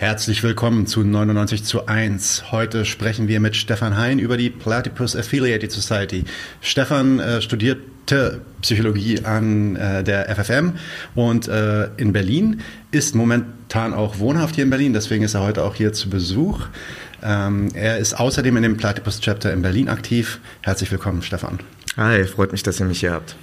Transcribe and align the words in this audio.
Herzlich 0.00 0.42
willkommen 0.42 0.86
zu 0.86 1.04
99 1.04 1.62
zu 1.62 1.86
1. 1.86 2.52
Heute 2.52 2.86
sprechen 2.86 3.28
wir 3.28 3.38
mit 3.38 3.54
Stefan 3.54 3.98
Hein 3.98 4.18
über 4.18 4.38
die 4.38 4.48
Platypus 4.48 5.14
Affiliated 5.14 5.70
Society. 5.70 6.24
Stefan 6.62 7.18
äh, 7.20 7.42
studierte 7.42 8.40
Psychologie 8.62 9.22
an 9.26 9.76
äh, 9.76 10.02
der 10.02 10.34
FFM 10.34 10.72
und 11.14 11.48
äh, 11.48 11.90
in 11.98 12.14
Berlin, 12.14 12.62
ist 12.92 13.14
momentan 13.14 13.92
auch 13.92 14.18
wohnhaft 14.18 14.54
hier 14.54 14.64
in 14.64 14.70
Berlin, 14.70 14.94
deswegen 14.94 15.22
ist 15.22 15.34
er 15.34 15.42
heute 15.42 15.64
auch 15.64 15.74
hier 15.74 15.92
zu 15.92 16.08
Besuch. 16.08 16.60
Ähm, 17.22 17.68
er 17.74 17.98
ist 17.98 18.18
außerdem 18.18 18.56
in 18.56 18.62
dem 18.62 18.76
Platypus 18.78 19.20
Chapter 19.20 19.52
in 19.52 19.60
Berlin 19.60 19.90
aktiv. 19.90 20.40
Herzlich 20.62 20.90
willkommen, 20.90 21.20
Stefan. 21.20 21.58
Hi, 21.98 22.24
freut 22.24 22.52
mich, 22.52 22.62
dass 22.62 22.80
ihr 22.80 22.86
mich 22.86 23.00
hier 23.00 23.12
habt. 23.12 23.36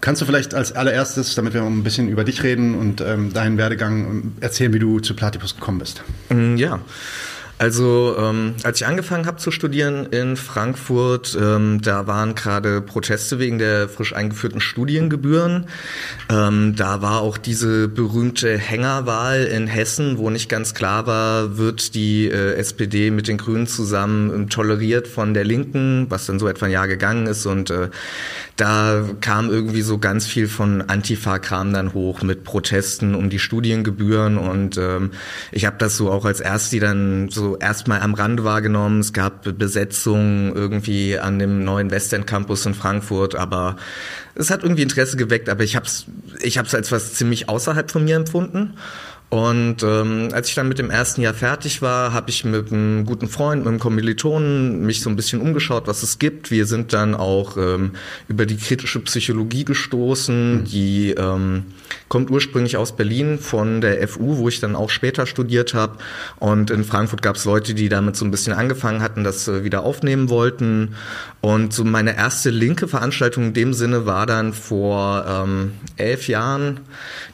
Kannst 0.00 0.20
du 0.20 0.26
vielleicht 0.26 0.54
als 0.54 0.72
allererstes, 0.72 1.34
damit 1.34 1.54
wir 1.54 1.62
ein 1.62 1.82
bisschen 1.82 2.08
über 2.08 2.24
dich 2.24 2.42
reden 2.42 2.74
und 2.74 3.00
ähm, 3.00 3.32
deinen 3.32 3.56
Werdegang 3.56 4.04
ähm, 4.04 4.32
erzählen, 4.40 4.72
wie 4.72 4.78
du 4.78 5.00
zu 5.00 5.14
Platypus 5.14 5.54
gekommen 5.54 5.78
bist? 5.78 6.02
Mm, 6.28 6.56
ja. 6.56 6.80
Also 7.56 8.16
ähm, 8.18 8.54
als 8.64 8.80
ich 8.80 8.86
angefangen 8.86 9.26
habe 9.26 9.36
zu 9.36 9.52
studieren 9.52 10.06
in 10.06 10.36
Frankfurt, 10.36 11.38
ähm, 11.40 11.80
da 11.80 12.08
waren 12.08 12.34
gerade 12.34 12.80
Proteste 12.80 13.38
wegen 13.38 13.58
der 13.58 13.88
frisch 13.88 14.12
eingeführten 14.12 14.60
Studiengebühren. 14.60 15.66
Ähm, 16.28 16.74
da 16.74 17.00
war 17.00 17.20
auch 17.20 17.38
diese 17.38 17.86
berühmte 17.86 18.58
Hängerwahl 18.58 19.44
in 19.44 19.68
Hessen, 19.68 20.18
wo 20.18 20.30
nicht 20.30 20.48
ganz 20.48 20.74
klar 20.74 21.06
war, 21.06 21.56
wird 21.56 21.94
die 21.94 22.26
äh, 22.26 22.54
SPD 22.54 23.12
mit 23.12 23.28
den 23.28 23.38
Grünen 23.38 23.68
zusammen 23.68 24.34
ähm, 24.34 24.48
toleriert 24.48 25.06
von 25.06 25.32
der 25.32 25.44
Linken, 25.44 26.06
was 26.08 26.26
dann 26.26 26.40
so 26.40 26.48
etwa 26.48 26.66
ein 26.66 26.72
Jahr 26.72 26.88
gegangen 26.88 27.28
ist. 27.28 27.46
Und 27.46 27.70
äh, 27.70 27.88
da 28.56 29.04
kam 29.20 29.48
irgendwie 29.50 29.82
so 29.82 29.98
ganz 29.98 30.26
viel 30.26 30.48
von 30.48 30.82
Antifa-Kram 30.82 31.72
dann 31.72 31.94
hoch 31.94 32.22
mit 32.22 32.42
Protesten 32.42 33.14
um 33.14 33.30
die 33.30 33.38
Studiengebühren. 33.38 34.38
Und 34.38 34.76
ähm, 34.76 35.12
ich 35.52 35.66
habe 35.66 35.76
das 35.78 35.96
so 35.96 36.10
auch 36.10 36.24
als 36.24 36.40
Ersti 36.40 36.80
dann 36.80 37.28
so 37.30 37.43
so 37.44 37.56
erstmal 37.58 38.00
am 38.00 38.14
Rand 38.14 38.42
wahrgenommen. 38.42 39.00
Es 39.00 39.12
gab 39.12 39.58
Besetzungen 39.58 40.54
irgendwie 40.54 41.18
an 41.18 41.38
dem 41.38 41.64
neuen 41.64 41.90
Westend 41.90 42.26
Campus 42.26 42.64
in 42.64 42.74
Frankfurt, 42.74 43.34
aber 43.34 43.76
es 44.34 44.50
hat 44.50 44.62
irgendwie 44.62 44.82
Interesse 44.82 45.16
geweckt, 45.16 45.48
aber 45.48 45.62
ich 45.62 45.76
habe 45.76 45.86
es 45.86 46.06
ich 46.40 46.58
hab's 46.58 46.74
als 46.74 46.90
was 46.90 47.14
ziemlich 47.14 47.48
außerhalb 47.48 47.90
von 47.90 48.04
mir 48.04 48.16
empfunden. 48.16 48.74
Und 49.30 49.82
ähm, 49.82 50.28
als 50.32 50.48
ich 50.48 50.54
dann 50.54 50.68
mit 50.68 50.78
dem 50.78 50.90
ersten 50.90 51.20
Jahr 51.20 51.34
fertig 51.34 51.82
war, 51.82 52.12
habe 52.12 52.30
ich 52.30 52.44
mit 52.44 52.70
einem 52.70 53.04
guten 53.04 53.26
Freund, 53.26 53.62
mit 53.62 53.68
einem 53.68 53.80
Kommilitonen 53.80 54.86
mich 54.86 55.00
so 55.00 55.10
ein 55.10 55.16
bisschen 55.16 55.40
umgeschaut, 55.40 55.88
was 55.88 56.04
es 56.04 56.20
gibt. 56.20 56.52
Wir 56.52 56.66
sind 56.66 56.92
dann 56.92 57.16
auch 57.16 57.56
ähm, 57.56 57.92
über 58.28 58.46
die 58.46 58.56
kritische 58.56 59.00
Psychologie 59.00 59.64
gestoßen, 59.64 60.60
mhm. 60.60 60.64
die 60.66 61.10
ähm, 61.18 61.64
kommt 62.14 62.30
ursprünglich 62.30 62.76
aus 62.76 62.94
Berlin 62.94 63.40
von 63.40 63.80
der 63.80 64.06
FU, 64.06 64.36
wo 64.36 64.48
ich 64.48 64.60
dann 64.60 64.76
auch 64.76 64.88
später 64.88 65.26
studiert 65.26 65.74
habe. 65.74 65.96
Und 66.38 66.70
in 66.70 66.84
Frankfurt 66.84 67.22
gab 67.22 67.34
es 67.34 67.44
Leute, 67.44 67.74
die 67.74 67.88
damit 67.88 68.14
so 68.14 68.24
ein 68.24 68.30
bisschen 68.30 68.52
angefangen 68.52 69.02
hatten, 69.02 69.24
das 69.24 69.48
äh, 69.48 69.64
wieder 69.64 69.82
aufnehmen 69.82 70.28
wollten. 70.28 70.94
Und 71.40 71.72
so 71.72 71.82
meine 71.82 72.16
erste 72.16 72.50
linke 72.50 72.86
Veranstaltung 72.86 73.46
in 73.46 73.52
dem 73.52 73.74
Sinne 73.74 74.06
war 74.06 74.26
dann 74.26 74.52
vor 74.52 75.26
ähm, 75.28 75.72
elf 75.96 76.28
Jahren 76.28 76.80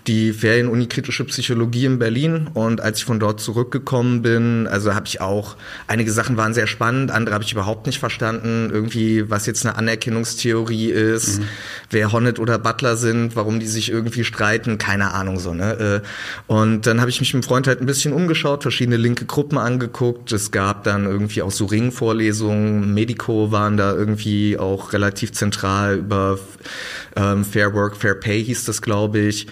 die 0.06 0.32
Ferienuni 0.32 0.86
Kritische 0.86 1.24
Psychologie 1.26 1.84
in 1.84 1.98
Berlin. 1.98 2.48
Und 2.54 2.80
als 2.80 3.00
ich 3.00 3.04
von 3.04 3.20
dort 3.20 3.40
zurückgekommen 3.40 4.22
bin, 4.22 4.66
also 4.66 4.94
habe 4.94 5.06
ich 5.06 5.20
auch, 5.20 5.56
einige 5.88 6.10
Sachen 6.10 6.38
waren 6.38 6.54
sehr 6.54 6.66
spannend, 6.66 7.10
andere 7.10 7.34
habe 7.34 7.44
ich 7.44 7.52
überhaupt 7.52 7.86
nicht 7.86 7.98
verstanden. 7.98 8.70
Irgendwie, 8.72 9.28
was 9.28 9.44
jetzt 9.44 9.66
eine 9.66 9.76
Anerkennungstheorie 9.76 10.88
ist, 10.88 11.40
mhm. 11.40 11.44
wer 11.90 12.12
Honnet 12.12 12.38
oder 12.38 12.58
Butler 12.58 12.96
sind, 12.96 13.36
warum 13.36 13.60
die 13.60 13.66
sich 13.66 13.90
irgendwie 13.90 14.24
streiten, 14.24 14.69
keine 14.78 15.12
Ahnung 15.12 15.38
so. 15.38 15.54
Ne? 15.54 16.02
Äh, 16.02 16.52
und 16.52 16.86
dann 16.86 17.00
habe 17.00 17.10
ich 17.10 17.20
mich 17.20 17.34
mit 17.34 17.44
dem 17.44 17.46
Freund 17.46 17.66
halt 17.66 17.80
ein 17.80 17.86
bisschen 17.86 18.12
umgeschaut, 18.12 18.62
verschiedene 18.62 18.96
linke 18.96 19.24
Gruppen 19.24 19.58
angeguckt. 19.58 20.32
Es 20.32 20.50
gab 20.50 20.84
dann 20.84 21.06
irgendwie 21.06 21.42
auch 21.42 21.50
so 21.50 21.66
Ringvorlesungen, 21.66 22.92
Medico 22.94 23.52
waren 23.52 23.76
da 23.76 23.92
irgendwie 23.94 24.58
auch 24.58 24.92
relativ 24.92 25.32
zentral 25.32 25.98
über 25.98 26.38
ähm, 27.16 27.44
Fair 27.44 27.74
Work, 27.74 27.96
Fair 27.96 28.14
Pay 28.14 28.44
hieß 28.44 28.64
das, 28.64 28.82
glaube 28.82 29.18
ich. 29.18 29.46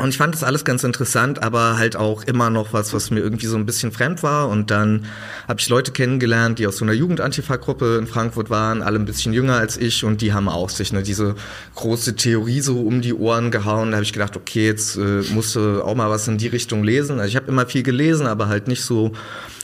Und 0.00 0.08
ich 0.08 0.16
fand 0.16 0.34
das 0.34 0.42
alles 0.42 0.64
ganz 0.64 0.82
interessant, 0.82 1.42
aber 1.42 1.76
halt 1.76 1.94
auch 1.94 2.24
immer 2.24 2.48
noch 2.48 2.72
was, 2.72 2.94
was 2.94 3.10
mir 3.10 3.20
irgendwie 3.20 3.46
so 3.46 3.56
ein 3.56 3.66
bisschen 3.66 3.92
fremd 3.92 4.22
war. 4.22 4.48
Und 4.48 4.70
dann 4.70 5.04
habe 5.46 5.60
ich 5.60 5.68
Leute 5.68 5.92
kennengelernt, 5.92 6.58
die 6.58 6.66
aus 6.66 6.78
so 6.78 6.86
einer 6.86 6.94
Jugendantifa-Gruppe 6.94 7.98
in 7.98 8.06
Frankfurt 8.06 8.48
waren, 8.48 8.80
alle 8.80 8.98
ein 8.98 9.04
bisschen 9.04 9.34
jünger 9.34 9.56
als 9.56 9.76
ich 9.76 10.02
und 10.02 10.22
die 10.22 10.32
haben 10.32 10.48
auch 10.48 10.70
sich 10.70 10.94
ne, 10.94 11.02
diese 11.02 11.34
große 11.74 12.16
Theorie 12.16 12.62
so 12.62 12.80
um 12.80 13.02
die 13.02 13.12
Ohren 13.12 13.50
gehauen. 13.50 13.90
Da 13.90 13.96
habe 13.98 14.04
ich 14.04 14.14
gedacht, 14.14 14.38
okay, 14.38 14.66
jetzt 14.66 14.96
äh, 14.96 15.22
musst 15.32 15.54
du 15.54 15.84
auch 15.84 15.94
mal 15.94 16.08
was 16.08 16.26
in 16.28 16.38
die 16.38 16.48
Richtung 16.48 16.82
lesen. 16.82 17.18
Also 17.18 17.28
ich 17.28 17.36
habe 17.36 17.48
immer 17.48 17.66
viel 17.66 17.82
gelesen, 17.82 18.26
aber 18.26 18.48
halt 18.48 18.68
nicht 18.68 18.82
so 18.82 19.12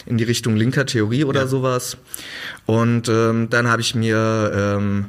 in 0.05 0.19
die 0.19 0.25
Richtung 0.25 0.55
linker 0.55 0.85
Theorie 0.85 1.25
oder 1.25 1.43
ja. 1.43 1.47
sowas. 1.47 1.97
Und 2.67 3.09
ähm, 3.09 3.49
dann 3.49 3.69
habe 3.69 3.81
ich 3.81 3.95
mir 3.95 4.53
ähm, 4.55 5.07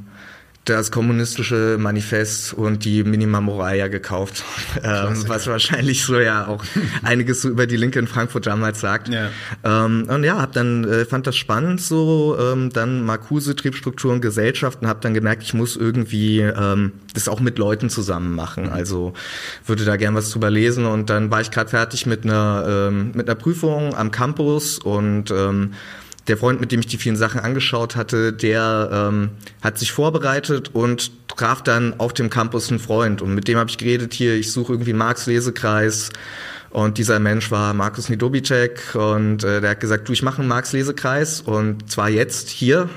das 0.69 0.91
kommunistische 0.91 1.78
Manifest 1.79 2.53
und 2.53 2.85
die 2.85 3.03
Minima 3.03 3.41
Moralia 3.41 3.88
gekauft, 3.88 4.44
ähm, 4.83 5.23
was 5.28 5.47
wahrscheinlich 5.47 6.03
so 6.03 6.19
ja 6.19 6.47
auch 6.47 6.63
einiges 7.03 7.41
so 7.41 7.50
über 7.50 7.67
die 7.67 7.78
Linke 7.78 8.00
in 8.00 8.07
Frankfurt 8.07 8.47
damals 8.47 8.79
sagt. 8.79 9.09
Ja. 9.09 9.29
Ähm, 9.63 10.07
und 10.09 10.23
ja, 10.23 10.39
hab 10.39 10.53
dann 10.53 10.83
äh, 10.83 11.05
fand 11.05 11.28
das 11.28 11.35
spannend 11.35 11.81
so, 11.81 12.38
ähm, 12.39 12.72
dann 12.72 13.03
Marcuse 13.03 13.55
Triebstrukturen 13.55 14.22
Gesellschaften, 14.22 14.88
habe 14.88 15.00
dann 15.01 15.13
gemerkt, 15.13 15.44
ich 15.44 15.53
muss 15.53 15.75
irgendwie 15.75 16.39
ähm, 16.39 16.94
das 17.13 17.28
auch 17.28 17.39
mit 17.39 17.57
Leuten 17.57 17.89
zusammen 17.89 18.35
machen. 18.35 18.66
Mhm. 18.66 18.73
Also 18.73 19.13
würde 19.66 19.85
da 19.85 19.95
gern 19.95 20.16
was 20.16 20.29
drüber 20.29 20.49
lesen 20.49 20.85
und 20.85 21.09
dann 21.09 21.31
war 21.31 21.41
ich 21.41 21.51
gerade 21.51 21.69
fertig 21.69 22.05
mit 22.05 22.25
einer 22.25 22.66
ähm, 22.67 23.11
mit 23.13 23.29
einer 23.29 23.35
Prüfung 23.35 23.95
am 23.95 24.11
Campus 24.11 24.79
und 24.79 25.31
ähm, 25.31 25.73
der 26.28 26.38
Freund, 26.38 26.60
mit 26.60 26.72
dem 26.72 26.80
ich 26.80 26.88
die 26.88 26.98
vielen 26.98 27.16
Sachen 27.16 27.40
angeschaut 27.40 27.96
hatte, 27.96 28.34
der 28.34 28.90
ähm, 28.92 29.30
hat 29.62 29.78
sich 29.78 29.92
vorbereitet 29.92 30.72
und 30.74 31.12
traf 31.30 31.62
dann 31.62 32.00
auf 32.00 32.14
dem 32.14 32.30
Campus 32.30 32.70
einen 32.70 32.80
Freund. 32.80 33.22
Und 33.22 33.34
mit 33.34 33.48
dem 33.48 33.58
habe 33.58 33.70
ich 33.70 33.78
geredet 33.78 34.14
hier, 34.14 34.36
ich 34.36 34.52
suche 34.52 34.74
irgendwie 34.74 34.92
einen 34.92 35.00
Marx-Lesekreis. 35.00 36.10
Und 36.70 36.98
dieser 36.98 37.20
Mensch 37.20 37.50
war 37.50 37.74
Markus 37.74 38.10
Nidobicek 38.10 38.94
und 38.94 39.44
äh, 39.44 39.62
der 39.62 39.72
hat 39.72 39.80
gesagt, 39.80 40.10
du, 40.10 40.14
ich 40.14 40.22
mache 40.22 40.40
einen 40.40 40.50
Marx-Lesekreis 40.50 41.42
und 41.42 41.90
zwar 41.90 42.10
jetzt 42.10 42.50
hier. 42.50 42.90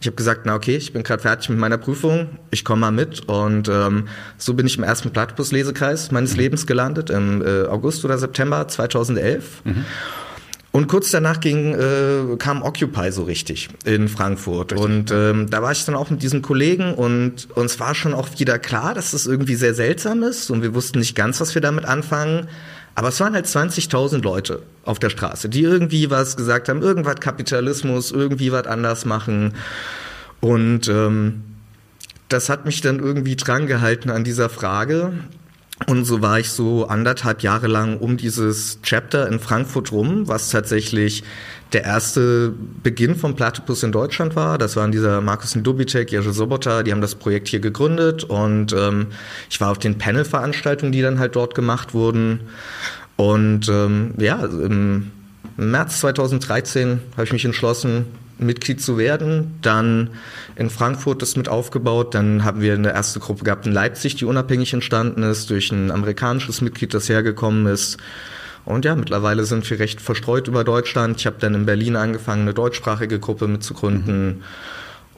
Ich 0.00 0.06
habe 0.06 0.16
gesagt, 0.16 0.42
na 0.46 0.54
okay, 0.54 0.76
ich 0.76 0.94
bin 0.94 1.02
gerade 1.02 1.20
fertig 1.20 1.50
mit 1.50 1.58
meiner 1.58 1.76
Prüfung, 1.76 2.38
ich 2.50 2.64
komme 2.64 2.80
mal 2.80 2.90
mit. 2.90 3.28
Und 3.28 3.68
ähm, 3.68 4.08
so 4.38 4.54
bin 4.54 4.66
ich 4.66 4.78
im 4.78 4.84
ersten 4.84 5.10
Platypus-Lesekreis 5.10 6.10
meines. 6.10 6.36
Lebens 6.36 6.66
gelandet, 6.66 7.10
im 7.10 7.42
äh, 7.42 7.66
August 7.66 8.04
oder 8.06 8.16
September 8.16 8.66
2011. 8.66 9.64
Mhm. 9.64 9.84
Und 10.72 10.86
kurz 10.86 11.10
danach 11.10 11.40
ging, 11.40 11.74
äh, 11.74 12.36
kam 12.38 12.62
Occupy 12.62 13.10
so 13.10 13.24
richtig 13.24 13.70
in 13.84 14.08
Frankfurt. 14.08 14.72
Richtig. 14.72 14.86
Und 14.86 15.10
ähm, 15.10 15.50
da 15.50 15.62
war 15.62 15.72
ich 15.72 15.84
dann 15.84 15.96
auch 15.96 16.10
mit 16.10 16.22
diesen 16.22 16.42
Kollegen 16.42 16.94
und 16.94 17.48
uns 17.56 17.80
war 17.80 17.94
schon 17.96 18.14
auch 18.14 18.28
wieder 18.38 18.58
klar, 18.60 18.94
dass 18.94 19.10
das 19.10 19.26
irgendwie 19.26 19.56
sehr 19.56 19.74
seltsam 19.74 20.22
ist 20.22 20.48
und 20.48 20.62
wir 20.62 20.74
wussten 20.74 21.00
nicht 21.00 21.16
ganz, 21.16 21.40
was 21.40 21.54
wir 21.54 21.62
damit 21.62 21.84
anfangen. 21.84 22.48
Aber 22.94 23.08
es 23.08 23.18
waren 23.18 23.34
halt 23.34 23.46
20.000 23.46 24.22
Leute 24.22 24.62
auf 24.84 24.98
der 24.98 25.10
Straße, 25.10 25.48
die 25.48 25.62
irgendwie 25.62 26.10
was 26.10 26.36
gesagt 26.36 26.68
haben, 26.68 26.82
irgendwas 26.82 27.16
Kapitalismus, 27.16 28.12
irgendwie 28.12 28.52
was 28.52 28.66
anders 28.66 29.04
machen. 29.04 29.54
Und 30.40 30.88
ähm, 30.88 31.42
das 32.28 32.48
hat 32.48 32.64
mich 32.64 32.80
dann 32.80 33.00
irgendwie 33.00 33.36
drangehalten 33.36 34.10
an 34.10 34.22
dieser 34.22 34.48
Frage. 34.48 35.12
Und 35.86 36.04
so 36.04 36.20
war 36.20 36.38
ich 36.38 36.50
so 36.50 36.86
anderthalb 36.86 37.42
Jahre 37.42 37.66
lang 37.66 37.96
um 37.98 38.16
dieses 38.16 38.80
Chapter 38.82 39.26
in 39.28 39.40
Frankfurt 39.40 39.92
rum, 39.92 40.28
was 40.28 40.50
tatsächlich 40.50 41.24
der 41.72 41.84
erste 41.84 42.52
Beginn 42.82 43.14
von 43.14 43.34
Platypus 43.34 43.82
in 43.82 43.92
Deutschland 43.92 44.36
war. 44.36 44.58
Das 44.58 44.76
waren 44.76 44.92
dieser 44.92 45.20
Markus 45.20 45.54
Ndubicek, 45.54 46.10
Jerzy 46.10 46.32
Sobota, 46.32 46.82
die 46.82 46.92
haben 46.92 47.00
das 47.00 47.14
Projekt 47.14 47.48
hier 47.48 47.60
gegründet 47.60 48.24
und 48.24 48.72
ähm, 48.72 49.06
ich 49.48 49.60
war 49.60 49.70
auf 49.70 49.78
den 49.78 49.96
Panel-Veranstaltungen, 49.96 50.92
die 50.92 51.02
dann 51.02 51.18
halt 51.18 51.36
dort 51.36 51.54
gemacht 51.54 51.94
wurden. 51.94 52.40
Und 53.16 53.68
ähm, 53.68 54.14
ja, 54.18 54.44
im 54.44 55.10
März 55.56 56.00
2013 56.00 57.00
habe 57.12 57.24
ich 57.24 57.32
mich 57.32 57.44
entschlossen, 57.44 58.06
Mitglied 58.40 58.80
zu 58.80 58.98
werden. 58.98 59.54
Dann 59.62 60.10
in 60.56 60.70
Frankfurt 60.70 61.22
das 61.22 61.36
mit 61.36 61.48
aufgebaut. 61.48 62.14
Dann 62.14 62.44
haben 62.44 62.60
wir 62.60 62.74
eine 62.74 62.92
erste 62.92 63.20
Gruppe 63.20 63.44
gehabt 63.44 63.66
in 63.66 63.72
Leipzig, 63.72 64.16
die 64.16 64.24
unabhängig 64.24 64.72
entstanden 64.72 65.22
ist, 65.22 65.50
durch 65.50 65.70
ein 65.70 65.90
amerikanisches 65.90 66.60
Mitglied, 66.60 66.94
das 66.94 67.08
hergekommen 67.08 67.66
ist. 67.66 67.98
Und 68.64 68.84
ja, 68.84 68.94
mittlerweile 68.94 69.44
sind 69.44 69.68
wir 69.68 69.78
recht 69.78 70.00
verstreut 70.00 70.48
über 70.48 70.64
Deutschland. 70.64 71.18
Ich 71.18 71.26
habe 71.26 71.36
dann 71.40 71.54
in 71.54 71.66
Berlin 71.66 71.96
angefangen, 71.96 72.42
eine 72.42 72.54
deutschsprachige 72.54 73.18
Gruppe 73.18 73.48
mitzugründen. 73.48 74.26
Mhm. 74.26 74.42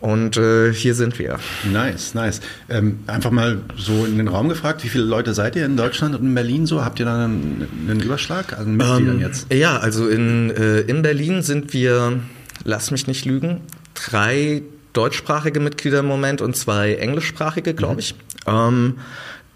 Und 0.03 0.37
äh, 0.37 0.73
hier 0.73 0.97
sind 0.97 1.21
wir. 1.21 1.39
Nice, 1.73 2.15
nice. 2.15 2.41
Ähm, 2.69 2.99
einfach 3.07 3.31
mal 3.31 3.59
so 3.77 4.05
in 4.05 4.19
den 4.19 4.27
Raum 4.27 4.49
gefragt, 4.49 4.83
wie 4.83 4.89
viele 4.89 5.05
Leute 5.05 5.33
seid 5.33 5.55
ihr 5.55 5.65
in 5.65 5.77
Deutschland 5.77 6.17
und 6.17 6.27
in 6.27 6.35
Berlin 6.35 6.67
so? 6.67 6.85
Habt 6.85 6.99
ihr 6.99 7.07
da 7.07 7.25
einen, 7.25 7.69
einen 7.89 8.01
Überschlag 8.01 8.59
an 8.59 8.77
Mitgliedern 8.77 9.17
ähm, 9.17 9.21
jetzt? 9.21 9.53
Ja, 9.53 9.79
also 9.79 10.09
in, 10.09 10.51
äh, 10.51 10.81
in 10.81 11.03
Berlin 11.03 11.43
sind 11.43 11.73
wir 11.73 12.19
lass 12.65 12.91
mich 12.91 13.07
nicht 13.07 13.25
lügen, 13.25 13.61
drei 13.95 14.63
deutschsprachige 14.93 15.61
Mitglieder 15.61 16.01
im 16.01 16.07
Moment 16.07 16.41
und 16.41 16.57
zwei 16.57 16.95
englischsprachige, 16.95 17.75
glaube 17.75 17.95
mhm. 17.95 17.99
ich. 18.01 18.15
Ähm, 18.47 18.99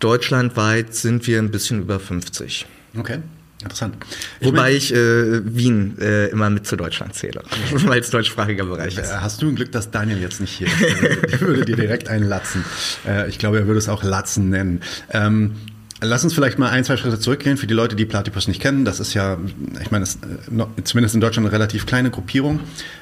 deutschlandweit 0.01 0.95
sind 0.95 1.27
wir 1.27 1.39
ein 1.39 1.51
bisschen 1.51 1.83
über 1.83 2.01
50. 2.01 2.67
Okay. 2.99 3.19
Interessant. 3.63 3.97
Ich 4.39 4.47
Wobei 4.47 4.75
ich 4.75 4.95
äh, 4.95 5.41
Wien 5.45 5.97
äh, 5.99 6.27
immer 6.27 6.51
mit 6.51 6.67
zu 6.67 6.77
Deutschland 6.77 7.15
zähle, 7.15 7.43
weil 7.73 8.01
es 8.01 8.11
deutschsprachiger 8.11 8.65
Bereich 8.67 8.97
ist. 8.99 9.11
Äh, 9.11 9.15
hast 9.15 9.41
du 9.41 9.49
ein 9.49 9.57
Glück, 9.57 9.73
dass 9.73 9.91
Daniel 9.91 10.21
jetzt 10.21 10.41
nicht 10.41 10.53
hier 10.53 10.67
ist? 10.67 10.75
Ich 11.33 11.41
würde 11.41 11.65
dir 11.65 11.77
direkt 11.77 12.09
einen 12.09 12.29
Latzen. 12.29 12.65
Äh, 13.07 13.29
ich 13.29 13.39
glaube, 13.39 13.59
er 13.59 13.67
würde 13.67 13.79
es 13.79 13.89
auch 13.89 14.05
Latzen 14.05 14.51
nennen. 14.51 14.83
Ähm, 15.11 15.55
Lass 16.03 16.25
uns 16.25 16.35
vielleicht 16.35 16.59
mal 16.59 16.69
ein, 16.71 16.85
zwei 16.85 16.97
Schritte 16.97 17.19
zurückgehen 17.19 17.57
für 17.57 17.67
die 17.67 17.75
Leute, 17.75 17.97
die 17.97 18.05
Platypus 18.05 18.49
nicht 18.49 18.61
kennen. 18.61 18.85
Das 18.85 19.01
ist 19.01 19.15
ja, 19.15 19.39
ich 19.81 19.91
meine, 19.91 20.03
ist, 20.03 20.19
äh, 20.25 20.83
zumindest 20.85 21.15
in 21.15 21.21
Deutschland 21.21 21.47
eine 21.47 21.53
relativ 21.53 21.87
kleine 21.87 22.11
Gruppierung. 22.11 22.61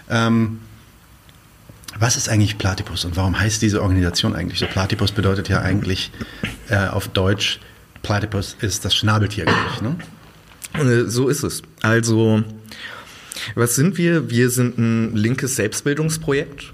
Ähm, 0.08 0.60
was 1.98 2.16
ist 2.16 2.28
eigentlich 2.28 2.58
Platypus 2.58 3.04
und 3.04 3.16
warum 3.16 3.38
heißt 3.38 3.62
diese 3.62 3.82
Organisation 3.82 4.34
eigentlich 4.34 4.58
so? 4.58 4.66
Platypus 4.66 5.12
bedeutet 5.12 5.48
ja 5.48 5.60
eigentlich 5.60 6.10
äh, 6.68 6.88
auf 6.88 7.08
Deutsch, 7.08 7.60
Platypus 8.02 8.56
ist 8.60 8.84
das 8.84 8.94
Schnabeltier, 8.94 9.44
glaube 9.44 9.60
ich, 9.74 9.80
ne? 9.80 9.96
Äh, 10.74 11.08
so 11.08 11.28
ist 11.28 11.42
es. 11.42 11.62
Also, 11.82 12.42
was 13.54 13.74
sind 13.74 13.96
wir? 13.96 14.30
Wir 14.30 14.50
sind 14.50 14.78
ein 14.78 15.16
linkes 15.16 15.56
Selbstbildungsprojekt. 15.56 16.73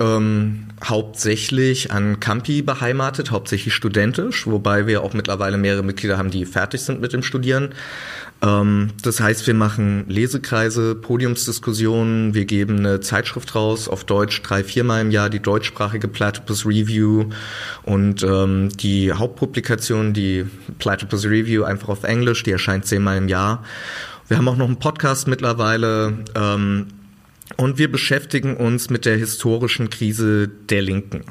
Ähm, 0.00 0.66
hauptsächlich 0.82 1.92
an 1.92 2.18
Campi 2.18 2.62
beheimatet, 2.62 3.30
hauptsächlich 3.30 3.74
studentisch, 3.74 4.46
wobei 4.46 4.88
wir 4.88 5.02
auch 5.02 5.14
mittlerweile 5.14 5.56
mehrere 5.56 5.84
Mitglieder 5.84 6.18
haben, 6.18 6.32
die 6.32 6.46
fertig 6.46 6.80
sind 6.80 7.00
mit 7.00 7.12
dem 7.12 7.22
Studieren. 7.22 7.70
Ähm, 8.42 8.90
das 9.02 9.20
heißt, 9.20 9.46
wir 9.46 9.54
machen 9.54 10.04
Lesekreise, 10.08 10.96
Podiumsdiskussionen, 10.96 12.34
wir 12.34 12.44
geben 12.44 12.78
eine 12.78 13.00
Zeitschrift 13.00 13.54
raus 13.54 13.88
auf 13.88 14.02
Deutsch 14.02 14.42
drei, 14.42 14.64
viermal 14.64 15.00
im 15.00 15.12
Jahr, 15.12 15.30
die 15.30 15.40
deutschsprachige 15.40 16.08
Platypus 16.08 16.66
Review 16.66 17.26
und 17.84 18.24
ähm, 18.24 18.70
die 18.70 19.12
Hauptpublikation, 19.12 20.12
die 20.12 20.44
Platypus 20.80 21.24
Review 21.24 21.62
einfach 21.62 21.88
auf 21.88 22.02
Englisch, 22.02 22.42
die 22.42 22.50
erscheint 22.50 22.84
zehnmal 22.84 23.16
im 23.16 23.28
Jahr. 23.28 23.62
Wir 24.26 24.38
haben 24.38 24.48
auch 24.48 24.56
noch 24.56 24.66
einen 24.66 24.78
Podcast 24.78 25.28
mittlerweile. 25.28 26.24
Ähm, 26.34 26.86
und 27.56 27.78
wir 27.78 27.90
beschäftigen 27.90 28.56
uns 28.56 28.90
mit 28.90 29.04
der 29.04 29.16
historischen 29.16 29.90
Krise 29.90 30.48
der 30.48 30.82
Linken. 30.82 31.24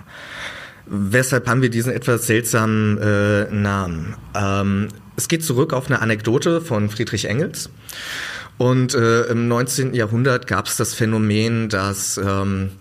Weshalb 0.86 1.48
haben 1.48 1.62
wir 1.62 1.70
diesen 1.70 1.94
etwas 1.94 2.28
seltsamen 2.28 2.98
äh, 2.98 3.54
Namen? 3.54 4.16
Ähm, 4.36 4.90
es 5.16 5.28
geht 5.28 5.44
zurück 5.44 5.74
auf 5.74 5.88
eine 5.88 6.02
Anekdote 6.02 6.62
von 6.62 6.90
Friedrich 6.90 7.26
Engels. 7.26 7.70
Und 8.58 8.94
äh, 8.94 9.24
im 9.24 9.48
19. 9.48 9.94
Jahrhundert 9.94 10.48
gab 10.48 10.68
es 10.68 10.78
das 10.78 10.94
Phänomen, 10.94 11.70
dass 11.70 12.18
ähm, 12.18 12.72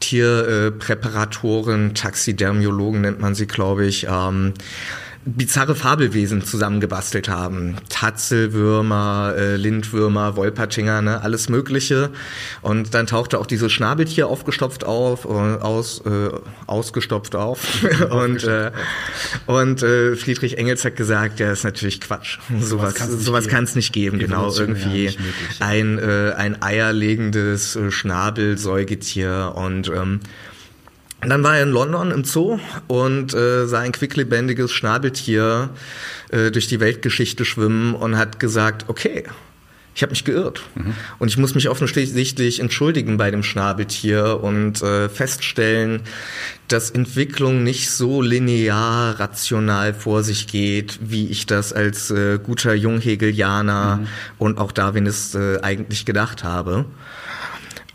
Tierpräparatoren, 0.00 1.94
Taxidermiologen 1.94 3.02
nennt 3.02 3.20
man 3.20 3.34
sie, 3.34 3.46
glaube 3.46 3.86
ich, 3.86 4.06
ähm, 4.10 4.54
bizarre 5.26 5.74
Fabelwesen 5.74 6.42
zusammengebastelt 6.42 7.28
haben. 7.28 7.76
Tatzelwürmer, 7.90 9.34
äh, 9.36 9.56
Lindwürmer, 9.56 10.36
Wolpertinger, 10.36 11.02
ne, 11.02 11.22
alles 11.22 11.50
Mögliche. 11.50 12.10
Und 12.62 12.94
dann 12.94 13.06
tauchte 13.06 13.38
auch 13.38 13.46
dieses 13.46 13.70
Schnabeltier 13.70 14.28
aufgestopft 14.28 14.84
auf, 14.84 15.26
äh, 15.26 15.28
aus, 15.28 16.00
äh, 16.06 16.30
ausgestopft 16.66 17.36
auf. 17.36 17.60
und 18.10 18.44
äh, 18.44 18.70
und 19.46 19.82
äh, 19.82 20.16
Friedrich 20.16 20.56
Engels 20.56 20.84
hat 20.84 20.96
gesagt, 20.96 21.38
ja, 21.38 21.52
ist 21.52 21.64
natürlich 21.64 22.00
Quatsch. 22.00 22.38
Sowas, 22.58 22.94
sowas 23.18 23.48
kann 23.48 23.64
es 23.64 23.74
nicht 23.74 23.92
geben. 23.92 24.18
Genau, 24.18 24.50
irgendwie 24.50 25.06
ja, 25.06 25.12
ein, 25.60 25.98
äh, 25.98 26.32
ein 26.36 26.62
eierlegendes 26.62 27.76
äh, 27.76 27.90
Schnabelsäugetier 27.90 29.52
und 29.54 29.88
ähm, 29.88 30.20
und 31.22 31.28
dann 31.28 31.42
war 31.42 31.56
er 31.56 31.64
in 31.64 31.70
London 31.70 32.10
im 32.10 32.24
Zoo 32.24 32.58
und 32.88 33.34
äh, 33.34 33.66
sah 33.66 33.80
ein 33.80 33.92
quicklebendiges 33.92 34.72
Schnabeltier 34.72 35.70
äh, 36.30 36.50
durch 36.50 36.66
die 36.68 36.80
Weltgeschichte 36.80 37.44
schwimmen 37.44 37.94
und 37.94 38.16
hat 38.16 38.40
gesagt, 38.40 38.86
okay, 38.88 39.24
ich 39.94 40.02
habe 40.02 40.10
mich 40.10 40.24
geirrt. 40.24 40.62
Mhm. 40.76 40.94
Und 41.18 41.28
ich 41.28 41.36
muss 41.36 41.54
mich 41.54 41.68
offensichtlich 41.68 42.60
entschuldigen 42.60 43.16
bei 43.16 43.30
dem 43.30 43.42
Schnabeltier 43.42 44.40
und 44.42 44.80
äh, 44.82 45.08
feststellen, 45.08 46.02
dass 46.68 46.90
Entwicklung 46.90 47.64
nicht 47.64 47.90
so 47.90 48.22
linear, 48.22 49.18
rational 49.18 49.92
vor 49.92 50.22
sich 50.22 50.46
geht, 50.46 51.00
wie 51.02 51.26
ich 51.26 51.46
das 51.46 51.72
als 51.72 52.10
äh, 52.10 52.38
guter 52.38 52.72
Junghegelianer 52.72 53.96
mhm. 53.96 54.06
und 54.38 54.58
auch 54.58 54.72
Darwinist 54.72 55.34
äh, 55.34 55.60
eigentlich 55.60 56.06
gedacht 56.06 56.44
habe. 56.44 56.86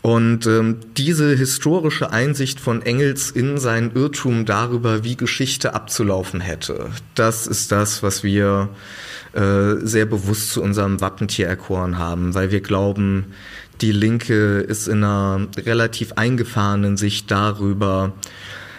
Und 0.06 0.46
ähm, 0.46 0.76
diese 0.96 1.34
historische 1.34 2.12
Einsicht 2.12 2.60
von 2.60 2.80
Engels 2.80 3.32
in 3.32 3.58
seinen 3.58 3.90
Irrtum 3.96 4.44
darüber, 4.44 5.02
wie 5.02 5.16
Geschichte 5.16 5.74
abzulaufen 5.74 6.40
hätte, 6.40 6.90
das 7.16 7.48
ist 7.48 7.72
das, 7.72 8.04
was 8.04 8.22
wir 8.22 8.68
äh, 9.32 9.74
sehr 9.80 10.06
bewusst 10.06 10.52
zu 10.52 10.62
unserem 10.62 11.00
Wappentier 11.00 11.48
erkoren 11.48 11.98
haben, 11.98 12.36
weil 12.36 12.52
wir 12.52 12.60
glauben, 12.60 13.34
die 13.80 13.90
Linke 13.90 14.60
ist 14.60 14.86
in 14.86 15.02
einer 15.02 15.48
relativ 15.56 16.12
eingefahrenen 16.12 16.96
Sicht 16.96 17.32
darüber, 17.32 18.12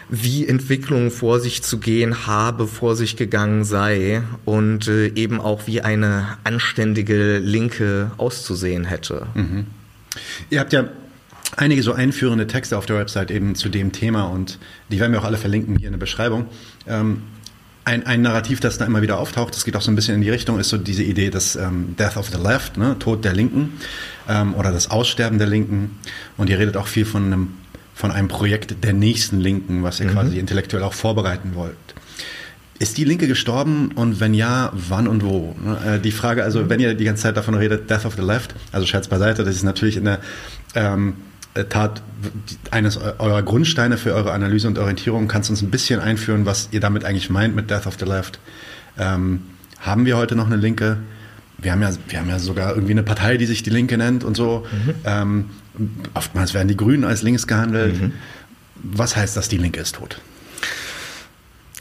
wie 0.08 0.48
Entwicklung 0.48 1.12
vor 1.12 1.42
sich 1.42 1.62
zu 1.62 1.80
gehen 1.80 2.26
habe, 2.26 2.68
vor 2.68 2.96
sich 2.96 3.18
gegangen 3.18 3.66
sei 3.66 4.24
und 4.46 4.88
äh, 4.88 5.08
eben 5.08 5.42
auch 5.42 5.68
wie 5.68 5.82
eine 5.82 6.38
anständige 6.46 7.40
Linke 7.40 8.12
auszusehen 8.16 8.86
hätte. 8.86 9.28
Mhm. 9.34 9.68
Ihr 10.50 10.62
habt 10.62 10.72
ja 10.72 10.86
einige 11.56 11.82
so 11.82 11.94
einführende 11.94 12.48
Texte 12.48 12.78
auf 12.78 12.86
der 12.86 12.98
Website 12.98 13.32
eben 13.32 13.56
zu 13.56 13.70
dem 13.70 13.92
Thema 13.92 14.26
und 14.26 14.60
die 14.90 15.00
werden 15.00 15.12
wir 15.12 15.22
auch 15.22 15.26
alle 15.26 15.38
verlinken 15.38 15.78
hier 15.78 15.88
in 15.88 15.94
der 15.94 16.00
Beschreibung. 16.00 16.48
Ähm, 16.88 17.22
ein, 17.88 18.06
ein 18.06 18.22
Narrativ, 18.22 18.60
das 18.60 18.78
da 18.78 18.86
immer 18.86 19.02
wieder 19.02 19.18
auftaucht, 19.18 19.56
das 19.56 19.64
geht 19.64 19.78
auch 19.78 19.82
so 19.82 19.90
ein 19.90 19.96
bisschen 19.96 20.16
in 20.16 20.22
die 20.22 20.30
Richtung, 20.30 20.60
ist 20.60 20.68
so 20.68 20.78
diese 20.78 21.04
Idee 21.04 21.30
des 21.30 21.56
ähm, 21.56 21.96
Death 21.98 22.18
of 22.18 22.30
the 22.30 22.38
Left, 22.38 22.76
ne, 22.76 22.98
Tod 23.00 23.24
der 23.24 23.32
Linken 23.32 23.80
ähm, 24.28 24.56
oder 24.56 24.74
das 24.74 24.92
Aussterben 24.92 25.38
der 25.38 25.48
Linken. 25.48 25.98
Und 26.36 26.50
ihr 26.50 26.60
redet 26.60 26.76
auch 26.76 26.88
viel 26.88 27.06
von 27.06 27.24
einem, 27.26 27.54
von 27.96 28.12
einem 28.12 28.28
Projekt 28.28 28.84
der 28.84 28.92
nächsten 28.92 29.40
Linken, 29.40 29.84
was 29.84 30.02
ihr 30.02 30.08
mhm. 30.08 30.12
quasi 30.12 30.38
intellektuell 30.38 30.84
auch 30.84 30.94
vorbereiten 30.94 31.52
wollt. 31.54 31.78
Ist 32.78 32.98
die 32.98 33.06
Linke 33.06 33.26
gestorben 33.26 33.94
und 33.96 34.20
wenn 34.20 34.34
ja, 34.34 34.72
wann 34.74 35.08
und 35.08 35.24
wo? 35.24 35.56
Ne, 35.64 35.96
äh, 35.96 36.00
die 36.02 36.12
Frage, 36.12 36.44
also 36.44 36.70
wenn 36.70 36.82
ihr 36.82 36.94
die 36.94 37.06
ganze 37.06 37.24
Zeit 37.24 37.38
davon 37.38 37.56
redet, 37.56 37.90
Death 37.90 38.06
of 38.06 38.16
the 38.16 38.22
Left, 38.22 38.54
also 38.74 38.86
Scherz 38.86 39.08
beiseite, 39.08 39.46
das 39.46 39.56
ist 39.56 39.64
natürlich 39.64 39.96
in 39.96 40.04
der 40.04 40.20
ähm, 40.76 41.14
äh, 41.14 41.27
Tat 41.66 42.02
eines 42.72 42.98
eurer 42.98 43.44
Grundsteine 43.44 43.98
für 43.98 44.14
eure 44.14 44.32
Analyse 44.32 44.68
und 44.68 44.78
Orientierung. 44.78 45.28
Kannst 45.28 45.50
du 45.50 45.54
uns 45.54 45.62
ein 45.62 45.72
bisschen 45.72 46.00
einführen, 46.00 46.46
was 46.46 46.70
ihr 46.72 46.80
damit 46.80 47.06
eigentlich 47.06 47.30
meint 47.30 47.56
mit 47.56 47.70
Death 47.70 47.88
of 47.88 47.96
the 48.00 48.06
Left? 48.06 48.40
Ähm, 48.98 49.42
haben 49.80 50.06
wir 50.06 50.18
heute 50.18 50.36
noch 50.36 50.48
eine 50.48 50.56
Linke? 50.56 50.98
Wir 51.58 51.72
haben, 51.72 51.82
ja, 51.82 51.92
wir 52.08 52.20
haben 52.20 52.30
ja 52.30 52.40
sogar 52.40 52.74
irgendwie 52.74 52.92
eine 52.92 53.04
Partei, 53.04 53.38
die 53.38 53.46
sich 53.46 53.64
die 53.64 53.70
Linke 53.70 53.98
nennt 53.98 54.24
und 54.24 54.38
so. 54.38 54.66
Mhm. 54.72 54.96
Ähm, 55.06 55.46
oftmals 56.14 56.54
werden 56.54 56.68
die 56.68 56.78
Grünen 56.78 57.04
als 57.04 57.22
links 57.22 57.48
gehandelt. 57.48 58.02
Mhm. 58.02 58.14
Was 58.76 59.16
heißt 59.16 59.36
das, 59.38 59.50
die 59.50 59.58
Linke 59.58 59.80
ist 59.80 59.96
tot? 59.96 60.22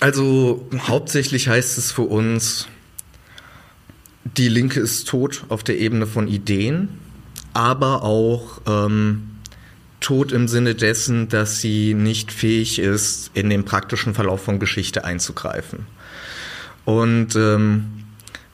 Also 0.00 0.68
hauptsächlich 0.88 1.49
heißt 1.49 1.78
es 1.78 1.92
für 1.92 2.02
uns, 2.02 2.68
die 4.37 4.49
Linke 4.49 4.80
ist 4.80 5.09
tot 5.09 5.45
auf 5.49 5.62
der 5.62 5.78
Ebene 5.78 6.06
von 6.06 6.28
Ideen, 6.28 6.88
aber 7.54 8.02
auch 8.02 8.61
ähm, 8.66 9.36
tot 10.00 10.32
im 10.32 10.48
Sinne 10.48 10.74
dessen, 10.74 11.28
dass 11.28 11.60
sie 11.60 11.94
nicht 11.94 12.32
fähig 12.32 12.78
ist, 12.78 13.30
in 13.34 13.50
den 13.50 13.64
praktischen 13.64 14.14
Verlauf 14.14 14.42
von 14.42 14.58
Geschichte 14.58 15.04
einzugreifen. 15.04 15.86
Und 16.84 17.34
ähm, 17.36 17.96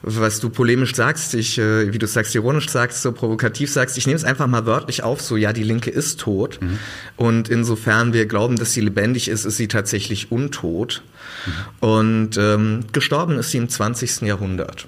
was 0.05 0.41
du 0.41 0.49
polemisch 0.49 0.95
sagst, 0.95 1.33
ich, 1.33 1.57
äh, 1.57 1.93
wie 1.93 1.97
du 1.97 2.07
sagst, 2.07 2.35
ironisch 2.35 2.69
sagst, 2.69 3.01
so 3.01 3.13
provokativ 3.13 3.71
sagst, 3.71 3.97
ich 3.97 4.05
nehme 4.05 4.17
es 4.17 4.25
einfach 4.25 4.47
mal 4.47 4.65
wörtlich 4.65 5.01
auf, 5.01 5.21
so 5.21 5.37
ja, 5.37 5.53
die 5.53 5.63
Linke 5.63 5.89
ist 5.89 6.19
tot. 6.19 6.59
Mhm. 6.61 6.79
Und 7.15 7.49
insofern 7.49 8.11
wir 8.11 8.25
glauben, 8.25 8.57
dass 8.57 8.73
sie 8.73 8.81
lebendig 8.81 9.29
ist, 9.29 9.45
ist 9.45 9.55
sie 9.57 9.69
tatsächlich 9.69 10.31
untot. 10.31 11.03
Mhm. 11.45 11.87
Und 11.87 12.37
ähm, 12.37 12.85
gestorben 12.91 13.37
ist 13.37 13.51
sie 13.51 13.59
im 13.59 13.69
20. 13.69 14.21
Jahrhundert. 14.23 14.87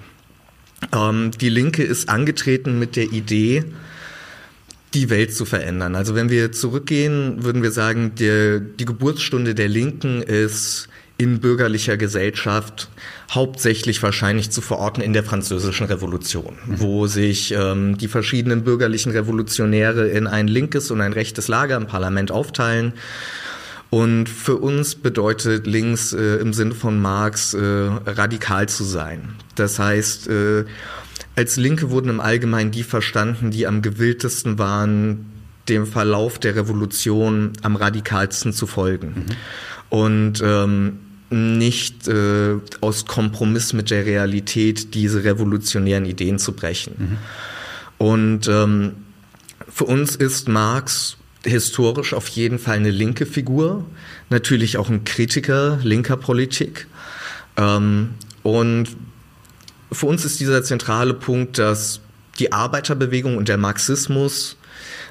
Ähm, 0.92 1.30
die 1.30 1.48
Linke 1.48 1.82
ist 1.82 2.10
angetreten 2.10 2.78
mit 2.78 2.94
der 2.96 3.10
Idee, 3.10 3.64
die 4.96 5.10
Welt 5.10 5.34
zu 5.34 5.44
verändern. 5.44 5.94
Also 5.94 6.14
wenn 6.14 6.30
wir 6.30 6.52
zurückgehen, 6.52 7.44
würden 7.44 7.62
wir 7.62 7.70
sagen, 7.70 8.12
der, 8.18 8.60
die 8.60 8.86
Geburtsstunde 8.86 9.54
der 9.54 9.68
Linken 9.68 10.22
ist 10.22 10.88
in 11.18 11.40
bürgerlicher 11.40 11.96
Gesellschaft 11.96 12.88
hauptsächlich 13.30 14.02
wahrscheinlich 14.02 14.50
zu 14.50 14.60
verorten 14.60 15.02
in 15.02 15.12
der 15.12 15.24
französischen 15.24 15.86
Revolution, 15.86 16.58
mhm. 16.66 16.80
wo 16.80 17.06
sich 17.06 17.52
ähm, 17.52 17.96
die 17.98 18.08
verschiedenen 18.08 18.64
bürgerlichen 18.64 19.12
Revolutionäre 19.12 20.08
in 20.08 20.26
ein 20.26 20.48
linkes 20.48 20.90
und 20.90 21.00
ein 21.00 21.12
rechtes 21.12 21.48
Lager 21.48 21.76
im 21.76 21.86
Parlament 21.86 22.30
aufteilen. 22.30 22.92
Und 23.88 24.28
für 24.28 24.56
uns 24.56 24.94
bedeutet 24.94 25.66
links 25.66 26.12
äh, 26.12 26.36
im 26.36 26.52
Sinne 26.52 26.74
von 26.74 27.00
Marx 27.00 27.54
äh, 27.54 27.60
radikal 27.60 28.68
zu 28.68 28.84
sein. 28.84 29.36
Das 29.54 29.78
heißt, 29.78 30.28
äh, 30.28 30.64
als 31.36 31.56
Linke 31.56 31.90
wurden 31.90 32.08
im 32.08 32.20
Allgemeinen 32.20 32.70
die 32.70 32.82
verstanden, 32.82 33.50
die 33.50 33.66
am 33.66 33.82
gewilltesten 33.82 34.58
waren, 34.58 35.26
dem 35.68 35.86
Verlauf 35.86 36.38
der 36.38 36.56
Revolution 36.56 37.52
am 37.62 37.76
radikalsten 37.76 38.52
zu 38.52 38.66
folgen. 38.66 39.08
Mhm. 39.08 39.24
Und 39.88 40.42
ähm, 40.42 40.98
nicht 41.28 42.08
äh, 42.08 42.56
aus 42.80 43.06
Kompromiss 43.06 43.72
mit 43.72 43.90
der 43.90 44.06
Realität 44.06 44.94
diese 44.94 45.24
revolutionären 45.24 46.06
Ideen 46.06 46.38
zu 46.38 46.52
brechen. 46.52 46.94
Mhm. 46.98 47.18
Und 47.98 48.48
ähm, 48.48 48.92
für 49.68 49.84
uns 49.84 50.16
ist 50.16 50.48
Marx 50.48 51.16
historisch 51.44 52.14
auf 52.14 52.28
jeden 52.28 52.58
Fall 52.58 52.76
eine 52.76 52.90
linke 52.90 53.26
Figur, 53.26 53.84
natürlich 54.30 54.78
auch 54.78 54.88
ein 54.88 55.04
Kritiker 55.04 55.78
linker 55.82 56.16
Politik. 56.16 56.86
Ähm, 57.56 58.10
und 58.42 58.88
für 59.92 60.06
uns 60.06 60.24
ist 60.24 60.40
dieser 60.40 60.62
zentrale 60.62 61.14
Punkt, 61.14 61.58
dass 61.58 62.00
die 62.38 62.52
Arbeiterbewegung 62.52 63.36
und 63.36 63.48
der 63.48 63.58
Marxismus 63.58 64.56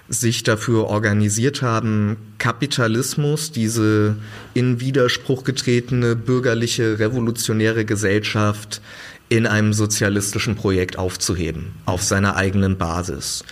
sich 0.08 0.44
dafür 0.44 0.86
organisiert 0.86 1.62
haben, 1.62 2.18
Kapitalismus, 2.38 3.52
diese 3.52 4.16
in 4.54 4.80
Widerspruch 4.80 5.44
getretene 5.44 6.16
bürgerliche 6.16 7.00
revolutionäre 7.00 7.86
Gesellschaft 7.86 8.82
in 9.28 9.48
einem 9.48 9.74
sozialistischen 9.74 10.56
Projekt 10.56 11.00
aufzuheben, 11.00 11.74
auf 11.86 12.04
seiner 12.04 12.36
eigenen 12.36 12.78
Basis. 12.78 13.44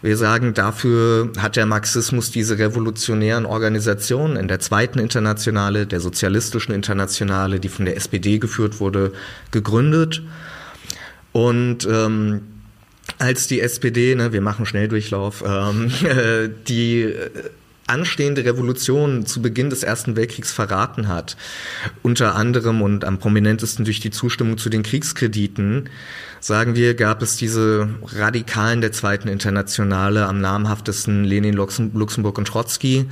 Wir 0.00 0.16
sagen, 0.16 0.54
dafür 0.54 1.32
hat 1.38 1.56
der 1.56 1.66
Marxismus 1.66 2.30
diese 2.30 2.58
revolutionären 2.58 3.44
Organisationen 3.44 4.36
in 4.36 4.48
der 4.48 4.60
zweiten 4.60 4.98
Internationale, 4.98 5.86
der 5.86 6.00
sozialistischen 6.00 6.74
Internationale, 6.74 7.60
die 7.60 7.68
von 7.68 7.84
der 7.84 7.96
SPD 7.96 8.38
geführt 8.38 8.80
wurde, 8.80 9.12
gegründet. 9.50 10.22
Und 11.38 11.86
ähm, 11.88 12.40
als 13.18 13.46
die 13.46 13.60
SPD, 13.60 14.16
ne, 14.16 14.32
wir 14.32 14.40
machen 14.40 14.66
Schnelldurchlauf, 14.66 15.44
ähm, 15.46 15.92
die 16.66 17.14
anstehende 17.86 18.44
Revolution 18.44 19.24
zu 19.24 19.40
Beginn 19.40 19.70
des 19.70 19.84
Ersten 19.84 20.16
Weltkriegs 20.16 20.50
verraten 20.50 21.06
hat, 21.06 21.36
unter 22.02 22.34
anderem 22.34 22.82
und 22.82 23.04
am 23.04 23.18
prominentesten 23.18 23.84
durch 23.84 24.00
die 24.00 24.10
Zustimmung 24.10 24.58
zu 24.58 24.68
den 24.68 24.82
Kriegskrediten, 24.82 25.88
sagen 26.40 26.74
wir, 26.74 26.94
gab 26.94 27.22
es 27.22 27.36
diese 27.36 27.88
Radikalen 28.04 28.80
der 28.80 28.90
Zweiten 28.90 29.28
Internationale, 29.28 30.26
am 30.26 30.40
namhaftesten 30.40 31.22
Lenin, 31.22 31.54
Luxemburg 31.54 32.36
und 32.36 32.48
Trotzki, 32.48 33.06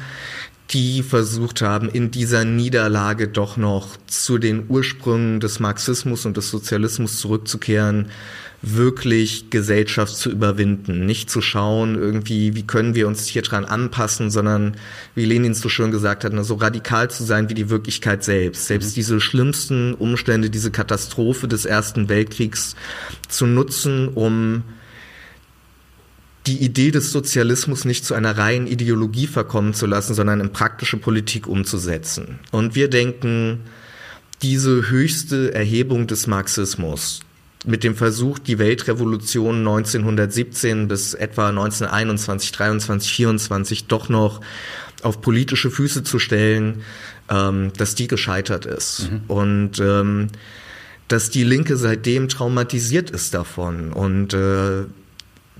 die 0.70 1.02
versucht 1.02 1.62
haben, 1.62 1.88
in 1.88 2.10
dieser 2.10 2.44
Niederlage 2.44 3.28
doch 3.28 3.56
noch 3.56 3.96
zu 4.06 4.38
den 4.38 4.64
Ursprüngen 4.68 5.38
des 5.40 5.60
Marxismus 5.60 6.26
und 6.26 6.36
des 6.36 6.50
Sozialismus 6.50 7.20
zurückzukehren, 7.20 8.08
wirklich 8.62 9.50
Gesellschaft 9.50 10.16
zu 10.16 10.30
überwinden, 10.30 11.06
nicht 11.06 11.30
zu 11.30 11.40
schauen, 11.40 11.94
irgendwie, 11.94 12.56
wie 12.56 12.66
können 12.66 12.94
wir 12.94 13.06
uns 13.06 13.26
hier 13.26 13.42
dran 13.42 13.64
anpassen, 13.64 14.30
sondern 14.30 14.76
wie 15.14 15.24
Lenin 15.24 15.54
so 15.54 15.68
schön 15.68 15.92
gesagt 15.92 16.24
hat, 16.24 16.32
so 16.44 16.54
radikal 16.54 17.08
zu 17.10 17.22
sein 17.22 17.48
wie 17.48 17.54
die 17.54 17.70
Wirklichkeit 17.70 18.24
selbst. 18.24 18.66
Selbst 18.66 18.90
mhm. 18.90 18.94
diese 18.94 19.20
schlimmsten 19.20 19.94
Umstände, 19.94 20.50
diese 20.50 20.72
Katastrophe 20.72 21.46
des 21.46 21.64
Ersten 21.64 22.08
Weltkriegs 22.08 22.74
zu 23.28 23.46
nutzen, 23.46 24.08
um 24.08 24.64
die 26.46 26.58
Idee 26.58 26.90
des 26.90 27.10
Sozialismus 27.12 27.84
nicht 27.84 28.04
zu 28.04 28.14
einer 28.14 28.38
reinen 28.38 28.66
Ideologie 28.66 29.26
verkommen 29.26 29.74
zu 29.74 29.86
lassen, 29.86 30.14
sondern 30.14 30.40
in 30.40 30.52
praktische 30.52 30.96
Politik 30.96 31.46
umzusetzen. 31.46 32.38
Und 32.52 32.74
wir 32.74 32.88
denken, 32.88 33.60
diese 34.42 34.90
höchste 34.90 35.54
Erhebung 35.54 36.06
des 36.06 36.26
Marxismus, 36.26 37.20
mit 37.64 37.82
dem 37.82 37.96
Versuch, 37.96 38.38
die 38.38 38.58
Weltrevolution 38.58 39.58
1917 39.58 40.86
bis 40.88 41.14
etwa 41.14 41.48
1921, 41.48 42.52
23, 42.52 43.12
24 43.12 43.86
doch 43.86 44.08
noch 44.08 44.40
auf 45.02 45.20
politische 45.20 45.70
Füße 45.70 46.04
zu 46.04 46.18
stellen, 46.18 46.82
ähm, 47.28 47.72
dass 47.76 47.96
die 47.96 48.06
gescheitert 48.06 48.66
ist. 48.66 49.10
Mhm. 49.10 49.20
Und 49.26 49.80
ähm, 49.80 50.28
dass 51.08 51.30
die 51.30 51.44
Linke 51.44 51.76
seitdem 51.76 52.28
traumatisiert 52.28 53.10
ist 53.10 53.34
davon. 53.34 53.92
Und 53.92 54.32
äh, 54.34 54.84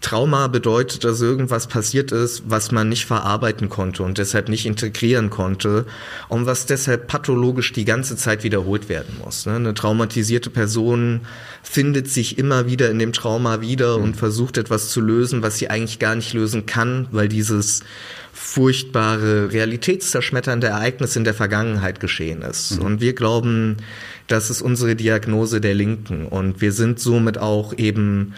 Trauma 0.03 0.47
bedeutet, 0.49 1.05
dass 1.05 1.23
irgendwas 1.23 1.69
passiert 1.69 2.12
ist, 2.12 2.43
was 2.47 2.71
man 2.71 2.88
nicht 2.88 3.07
verarbeiten 3.07 3.71
konnte 3.71 4.03
und 4.03 4.19
deshalb 4.19 4.49
nicht 4.50 4.67
integrieren 4.67 5.31
konnte 5.31 5.87
und 6.29 6.45
was 6.45 6.67
deshalb 6.67 7.07
pathologisch 7.07 7.73
die 7.73 7.87
ganze 7.87 8.15
Zeit 8.17 8.45
wiederholt 8.45 8.91
werden 8.91 9.17
muss. 9.25 9.47
Ne? 9.47 9.55
Eine 9.55 9.75
traumatisierte 9.75 10.50
Person 10.50 11.23
findet 11.62 12.09
sich 12.11 12.38
immer 12.38 12.67
wieder 12.67 12.91
in 12.91 12.99
dem 12.99 13.15
Trauma 13.15 13.62
wieder 13.62 13.97
und 13.97 14.11
mhm. 14.11 14.15
versucht 14.15 14.59
etwas 14.59 14.91
zu 14.91 15.00
lösen, 15.00 15.43
was 15.43 15.57
sie 15.57 15.71
eigentlich 15.71 15.99
gar 15.99 16.15
nicht 16.15 16.35
lösen 16.35 16.67
kann, 16.67 17.09
weil 17.11 17.29
dieses 17.29 17.83
furchtbare, 18.35 19.50
realitätszerschmetternde 19.50 20.67
Ereignis 20.67 21.17
in 21.17 21.25
der 21.25 21.33
Vergangenheit 21.33 22.00
geschehen 22.00 22.43
ist. 22.43 22.79
Mhm. 22.79 22.85
Und 22.85 23.00
wir 23.00 23.15
glauben, 23.15 23.79
das 24.26 24.50
ist 24.50 24.61
unsere 24.61 24.95
Diagnose 24.95 25.62
der 25.62 25.75
Linken 25.75 26.26
und 26.26 26.61
wir 26.61 26.73
sind 26.73 27.00
somit 27.00 27.38
auch 27.38 27.73
eben 27.79 28.35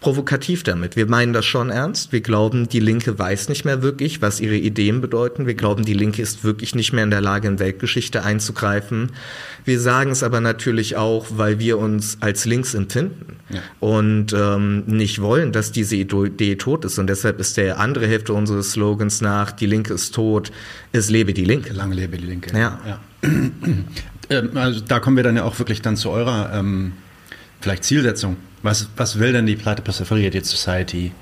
provokativ 0.00 0.62
damit. 0.62 0.94
Wir 0.94 1.06
meinen 1.06 1.32
das 1.32 1.44
schon 1.44 1.70
ernst. 1.70 2.12
Wir 2.12 2.20
glauben, 2.20 2.68
die 2.68 2.78
Linke 2.78 3.18
weiß 3.18 3.48
nicht 3.48 3.64
mehr 3.64 3.82
wirklich, 3.82 4.22
was 4.22 4.40
ihre 4.40 4.54
Ideen 4.54 5.00
bedeuten. 5.00 5.46
Wir 5.46 5.54
glauben, 5.54 5.84
die 5.84 5.94
Linke 5.94 6.22
ist 6.22 6.44
wirklich 6.44 6.76
nicht 6.76 6.92
mehr 6.92 7.02
in 7.02 7.10
der 7.10 7.20
Lage, 7.20 7.48
in 7.48 7.58
Weltgeschichte 7.58 8.22
einzugreifen. 8.22 9.10
Wir 9.64 9.80
sagen 9.80 10.12
es 10.12 10.22
aber 10.22 10.40
natürlich 10.40 10.96
auch, 10.96 11.26
weil 11.30 11.58
wir 11.58 11.78
uns 11.78 12.18
als 12.20 12.44
links 12.44 12.74
empfinden 12.74 13.36
ja. 13.50 13.60
und 13.80 14.32
ähm, 14.32 14.84
nicht 14.86 15.20
wollen, 15.20 15.50
dass 15.50 15.72
diese 15.72 15.96
Idee 15.96 16.54
tot 16.54 16.84
ist. 16.84 16.98
Und 16.98 17.08
deshalb 17.08 17.40
ist 17.40 17.56
der 17.56 17.80
andere 17.80 18.06
Hälfte 18.06 18.34
unseres 18.34 18.72
Slogans 18.72 19.20
nach, 19.20 19.50
die 19.50 19.66
Linke 19.66 19.94
ist 19.94 20.14
tot, 20.14 20.52
es 20.92 21.10
lebe 21.10 21.34
die 21.34 21.44
Linke. 21.44 21.72
Lange 21.72 21.96
lebe 21.96 22.18
die 22.18 22.26
Linke. 22.26 22.56
Ja. 22.56 22.78
ja. 22.86 23.00
Ähm, 24.30 24.58
also 24.58 24.80
da 24.80 25.00
kommen 25.00 25.16
wir 25.16 25.24
dann 25.24 25.36
ja 25.36 25.44
auch 25.44 25.58
wirklich 25.58 25.80
dann 25.80 25.96
zu 25.96 26.10
eurer 26.10 26.52
ähm, 26.52 26.92
vielleicht 27.62 27.84
Zielsetzung 27.84 28.36
was, 28.62 28.88
was 28.96 29.18
will 29.18 29.32
denn 29.32 29.46
die 29.46 29.56
Platypus 29.56 30.00
Affiliated 30.00 30.46
Society 30.46 31.12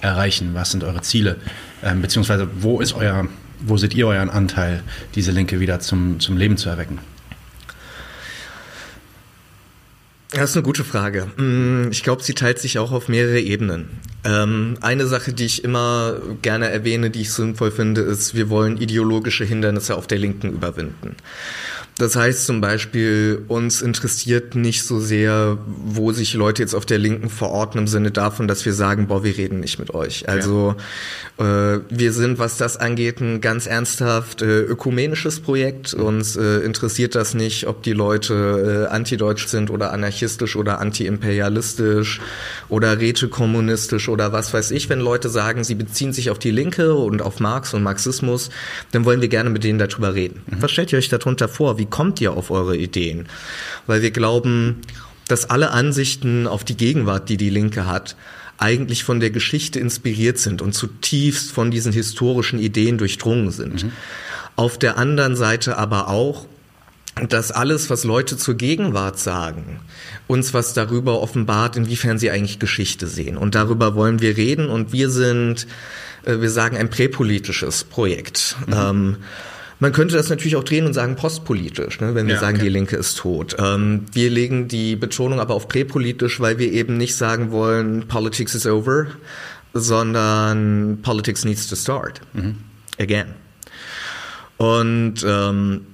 erreichen? 0.00 0.50
Was 0.54 0.70
sind 0.70 0.84
eure 0.84 1.02
Ziele? 1.02 1.36
Ähm, 1.82 2.02
beziehungsweise 2.02 2.48
wo 2.60 2.80
ist 2.80 2.94
euer, 2.94 3.26
wo 3.60 3.76
seht 3.76 3.94
ihr 3.94 4.06
euren 4.06 4.30
Anteil, 4.30 4.82
diese 5.14 5.32
Linke 5.32 5.60
wieder 5.60 5.80
zum, 5.80 6.20
zum 6.20 6.36
Leben 6.36 6.56
zu 6.56 6.68
erwecken? 6.68 6.98
Das 10.32 10.50
ist 10.50 10.56
eine 10.56 10.62
gute 10.62 10.84
Frage. 10.84 11.26
Mm, 11.36 11.90
ich 11.90 12.04
glaube, 12.04 12.22
sie 12.22 12.34
teilt 12.34 12.60
sich 12.60 12.78
auch 12.78 12.92
auf 12.92 13.08
mehrere 13.08 13.40
Ebenen. 13.40 13.88
Ähm, 14.22 14.76
eine 14.80 15.06
Sache, 15.06 15.32
die 15.32 15.44
ich 15.44 15.64
immer 15.64 16.20
gerne 16.40 16.70
erwähne, 16.70 17.10
die 17.10 17.22
ich 17.22 17.32
sinnvoll 17.32 17.72
finde, 17.72 18.02
ist, 18.02 18.34
wir 18.34 18.48
wollen 18.48 18.76
ideologische 18.76 19.44
Hindernisse 19.44 19.96
auf 19.96 20.06
der 20.06 20.18
Linken 20.18 20.52
überwinden. 20.52 21.16
Das 22.00 22.16
heißt 22.16 22.46
zum 22.46 22.62
Beispiel, 22.62 23.44
uns 23.46 23.82
interessiert 23.82 24.54
nicht 24.54 24.84
so 24.84 25.00
sehr, 25.00 25.58
wo 25.66 26.12
sich 26.12 26.32
Leute 26.32 26.62
jetzt 26.62 26.74
auf 26.74 26.86
der 26.86 26.96
Linken 26.96 27.28
verorten 27.28 27.78
im 27.78 27.86
Sinne 27.86 28.10
davon, 28.10 28.48
dass 28.48 28.64
wir 28.64 28.72
sagen, 28.72 29.08
boah, 29.08 29.22
wir 29.22 29.36
reden 29.36 29.60
nicht 29.60 29.78
mit 29.78 29.92
euch. 29.92 30.26
Also 30.26 30.76
ja. 31.38 31.74
äh, 31.74 31.80
wir 31.90 32.14
sind, 32.14 32.38
was 32.38 32.56
das 32.56 32.78
angeht, 32.78 33.20
ein 33.20 33.42
ganz 33.42 33.66
ernsthaft 33.66 34.40
äh, 34.40 34.60
ökumenisches 34.62 35.40
Projekt. 35.40 35.92
Uns 35.92 36.36
äh, 36.36 36.60
interessiert 36.60 37.14
das 37.14 37.34
nicht, 37.34 37.66
ob 37.66 37.82
die 37.82 37.92
Leute 37.92 38.86
äh, 38.88 38.90
antideutsch 38.90 39.48
sind 39.48 39.68
oder 39.68 39.92
anarchistisch 39.92 40.56
oder 40.56 40.78
antiimperialistisch 40.78 42.22
oder 42.70 42.98
rätekommunistisch 42.98 44.08
oder 44.08 44.32
was 44.32 44.54
weiß 44.54 44.70
ich. 44.70 44.88
Wenn 44.88 45.00
Leute 45.00 45.28
sagen, 45.28 45.64
sie 45.64 45.74
beziehen 45.74 46.14
sich 46.14 46.30
auf 46.30 46.38
die 46.38 46.50
Linke 46.50 46.94
und 46.94 47.20
auf 47.20 47.40
Marx 47.40 47.74
und 47.74 47.82
Marxismus, 47.82 48.48
dann 48.92 49.04
wollen 49.04 49.20
wir 49.20 49.28
gerne 49.28 49.50
mit 49.50 49.64
denen 49.64 49.78
darüber 49.78 50.14
reden. 50.14 50.40
Mhm. 50.46 50.62
Was 50.62 50.70
stellt 50.70 50.92
ihr 50.92 50.98
euch 50.98 51.10
darunter 51.10 51.46
vor? 51.46 51.76
Wie 51.76 51.89
kommt 51.90 52.20
ihr 52.20 52.32
auf 52.32 52.50
eure 52.50 52.76
Ideen? 52.76 53.26
Weil 53.86 54.02
wir 54.02 54.10
glauben, 54.10 54.82
dass 55.28 55.48
alle 55.48 55.70
Ansichten 55.70 56.46
auf 56.46 56.64
die 56.64 56.76
Gegenwart, 56.76 57.28
die 57.28 57.36
die 57.36 57.50
Linke 57.50 57.86
hat, 57.86 58.16
eigentlich 58.58 59.04
von 59.04 59.20
der 59.20 59.30
Geschichte 59.30 59.80
inspiriert 59.80 60.38
sind 60.38 60.60
und 60.60 60.74
zutiefst 60.74 61.50
von 61.50 61.70
diesen 61.70 61.92
historischen 61.92 62.58
Ideen 62.58 62.98
durchdrungen 62.98 63.50
sind. 63.50 63.84
Mhm. 63.84 63.92
Auf 64.56 64.78
der 64.78 64.98
anderen 64.98 65.34
Seite 65.34 65.78
aber 65.78 66.08
auch, 66.08 66.46
dass 67.28 67.50
alles, 67.50 67.90
was 67.90 68.04
Leute 68.04 68.36
zur 68.36 68.54
Gegenwart 68.54 69.18
sagen, 69.18 69.80
uns 70.26 70.54
was 70.54 70.74
darüber 70.74 71.20
offenbart, 71.20 71.76
inwiefern 71.76 72.18
sie 72.18 72.30
eigentlich 72.30 72.58
Geschichte 72.58 73.06
sehen. 73.06 73.36
Und 73.36 73.54
darüber 73.54 73.94
wollen 73.94 74.20
wir 74.20 74.36
reden 74.36 74.68
und 74.68 74.92
wir 74.92 75.10
sind, 75.10 75.66
äh, 76.24 76.40
wir 76.40 76.50
sagen, 76.50 76.76
ein 76.76 76.90
präpolitisches 76.90 77.84
Projekt. 77.84 78.56
Mhm. 78.66 78.72
Ähm, 78.74 79.16
man 79.80 79.92
könnte 79.92 80.14
das 80.14 80.28
natürlich 80.28 80.56
auch 80.56 80.64
drehen 80.64 80.86
und 80.86 80.92
sagen 80.92 81.16
postpolitisch, 81.16 82.00
ne, 82.00 82.14
wenn 82.14 82.26
wir 82.26 82.34
ja, 82.34 82.40
sagen, 82.40 82.56
okay. 82.56 82.66
die 82.66 82.70
Linke 82.70 82.96
ist 82.96 83.18
tot. 83.18 83.56
Ähm, 83.58 84.04
wir 84.12 84.30
legen 84.30 84.68
die 84.68 84.94
Betonung 84.94 85.40
aber 85.40 85.54
auf 85.54 85.68
präpolitisch, 85.68 86.38
weil 86.38 86.58
wir 86.58 86.70
eben 86.70 86.96
nicht 86.96 87.16
sagen 87.16 87.50
wollen, 87.50 88.06
Politics 88.06 88.54
is 88.54 88.66
over, 88.66 89.06
sondern 89.72 90.98
Politics 91.02 91.44
needs 91.44 91.66
to 91.66 91.76
start 91.76 92.20
mhm. 92.34 92.56
again. 92.98 93.34
Und 94.58 95.24
ähm, 95.26 95.86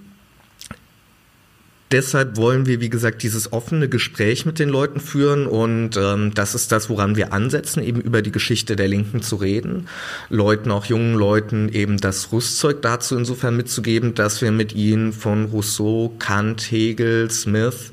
deshalb 1.93 2.37
wollen 2.37 2.66
wir, 2.66 2.81
wie 2.81 2.88
gesagt, 2.88 3.23
dieses 3.23 3.52
offene 3.52 3.88
Gespräch 3.88 4.47
mit 4.47 4.59
den 4.59 4.69
Leuten 4.69 5.00
führen 5.00 5.47
und 5.47 5.97
ähm, 5.97 6.33
das 6.35 6.55
ist 6.55 6.73
das, 6.73 6.90
woran 6.90 7.16
wir 7.16 7.33
ansetzen, 7.33 7.83
eben 7.83 8.00
über 8.00 8.23
die 8.23 8.33
Geschichte 8.33 8.76
der 8.76 8.88
Linken 8.88 9.23
zu 9.23 9.37
reden, 9.37 9.88
Leuten, 10.28 10.71
auch 10.71 10.87
jungen 10.87 11.14
Leuten, 11.14 11.69
eben 11.69 11.99
das 11.99 12.33
Rüstzeug 12.33 12.83
dazu 12.83 13.16
insofern 13.16 13.57
mitzugeben, 13.57 14.14
dass 14.14 14.43
wir 14.43 14.50
mit 14.50 14.75
ihnen 14.75 15.12
von 15.12 15.47
Rousseau, 15.47 16.14
Kant, 16.19 16.71
Hegel, 16.71 17.31
Smith 17.31 17.93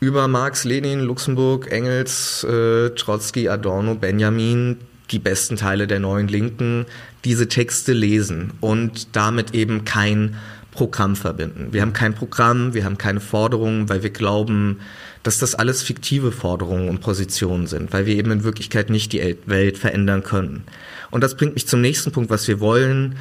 über 0.00 0.28
Marx, 0.28 0.64
Lenin, 0.64 1.00
Luxemburg, 1.00 1.70
Engels, 1.70 2.44
äh, 2.44 2.90
Trotzki, 2.90 3.48
Adorno, 3.48 3.94
Benjamin, 3.94 4.76
die 5.10 5.18
besten 5.18 5.56
Teile 5.56 5.86
der 5.86 6.00
neuen 6.00 6.28
Linken, 6.28 6.86
diese 7.24 7.48
Texte 7.48 7.92
lesen 7.92 8.52
und 8.60 9.16
damit 9.16 9.54
eben 9.54 9.84
kein 9.84 10.36
Programm 10.76 11.16
verbinden. 11.16 11.68
Wir 11.72 11.82
haben 11.82 11.92
kein 11.92 12.14
Programm, 12.14 12.74
wir 12.74 12.84
haben 12.84 12.98
keine 12.98 13.20
Forderungen, 13.20 13.88
weil 13.88 14.02
wir 14.02 14.10
glauben, 14.10 14.78
dass 15.22 15.38
das 15.38 15.56
alles 15.56 15.82
fiktive 15.82 16.30
Forderungen 16.30 16.88
und 16.88 17.00
Positionen 17.00 17.66
sind, 17.66 17.92
weil 17.92 18.06
wir 18.06 18.14
eben 18.14 18.30
in 18.30 18.44
Wirklichkeit 18.44 18.90
nicht 18.90 19.12
die 19.12 19.36
Welt 19.46 19.78
verändern 19.78 20.22
können. 20.22 20.64
Und 21.10 21.24
das 21.24 21.36
bringt 21.36 21.54
mich 21.54 21.66
zum 21.66 21.80
nächsten 21.80 22.12
Punkt, 22.12 22.30
was 22.30 22.46
wir 22.46 22.60
wollen, 22.60 23.16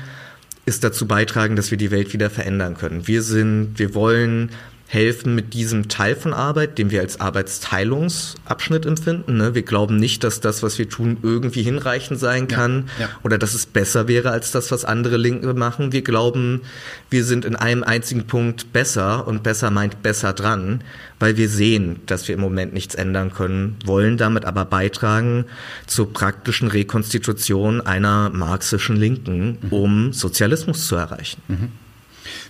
ist 0.65 0.83
dazu 0.83 1.07
beitragen, 1.07 1.55
dass 1.55 1.71
wir 1.71 1.77
die 1.77 1.91
Welt 1.91 2.13
wieder 2.13 2.29
verändern 2.29 2.75
können. 2.75 3.07
Wir 3.07 3.21
sind, 3.21 3.73
wir 3.77 3.95
wollen 3.95 4.51
helfen 4.87 5.33
mit 5.33 5.53
diesem 5.53 5.87
Teil 5.87 6.15
von 6.15 6.33
Arbeit, 6.33 6.77
den 6.77 6.91
wir 6.91 7.01
als 7.01 7.19
Arbeitsteilungsabschnitt 7.19 8.85
empfinden. 8.85 9.37
Ne? 9.37 9.55
Wir 9.55 9.63
glauben 9.63 9.97
nicht, 9.97 10.23
dass 10.23 10.41
das, 10.41 10.61
was 10.61 10.77
wir 10.77 10.87
tun, 10.87 11.17
irgendwie 11.23 11.63
hinreichend 11.63 12.19
sein 12.19 12.47
kann 12.47 12.89
ja, 12.99 13.05
ja. 13.05 13.09
oder 13.23 13.39
dass 13.39 13.55
es 13.55 13.65
besser 13.65 14.07
wäre 14.07 14.29
als 14.29 14.51
das, 14.51 14.71
was 14.71 14.85
andere 14.85 15.17
Linke 15.17 15.53
machen. 15.55 15.91
Wir 15.91 16.03
glauben, 16.03 16.61
wir 17.09 17.23
sind 17.23 17.45
in 17.45 17.55
einem 17.55 17.83
einzigen 17.83 18.27
Punkt 18.27 18.73
besser 18.73 19.27
und 19.27 19.41
besser 19.41 19.71
meint 19.71 20.03
besser 20.03 20.33
dran, 20.33 20.81
weil 21.19 21.35
wir 21.35 21.49
sehen, 21.49 22.01
dass 22.05 22.27
wir 22.27 22.35
im 22.35 22.41
Moment 22.41 22.73
nichts 22.73 22.93
ändern 22.93 23.33
können, 23.33 23.77
wollen 23.85 24.17
damit 24.17 24.45
aber 24.45 24.65
beitragen 24.65 25.45
zur 25.87 26.13
praktischen 26.13 26.67
Rekonstitution 26.67 27.81
einer 27.81 28.29
marxischen 28.29 28.97
Linken, 28.97 29.57
mhm. 29.61 29.69
um 29.71 30.13
Sozialismus 30.13 30.85
zu 30.85 30.95
erreichen. 30.95 31.41
Mhm. 31.47 31.71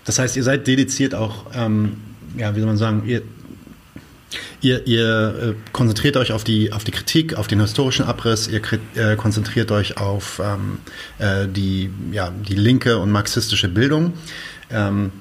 Das 0.03 0.19
heißt, 0.19 0.35
ihr 0.35 0.43
seid 0.43 0.67
dediziert 0.67 1.15
auch 1.15 1.45
ähm 1.53 1.93
ja, 2.37 2.55
wie 2.55 2.59
soll 2.59 2.67
man 2.67 2.77
sagen, 2.77 3.03
ihr, 3.05 3.21
ihr, 4.61 4.85
ihr 4.87 5.35
äh, 5.41 5.53
konzentriert 5.71 6.17
euch 6.17 6.31
auf 6.31 6.43
die, 6.43 6.73
auf 6.73 6.83
die 6.83 6.91
Kritik, 6.91 7.35
auf 7.35 7.47
den 7.47 7.61
historischen 7.61 8.05
Abriss, 8.05 8.47
ihr 8.47 8.61
äh, 8.95 9.15
konzentriert 9.15 9.71
euch 9.71 9.97
auf 9.97 10.41
ähm, 10.43 10.79
äh, 11.19 11.47
die, 11.47 11.89
ja, 12.11 12.31
die 12.31 12.55
linke 12.55 12.97
und 12.97 13.11
marxistische 13.11 13.69
Bildung. 13.69 14.13
Ähm, 14.69 15.11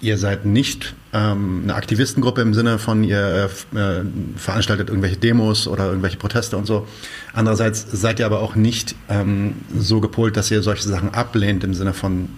ihr 0.00 0.18
seid 0.18 0.44
nicht 0.44 0.94
ähm, 1.12 1.62
eine 1.64 1.74
Aktivistengruppe 1.74 2.40
im 2.40 2.54
Sinne 2.54 2.78
von, 2.78 3.02
ihr 3.04 3.50
äh, 3.74 3.78
äh, 3.78 4.04
veranstaltet 4.36 4.88
irgendwelche 4.88 5.16
Demos 5.16 5.66
oder 5.66 5.86
irgendwelche 5.86 6.18
Proteste 6.18 6.56
und 6.56 6.66
so. 6.66 6.86
Andererseits 7.32 7.86
seid 7.90 8.20
ihr 8.20 8.26
aber 8.26 8.40
auch 8.40 8.54
nicht 8.54 8.94
ähm, 9.08 9.54
so 9.76 10.00
gepolt, 10.00 10.36
dass 10.36 10.50
ihr 10.50 10.62
solche 10.62 10.88
Sachen 10.88 11.14
ablehnt 11.14 11.64
im 11.64 11.74
Sinne 11.74 11.94
von, 11.94 12.28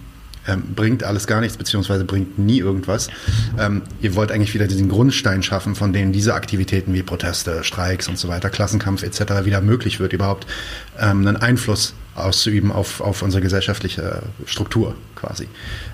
ähm, 0.47 0.63
bringt 0.75 1.03
alles 1.03 1.27
gar 1.27 1.41
nichts, 1.41 1.57
beziehungsweise 1.57 2.05
bringt 2.05 2.39
nie 2.39 2.59
irgendwas. 2.59 3.09
Ähm, 3.59 3.83
ihr 4.01 4.15
wollt 4.15 4.31
eigentlich 4.31 4.53
wieder 4.53 4.67
diesen 4.67 4.89
Grundstein 4.89 5.43
schaffen, 5.43 5.75
von 5.75 5.93
denen 5.93 6.11
diese 6.11 6.33
Aktivitäten 6.33 6.93
wie 6.93 7.03
Proteste, 7.03 7.63
Streiks 7.63 8.07
und 8.07 8.17
so 8.17 8.27
weiter, 8.27 8.49
Klassenkampf 8.49 9.03
etc. 9.03 9.45
wieder 9.45 9.61
möglich 9.61 9.99
wird, 9.99 10.13
überhaupt 10.13 10.47
ähm, 10.99 11.27
einen 11.27 11.37
Einfluss 11.37 11.93
auszuüben 12.15 12.71
auf, 12.71 12.99
auf 13.01 13.21
unsere 13.21 13.41
gesellschaftliche 13.41 14.23
Struktur 14.45 14.95
quasi. 15.15 15.47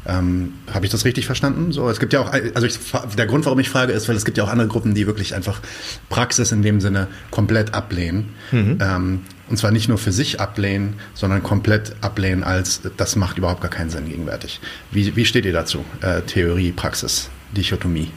Ähm, 0.05 0.53
Habe 0.73 0.85
ich 0.85 0.91
das 0.91 1.05
richtig 1.05 1.25
verstanden? 1.25 1.71
So, 1.71 1.89
es 1.89 1.99
gibt 1.99 2.13
ja 2.13 2.21
auch, 2.21 2.31
also 2.31 2.65
ich, 2.65 2.79
der 3.17 3.27
Grund, 3.27 3.45
warum 3.45 3.59
ich 3.59 3.69
frage, 3.69 3.93
ist, 3.93 4.07
weil 4.09 4.15
es 4.15 4.25
gibt 4.25 4.37
ja 4.37 4.43
auch 4.43 4.49
andere 4.49 4.67
Gruppen, 4.67 4.95
die 4.95 5.05
wirklich 5.05 5.35
einfach 5.35 5.61
Praxis 6.09 6.51
in 6.51 6.61
dem 6.63 6.81
Sinne 6.81 7.07
komplett 7.29 7.73
ablehnen. 7.73 8.29
Mhm. 8.51 8.77
Ähm, 8.81 9.21
und 9.49 9.57
zwar 9.57 9.71
nicht 9.71 9.87
nur 9.87 9.97
für 9.97 10.11
sich 10.11 10.41
ablehnen, 10.41 10.95
sondern 11.13 11.43
komplett 11.43 11.95
ablehnen 12.01 12.43
als, 12.43 12.81
das 12.97 13.15
macht 13.15 13.37
überhaupt 13.37 13.61
gar 13.61 13.71
keinen 13.71 13.89
Sinn 13.89 14.09
gegenwärtig. 14.09 14.59
Wie, 14.91 15.15
wie 15.15 15.25
steht 15.25 15.45
ihr 15.45 15.53
dazu? 15.53 15.85
Äh, 16.01 16.21
Theorie, 16.23 16.71
Praxis, 16.71 17.29
Dichotomie? 17.55 18.11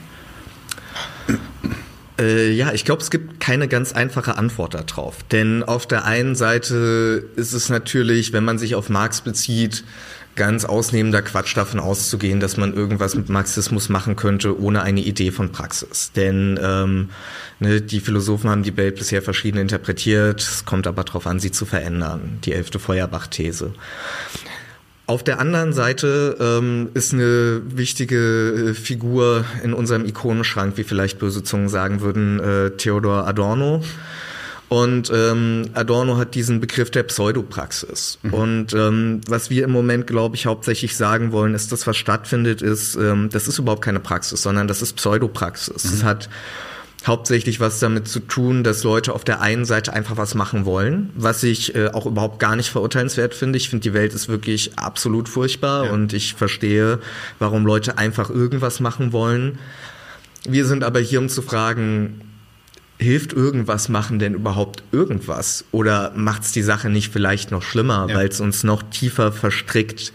Äh, 2.20 2.50
ja, 2.52 2.72
ich 2.72 2.84
glaube, 2.84 3.02
es 3.02 3.10
gibt 3.10 3.40
keine 3.40 3.66
ganz 3.66 3.92
einfache 3.92 4.36
Antwort 4.36 4.74
darauf. 4.74 5.22
Denn 5.32 5.62
auf 5.62 5.86
der 5.86 6.04
einen 6.04 6.36
Seite 6.36 7.24
ist 7.36 7.52
es 7.52 7.68
natürlich, 7.68 8.32
wenn 8.32 8.44
man 8.44 8.58
sich 8.58 8.74
auf 8.74 8.90
Marx 8.90 9.22
bezieht, 9.22 9.84
ganz 10.36 10.64
ausnehmender 10.64 11.22
Quatsch 11.22 11.56
davon 11.56 11.80
auszugehen, 11.80 12.40
dass 12.40 12.56
man 12.56 12.72
irgendwas 12.74 13.14
mit 13.14 13.28
Marxismus 13.28 13.88
machen 13.88 14.16
könnte, 14.16 14.60
ohne 14.60 14.82
eine 14.82 15.00
Idee 15.00 15.32
von 15.32 15.50
Praxis. 15.50 16.12
Denn 16.12 16.58
ähm, 16.62 17.10
ne, 17.58 17.80
die 17.80 18.00
Philosophen 18.00 18.48
haben 18.48 18.62
die 18.62 18.76
Welt 18.76 18.96
bisher 18.96 19.22
verschieden 19.22 19.58
interpretiert, 19.58 20.40
es 20.40 20.64
kommt 20.64 20.86
aber 20.86 21.04
darauf 21.04 21.26
an, 21.26 21.40
sie 21.40 21.50
zu 21.50 21.66
verändern. 21.66 22.38
Die 22.44 22.52
elfte 22.52 22.78
Feuerbach-These. 22.78 23.72
Auf 25.10 25.24
der 25.24 25.40
anderen 25.40 25.72
Seite 25.72 26.36
ähm, 26.38 26.90
ist 26.94 27.12
eine 27.12 27.62
wichtige 27.64 28.14
äh, 28.70 28.74
Figur 28.74 29.44
in 29.64 29.74
unserem 29.74 30.04
Ikonenschrank, 30.04 30.76
wie 30.76 30.84
vielleicht 30.84 31.18
böse 31.18 31.42
Zungen 31.42 31.68
sagen 31.68 32.00
würden, 32.00 32.38
äh, 32.38 32.70
Theodor 32.76 33.26
Adorno. 33.26 33.82
Und 34.68 35.10
ähm, 35.12 35.64
Adorno 35.74 36.16
hat 36.16 36.36
diesen 36.36 36.60
Begriff 36.60 36.92
der 36.92 37.02
Pseudopraxis. 37.02 38.20
Mhm. 38.22 38.34
Und 38.34 38.72
ähm, 38.72 39.20
was 39.26 39.50
wir 39.50 39.64
im 39.64 39.72
Moment, 39.72 40.06
glaube 40.06 40.36
ich, 40.36 40.46
hauptsächlich 40.46 40.96
sagen 40.96 41.32
wollen, 41.32 41.54
ist, 41.54 41.72
dass 41.72 41.88
was 41.88 41.96
stattfindet, 41.96 42.62
ist, 42.62 42.94
ähm, 42.94 43.30
das 43.32 43.48
ist 43.48 43.58
überhaupt 43.58 43.82
keine 43.82 43.98
Praxis, 43.98 44.40
sondern 44.42 44.68
das 44.68 44.80
ist 44.80 44.92
Pseudopraxis. 44.92 45.86
Es 45.86 46.02
mhm. 46.02 46.06
hat 46.06 46.28
hauptsächlich 47.06 47.60
was 47.60 47.78
damit 47.78 48.08
zu 48.08 48.20
tun, 48.20 48.62
dass 48.62 48.84
Leute 48.84 49.14
auf 49.14 49.24
der 49.24 49.40
einen 49.40 49.64
Seite 49.64 49.92
einfach 49.92 50.16
was 50.16 50.34
machen 50.34 50.64
wollen, 50.64 51.10
was 51.14 51.42
ich 51.42 51.74
äh, 51.74 51.88
auch 51.88 52.06
überhaupt 52.06 52.38
gar 52.38 52.56
nicht 52.56 52.70
verurteilenswert 52.70 53.34
finde. 53.34 53.56
Ich 53.56 53.68
finde, 53.70 53.82
die 53.82 53.94
Welt 53.94 54.12
ist 54.12 54.28
wirklich 54.28 54.78
absolut 54.78 55.28
furchtbar 55.28 55.86
ja. 55.86 55.92
und 55.92 56.12
ich 56.12 56.34
verstehe, 56.34 56.98
warum 57.38 57.64
Leute 57.64 57.98
einfach 57.98 58.30
irgendwas 58.30 58.80
machen 58.80 59.12
wollen. 59.12 59.58
Wir 60.46 60.66
sind 60.66 60.84
aber 60.84 61.00
hier, 61.00 61.20
um 61.20 61.28
zu 61.28 61.42
fragen, 61.42 62.20
hilft 62.98 63.32
irgendwas 63.32 63.88
machen 63.88 64.18
denn 64.18 64.34
überhaupt 64.34 64.82
irgendwas? 64.92 65.64
Oder 65.72 66.12
macht 66.14 66.42
es 66.42 66.52
die 66.52 66.62
Sache 66.62 66.90
nicht 66.90 67.10
vielleicht 67.10 67.50
noch 67.50 67.62
schlimmer, 67.62 68.06
ja. 68.08 68.14
weil 68.14 68.28
es 68.28 68.40
uns 68.40 68.62
noch 68.62 68.82
tiefer 68.82 69.32
verstrickt? 69.32 70.12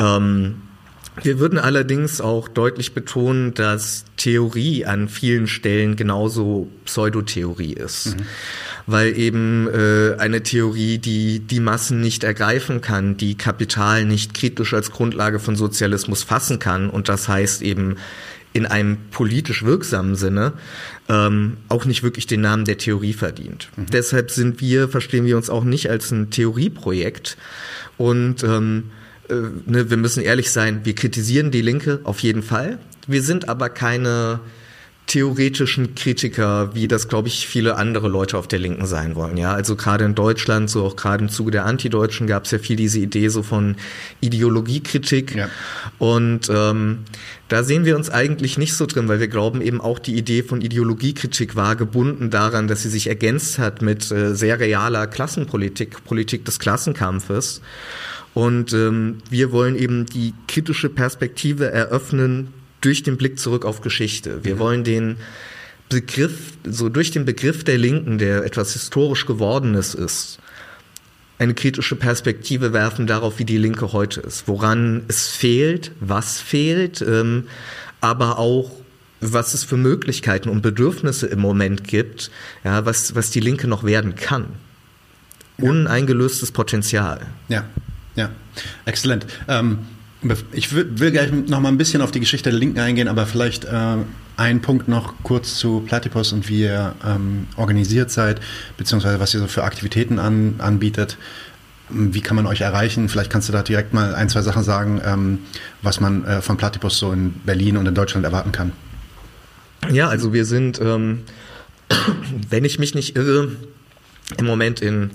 Ähm, 0.00 0.62
wir 1.22 1.38
würden 1.38 1.58
allerdings 1.58 2.20
auch 2.20 2.48
deutlich 2.48 2.94
betonen, 2.94 3.54
dass 3.54 4.04
Theorie 4.16 4.84
an 4.84 5.08
vielen 5.08 5.46
Stellen 5.46 5.96
genauso 5.96 6.68
Pseudotheorie 6.84 7.72
ist. 7.72 8.16
Mhm. 8.16 8.22
Weil 8.86 9.18
eben 9.18 9.68
äh, 9.68 10.16
eine 10.18 10.42
Theorie, 10.42 10.98
die 10.98 11.40
die 11.40 11.60
Massen 11.60 12.00
nicht 12.00 12.24
ergreifen 12.24 12.80
kann, 12.80 13.16
die 13.16 13.36
Kapital 13.36 14.04
nicht 14.04 14.34
kritisch 14.34 14.72
als 14.74 14.90
Grundlage 14.90 15.38
von 15.38 15.56
Sozialismus 15.56 16.22
fassen 16.22 16.58
kann 16.58 16.88
und 16.88 17.08
das 17.08 17.28
heißt 17.28 17.62
eben 17.62 17.96
in 18.52 18.66
einem 18.66 18.96
politisch 19.10 19.64
wirksamen 19.64 20.16
Sinne 20.16 20.54
ähm, 21.08 21.58
auch 21.68 21.84
nicht 21.84 22.02
wirklich 22.02 22.26
den 22.26 22.40
Namen 22.40 22.64
der 22.64 22.78
Theorie 22.78 23.12
verdient. 23.12 23.68
Mhm. 23.76 23.86
Deshalb 23.92 24.30
sind 24.30 24.60
wir, 24.60 24.88
verstehen 24.88 25.26
wir 25.26 25.36
uns 25.36 25.50
auch 25.50 25.64
nicht 25.64 25.90
als 25.90 26.10
ein 26.10 26.30
Theorieprojekt 26.30 27.36
und 27.98 28.42
ähm, 28.42 28.90
äh, 29.28 29.34
ne, 29.66 29.90
wir 29.90 29.96
müssen 29.96 30.22
ehrlich 30.22 30.50
sein, 30.50 30.80
wir 30.84 30.94
kritisieren 30.94 31.50
die 31.50 31.62
Linke 31.62 32.00
auf 32.04 32.20
jeden 32.20 32.42
Fall. 32.42 32.78
Wir 33.06 33.22
sind 33.22 33.48
aber 33.48 33.68
keine 33.68 34.40
theoretischen 35.08 35.94
Kritiker, 35.94 36.74
wie 36.74 36.86
das, 36.86 37.08
glaube 37.08 37.28
ich, 37.28 37.48
viele 37.48 37.76
andere 37.76 38.08
Leute 38.08 38.36
auf 38.36 38.46
der 38.46 38.58
Linken 38.58 38.86
sein 38.86 39.16
wollen. 39.16 39.38
Ja, 39.38 39.54
also 39.54 39.74
gerade 39.74 40.04
in 40.04 40.14
Deutschland, 40.14 40.68
so 40.68 40.84
auch 40.84 40.96
gerade 40.96 41.24
im 41.24 41.30
Zuge 41.30 41.50
der 41.50 41.64
Antideutschen, 41.64 42.26
gab 42.26 42.44
es 42.44 42.50
ja 42.50 42.58
viel 42.58 42.76
diese 42.76 43.00
Idee 43.00 43.28
so 43.28 43.42
von 43.42 43.76
Ideologiekritik. 44.20 45.34
Ja. 45.34 45.48
Und 45.96 46.50
ähm, 46.50 46.98
da 47.48 47.64
sehen 47.64 47.86
wir 47.86 47.96
uns 47.96 48.10
eigentlich 48.10 48.58
nicht 48.58 48.74
so 48.74 48.84
drin, 48.84 49.08
weil 49.08 49.18
wir 49.18 49.28
glauben 49.28 49.62
eben 49.62 49.80
auch 49.80 49.98
die 49.98 50.14
Idee 50.14 50.42
von 50.42 50.60
Ideologiekritik 50.60 51.56
war 51.56 51.74
gebunden 51.74 52.28
daran, 52.28 52.68
dass 52.68 52.82
sie 52.82 52.90
sich 52.90 53.06
ergänzt 53.06 53.58
hat 53.58 53.80
mit 53.80 54.12
äh, 54.12 54.34
sehr 54.34 54.60
realer 54.60 55.06
Klassenpolitik, 55.06 56.04
Politik 56.04 56.44
des 56.44 56.58
Klassenkampfes. 56.58 57.62
Und 58.34 58.72
ähm, 58.72 59.18
wir 59.30 59.52
wollen 59.52 59.76
eben 59.76 60.06
die 60.06 60.34
kritische 60.46 60.88
Perspektive 60.88 61.70
eröffnen 61.70 62.48
durch 62.80 63.02
den 63.02 63.16
Blick 63.16 63.38
zurück 63.38 63.64
auf 63.64 63.80
Geschichte. 63.80 64.44
Wir 64.44 64.56
mhm. 64.56 64.58
wollen 64.58 64.84
den 64.84 65.16
Begriff, 65.88 66.52
so 66.64 66.88
durch 66.88 67.10
den 67.10 67.24
Begriff 67.24 67.64
der 67.64 67.78
Linken, 67.78 68.18
der 68.18 68.44
etwas 68.44 68.74
historisch 68.74 69.26
Gewordenes 69.26 69.94
ist, 69.94 70.38
eine 71.38 71.54
kritische 71.54 71.96
Perspektive 71.96 72.72
werfen 72.72 73.06
darauf, 73.06 73.38
wie 73.38 73.44
die 73.44 73.58
Linke 73.58 73.92
heute 73.92 74.20
ist, 74.20 74.48
woran 74.48 75.04
es 75.06 75.28
fehlt, 75.28 75.92
was 76.00 76.40
fehlt, 76.40 77.00
ähm, 77.00 77.44
aber 78.00 78.38
auch 78.38 78.72
was 79.20 79.54
es 79.54 79.64
für 79.64 79.76
Möglichkeiten 79.76 80.48
und 80.48 80.62
Bedürfnisse 80.62 81.26
im 81.26 81.40
Moment 81.40 81.84
gibt, 81.84 82.30
ja, 82.64 82.84
was, 82.84 83.14
was 83.14 83.30
die 83.30 83.40
Linke 83.40 83.66
noch 83.66 83.84
werden 83.84 84.14
kann. 84.14 84.46
Ja. 85.58 85.70
Uneingelöstes 85.70 86.52
Potenzial. 86.52 87.20
Ja, 87.48 87.64
ja, 88.18 88.30
exzellent. 88.84 89.26
Ähm 89.48 89.78
Ich 90.52 90.74
will, 90.74 91.12
gleich 91.12 91.30
noch 91.30 91.60
mal 91.60 91.68
ein 91.68 91.78
bisschen 91.78 92.02
auf 92.02 92.10
die 92.10 92.18
Geschichte 92.18 92.50
der 92.50 92.58
Linken 92.58 92.80
eingehen, 92.80 93.06
aber 93.06 93.24
vielleicht 93.24 93.64
äh, 93.64 93.96
ein 94.36 94.60
Punkt 94.60 94.88
noch 94.88 95.14
kurz 95.22 95.54
zu 95.54 95.80
Platypus 95.86 96.32
und 96.32 96.48
wie 96.48 96.62
ihr 96.62 96.94
ähm, 97.06 97.46
organisiert 97.56 98.10
seid, 98.10 98.40
beziehungsweise 98.76 99.20
was 99.20 99.32
ihr 99.32 99.38
so 99.38 99.46
für 99.46 99.62
Aktivitäten 99.62 100.18
an, 100.18 100.56
anbietet. 100.58 101.18
Wie 101.88 102.20
kann 102.20 102.34
man 102.34 102.46
euch 102.46 102.60
erreichen? 102.60 103.08
Vielleicht 103.08 103.30
kannst 103.30 103.48
du 103.48 103.52
da 103.52 103.62
direkt 103.62 103.94
mal 103.94 104.14
ein, 104.16 104.28
zwei 104.28 104.42
Sachen 104.42 104.64
sagen, 104.64 105.00
ähm, 105.04 105.38
was 105.82 106.00
man 106.00 106.24
äh, 106.24 106.42
von 106.42 106.56
Platypus 106.56 106.98
so 106.98 107.12
in 107.12 107.34
Berlin 107.46 107.76
und 107.76 107.86
in 107.86 107.94
Deutschland 107.94 108.24
erwarten 108.24 108.50
kann. 108.50 108.72
Ja, 109.90 110.08
also 110.08 110.32
wir 110.32 110.44
sind, 110.44 110.80
ähm, 110.80 111.22
wenn 112.50 112.64
ich 112.64 112.80
mich 112.80 112.96
nicht 112.96 113.16
irre, 113.16 113.52
im 114.36 114.46
Moment 114.46 114.82
in 114.82 115.12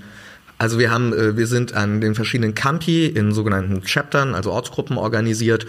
also 0.63 0.79
wir 0.79 0.91
haben, 0.91 1.11
äh, 1.11 1.35
wir 1.35 1.45
sind 1.45 1.73
an 1.73 1.99
den 1.99 2.15
verschiedenen 2.15 2.55
Campi 2.55 3.05
in 3.05 3.33
sogenannten 3.33 3.81
Chaptern, 3.83 4.33
also 4.33 4.53
Ortsgruppen 4.53 4.97
organisiert. 4.97 5.65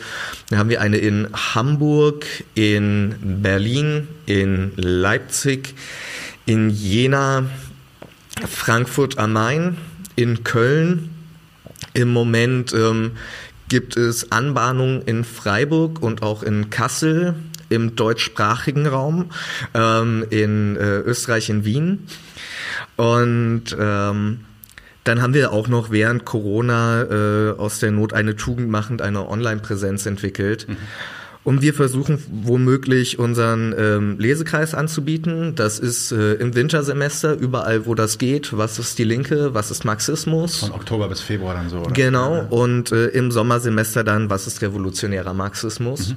Da 0.50 0.59
haben 0.59 0.68
wir 0.68 0.80
eine 0.80 0.98
in 0.98 1.26
Hamburg, 1.33 2.24
in 2.54 3.16
Berlin, 3.42 4.07
in 4.26 4.70
Leipzig, 4.76 5.74
in 6.46 6.70
Jena, 6.70 7.46
Frankfurt 8.48 9.18
am 9.18 9.33
Main, 9.33 9.78
in 10.14 10.44
Köln. 10.44 11.11
Im 11.92 12.12
Moment 12.12 12.72
ähm, 12.72 13.16
gibt 13.68 13.96
es 13.96 14.30
Anbahnungen 14.30 15.02
in 15.02 15.24
Freiburg 15.24 16.02
und 16.02 16.22
auch 16.22 16.44
in 16.44 16.70
Kassel 16.70 17.35
im 17.68 17.96
deutschsprachigen 17.96 18.87
Raum, 18.87 19.33
ähm, 19.74 20.24
in 20.30 20.76
äh, 20.76 20.98
Österreich, 20.98 21.50
in 21.50 21.64
Wien. 21.64 22.07
Und 22.94 23.76
ähm, 23.76 24.44
dann 25.05 25.21
haben 25.21 25.35
wir 25.35 25.53
auch 25.53 25.69
noch 25.69 25.90
während 25.90 26.25
Corona 26.25 27.03
äh, 27.03 27.51
aus 27.59 27.79
der 27.79 27.90
Not 27.90 28.14
eine 28.14 28.37
Tugend 28.37 28.71
machend 28.71 29.03
eine 29.03 29.29
Online-Präsenz 29.29 30.07
entwickelt. 30.07 30.67
Mhm. 30.67 30.77
Und 31.45 31.61
wir 31.61 31.75
versuchen 31.75 32.19
womöglich 32.31 33.19
unseren 33.19 33.75
ähm, 33.79 34.19
Lesekreis 34.19 34.73
anzubieten. 34.73 35.55
Das 35.55 35.79
ist 35.79 36.11
äh, 36.11 36.35
im 36.35 36.55
Wintersemester 36.55 37.35
überall, 37.35 37.85
wo 37.85 37.95
das 37.95 38.17
geht. 38.17 38.57
Was 38.57 38.79
ist 38.79 38.99
die 38.99 39.05
Linke? 39.05 39.53
Was 39.53 39.71
ist 39.71 39.85
Marxismus? 39.85 40.61
Von 40.61 40.73
Oktober 40.73 41.07
bis 41.07 41.21
Februar 41.21 41.53
dann 41.53 41.69
so. 41.69 41.81
Oder? 41.81 41.90
Genau. 41.90 42.47
Und 42.49 42.93
äh, 42.93 43.09
im 43.09 43.31
Sommersemester 43.31 44.05
dann, 44.05 44.31
was 44.31 44.47
ist 44.47 44.62
revolutionärer 44.62 45.35
Marxismus? 45.35 46.11
Mhm. 46.11 46.17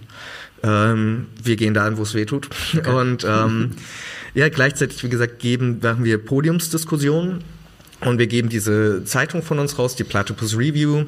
Ähm, 0.64 1.26
wir 1.44 1.58
gehen 1.58 1.74
dahin, 1.74 1.98
wo 1.98 2.04
es 2.04 2.14
weh 2.14 2.26
tut. 2.26 2.48
Okay. 2.78 2.90
Und 2.90 3.26
ähm, 3.30 3.72
ja, 4.34 4.48
gleichzeitig, 4.48 5.04
wie 5.04 5.10
gesagt, 5.10 5.40
geben, 5.40 5.80
machen 5.84 6.06
wir 6.06 6.24
Podiumsdiskussionen 6.24 7.44
und 8.02 8.20
wir 8.20 8.28
geben 8.28 8.50
diese 8.50 9.04
Zeitung 9.06 9.42
von 9.42 9.60
uns 9.60 9.80
raus, 9.80 9.96
die 9.96 10.04
Platypus 10.04 10.58
Review, 10.58 11.06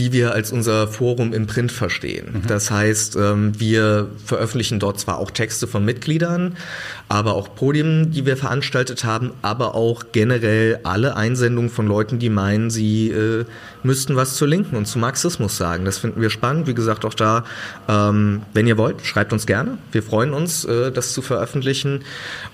die 0.00 0.12
wir 0.12 0.32
als 0.32 0.50
unser 0.50 0.88
Forum 0.88 1.34
im 1.34 1.46
Print 1.46 1.70
verstehen. 1.70 2.28
Mhm. 2.32 2.46
Das 2.46 2.70
heißt, 2.70 3.16
ähm, 3.16 3.52
wir 3.60 4.08
veröffentlichen 4.24 4.80
dort 4.80 4.98
zwar 4.98 5.18
auch 5.18 5.30
Texte 5.30 5.66
von 5.66 5.84
Mitgliedern, 5.84 6.56
aber 7.10 7.34
auch 7.34 7.54
Podien, 7.54 8.10
die 8.10 8.24
wir 8.24 8.38
veranstaltet 8.38 9.04
haben, 9.04 9.32
aber 9.42 9.74
auch 9.74 10.04
generell 10.12 10.80
alle 10.84 11.16
Einsendungen 11.16 11.68
von 11.68 11.86
Leuten, 11.86 12.18
die 12.18 12.30
meinen, 12.30 12.70
sie 12.70 13.10
äh, 13.10 13.44
müssten 13.82 14.16
was 14.16 14.36
zur 14.36 14.48
Linken 14.48 14.76
und 14.76 14.86
zu 14.86 14.98
Marxismus 14.98 15.58
sagen. 15.58 15.84
Das 15.84 15.98
finden 15.98 16.22
wir 16.22 16.30
spannend. 16.30 16.66
Wie 16.66 16.74
gesagt, 16.74 17.04
auch 17.04 17.12
da, 17.12 17.44
ähm, 17.86 18.40
wenn 18.54 18.66
ihr 18.66 18.78
wollt, 18.78 19.04
schreibt 19.04 19.34
uns 19.34 19.44
gerne. 19.44 19.76
Wir 19.92 20.02
freuen 20.02 20.32
uns, 20.32 20.64
äh, 20.64 20.90
das 20.92 21.12
zu 21.12 21.20
veröffentlichen. 21.20 22.04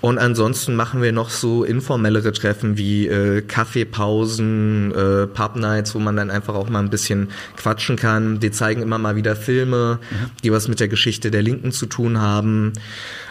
Und 0.00 0.18
ansonsten 0.18 0.74
machen 0.74 1.00
wir 1.00 1.12
noch 1.12 1.30
so 1.30 1.62
informellere 1.62 2.32
Treffen 2.32 2.76
wie 2.76 3.06
äh, 3.06 3.42
Kaffeepausen, 3.42 4.92
äh, 4.92 5.26
Pub 5.28 5.54
Nights, 5.54 5.94
wo 5.94 6.00
man 6.00 6.16
dann 6.16 6.30
einfach 6.30 6.54
auch 6.54 6.68
mal 6.68 6.80
ein 6.80 6.90
bisschen 6.90 7.28
quatschen 7.57 7.96
kann. 7.96 8.42
Wir 8.42 8.53
zeigen 8.53 8.83
immer 8.83 8.99
mal 8.99 9.16
wieder 9.16 9.35
Filme, 9.37 10.01
mhm. 10.11 10.31
die 10.42 10.53
was 10.53 10.68
mit 10.68 10.81
der 10.81 10.88
Geschichte 10.88 11.31
der 11.31 11.40
Linken 11.42 11.72
zu 11.72 11.87
tun 11.87 12.20
haben. 12.20 12.75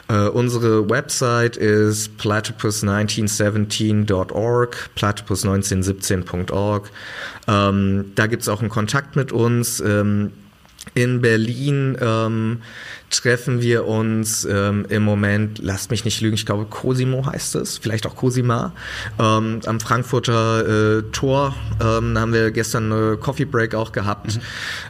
Uh, 0.08 0.30
unsere 0.30 0.88
Website 0.88 1.58
ist 1.58 2.12
platypus1917.org, 2.20 4.92
platypus1917.org. 4.96 6.92
Ähm, 7.48 8.12
da 8.14 8.28
gibt's 8.28 8.48
auch 8.48 8.60
einen 8.60 8.70
Kontakt 8.70 9.16
mit 9.16 9.32
uns. 9.32 9.80
Ähm, 9.80 10.32
in 10.94 11.22
Berlin 11.22 11.98
ähm, 12.00 12.62
treffen 13.22 13.62
wir 13.62 13.88
uns 13.88 14.46
ähm, 14.46 14.86
im 14.90 15.04
Moment, 15.04 15.60
lasst 15.60 15.92
mich 15.92 16.06
nicht 16.06 16.22
lügen, 16.22 16.36
ich 16.36 16.46
glaube 16.46 16.66
Cosimo 16.66 17.26
heißt 17.26 17.56
es, 17.56 17.78
vielleicht 17.78 18.06
auch 18.06 18.16
Cosima, 18.16 18.74
ähm, 19.20 19.60
am 19.66 19.80
Frankfurter 19.80 21.00
äh, 21.00 21.04
Tor. 21.12 21.56
Ähm, 21.82 22.18
haben 22.18 22.34
wir 22.34 22.52
gestern 22.52 22.92
eine 22.92 23.18
Coffee 23.18 23.46
Break 23.46 23.76
auch 23.76 23.92
gehabt. 23.92 24.36
Mhm. 24.36 24.42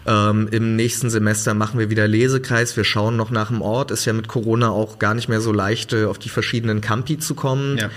Ähm, 0.06 0.48
Im 0.52 0.76
nächsten 0.76 1.10
Semester 1.10 1.54
machen 1.54 1.80
wir 1.80 1.90
wieder 1.90 2.08
Lesekreis. 2.08 2.78
Wir 2.78 2.84
schauen 2.84 3.18
noch 3.18 3.32
nach 3.32 3.48
dem 3.48 3.62
Ort. 3.62 3.92
Ist 3.92 4.06
ja 4.06 4.14
mit 4.14 4.28
Corona 4.28 4.70
auch 4.70 5.00
gar 5.00 5.14
nicht 5.14 5.28
mehr 5.28 5.42
so 5.42 5.52
leicht, 5.52 5.94
äh, 5.94 6.06
auf 6.06 6.20
die 6.20 6.30
verschiedenen 6.30 6.82
Campi 6.82 7.18
zu 7.18 7.36
kommen. 7.36 7.78
Ja. 7.78 7.90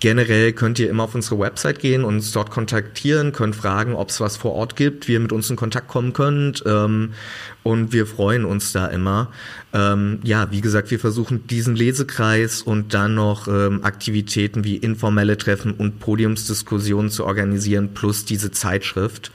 Generell 0.00 0.52
könnt 0.52 0.78
ihr 0.78 0.88
immer 0.88 1.04
auf 1.04 1.14
unsere 1.16 1.40
Website 1.40 1.80
gehen, 1.80 2.04
uns 2.04 2.30
dort 2.30 2.50
kontaktieren, 2.50 3.32
könnt 3.32 3.56
fragen, 3.56 3.94
ob 3.94 4.10
es 4.10 4.20
was 4.20 4.36
vor 4.36 4.52
Ort 4.52 4.76
gibt, 4.76 5.08
wie 5.08 5.14
ihr 5.14 5.20
mit 5.20 5.32
uns 5.32 5.50
in 5.50 5.56
Kontakt 5.56 5.88
kommen 5.88 6.12
könnt. 6.12 6.62
Ähm, 6.66 7.14
und 7.64 7.92
wir 7.92 8.06
freuen 8.06 8.44
uns 8.44 8.72
da 8.72 8.86
immer. 8.86 9.32
Ähm, 9.72 10.20
ja, 10.22 10.52
wie 10.52 10.60
gesagt, 10.60 10.92
wir 10.92 11.00
versuchen 11.00 11.48
diesen 11.48 11.74
Lesekreis 11.74 12.62
und 12.62 12.94
dann 12.94 13.14
noch 13.16 13.48
ähm, 13.48 13.82
Aktivitäten 13.82 14.62
wie 14.62 14.76
informelle 14.76 15.36
Treffen 15.36 15.72
und 15.72 15.98
Podiumsdiskussionen 15.98 17.10
zu 17.10 17.24
organisieren, 17.24 17.92
plus 17.92 18.24
diese 18.24 18.52
Zeitschrift. 18.52 19.32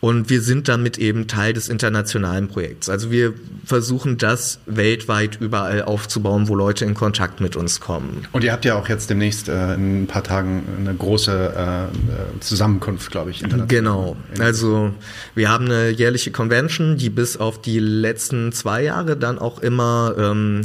Und 0.00 0.30
wir 0.30 0.40
sind 0.42 0.68
damit 0.68 0.96
eben 0.98 1.26
Teil 1.26 1.52
des 1.52 1.68
internationalen 1.68 2.46
Projekts. 2.46 2.88
Also 2.88 3.10
wir 3.10 3.34
versuchen 3.64 4.16
das 4.16 4.60
weltweit 4.66 5.40
überall 5.40 5.82
aufzubauen, 5.82 6.46
wo 6.48 6.54
Leute 6.54 6.84
in 6.84 6.94
Kontakt 6.94 7.40
mit 7.40 7.56
uns 7.56 7.80
kommen. 7.80 8.24
Und 8.32 8.44
ihr 8.44 8.52
habt 8.52 8.64
ja 8.64 8.76
auch 8.76 8.88
jetzt 8.88 9.10
demnächst 9.10 9.48
äh, 9.48 9.74
in 9.74 10.04
ein 10.04 10.06
paar 10.06 10.22
Tagen 10.22 10.62
eine 10.78 10.94
große 10.94 11.88
äh, 11.90 12.40
Zusammenkunft, 12.40 13.10
glaube 13.10 13.30
ich. 13.30 13.42
Genau. 13.66 14.16
Also 14.38 14.92
wir 15.34 15.48
haben 15.48 15.64
eine 15.64 15.90
jährliche 15.90 16.30
Convention, 16.30 16.96
die 16.96 17.10
bis 17.10 17.36
auf 17.36 17.60
die 17.60 17.80
letzten 17.80 18.52
zwei 18.52 18.84
Jahre 18.84 19.16
dann 19.16 19.38
auch 19.38 19.58
immer 19.58 20.14
ähm, 20.16 20.62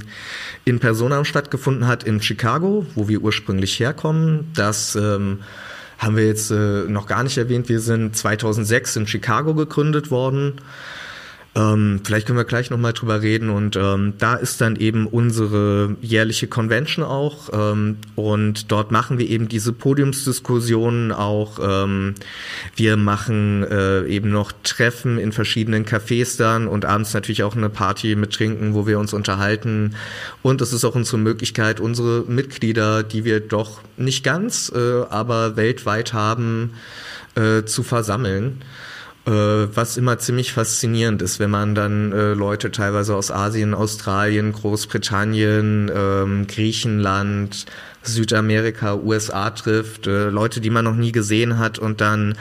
in 0.63 0.79
Persona 0.79 1.25
stattgefunden 1.25 1.87
hat 1.87 2.03
in 2.03 2.21
Chicago, 2.21 2.85
wo 2.93 3.07
wir 3.07 3.21
ursprünglich 3.21 3.79
herkommen. 3.79 4.51
Das 4.53 4.95
ähm, 4.95 5.39
haben 6.03 6.17
wir 6.17 6.25
jetzt 6.25 6.51
äh, 6.51 6.83
noch 6.87 7.07
gar 7.07 7.23
nicht 7.23 7.37
erwähnt. 7.37 7.69
Wir 7.69 7.79
sind 7.79 8.15
2006 8.15 8.95
in 8.97 9.07
Chicago 9.07 9.53
gegründet 9.53 10.11
worden. 10.11 10.55
Ähm, 11.55 12.01
vielleicht 12.03 12.25
können 12.25 12.39
wir 12.39 12.45
gleich 12.45 12.71
nochmal 12.71 12.93
drüber 12.93 13.21
reden. 13.21 13.49
Und 13.49 13.75
ähm, 13.75 14.13
da 14.17 14.35
ist 14.35 14.59
dann 14.61 14.75
eben 14.75 15.05
unsere 15.05 15.95
jährliche 16.01 16.47
Convention 16.47 17.05
auch. 17.05 17.49
Ähm, 17.53 17.97
und 18.15 18.71
dort 18.71 18.91
machen 18.91 19.19
wir 19.19 19.29
eben 19.29 19.47
diese 19.47 19.71
Podiumsdiskussionen 19.71 21.11
auch. 21.11 21.59
Ähm, 21.61 22.15
wir 22.75 22.97
machen 22.97 23.63
äh, 23.63 24.05
eben 24.07 24.31
noch 24.31 24.51
Treffen 24.63 25.19
in 25.19 25.31
verschiedenen 25.31 25.85
Cafés 25.85 26.37
dann 26.37 26.67
und 26.67 26.85
abends 26.85 27.13
natürlich 27.13 27.43
auch 27.43 27.55
eine 27.55 27.69
Party 27.69 28.15
mit 28.15 28.33
Trinken, 28.33 28.73
wo 28.73 28.87
wir 28.87 28.97
uns 28.97 29.13
unterhalten. 29.13 29.95
Und 30.41 30.61
es 30.61 30.73
ist 30.73 30.83
auch 30.85 30.95
unsere 30.95 31.19
Möglichkeit, 31.19 31.79
unsere 31.79 32.23
Mitglieder, 32.27 33.03
die 33.03 33.25
wir 33.25 33.39
doch 33.39 33.81
nicht 33.95 34.23
ganz, 34.23 34.71
äh, 34.75 35.03
aber 35.09 35.55
weltweit 35.55 36.13
haben, 36.13 36.73
äh, 37.35 37.63
zu 37.63 37.83
versammeln. 37.83 38.61
Äh, 39.25 39.31
was 39.73 39.95
immer 39.95 40.17
ziemlich 40.19 40.51
faszinierend 40.51 41.21
ist, 41.21 41.39
wenn 41.39 41.49
man 41.49 41.75
dann 41.75 42.11
äh, 42.11 42.33
Leute 42.33 42.71
teilweise 42.71 43.15
aus 43.15 43.31
Asien, 43.31 43.73
Australien, 43.73 44.51
Großbritannien, 44.51 45.89
ähm, 45.95 46.45
Griechenland, 46.47 47.65
Südamerika, 48.01 48.95
USA 48.95 49.49
trifft, 49.51 50.07
äh, 50.07 50.29
Leute, 50.29 50.59
die 50.59 50.69
man 50.69 50.83
noch 50.83 50.95
nie 50.95 51.13
gesehen 51.13 51.57
hat 51.57 51.79
und 51.79 52.01
dann 52.01 52.35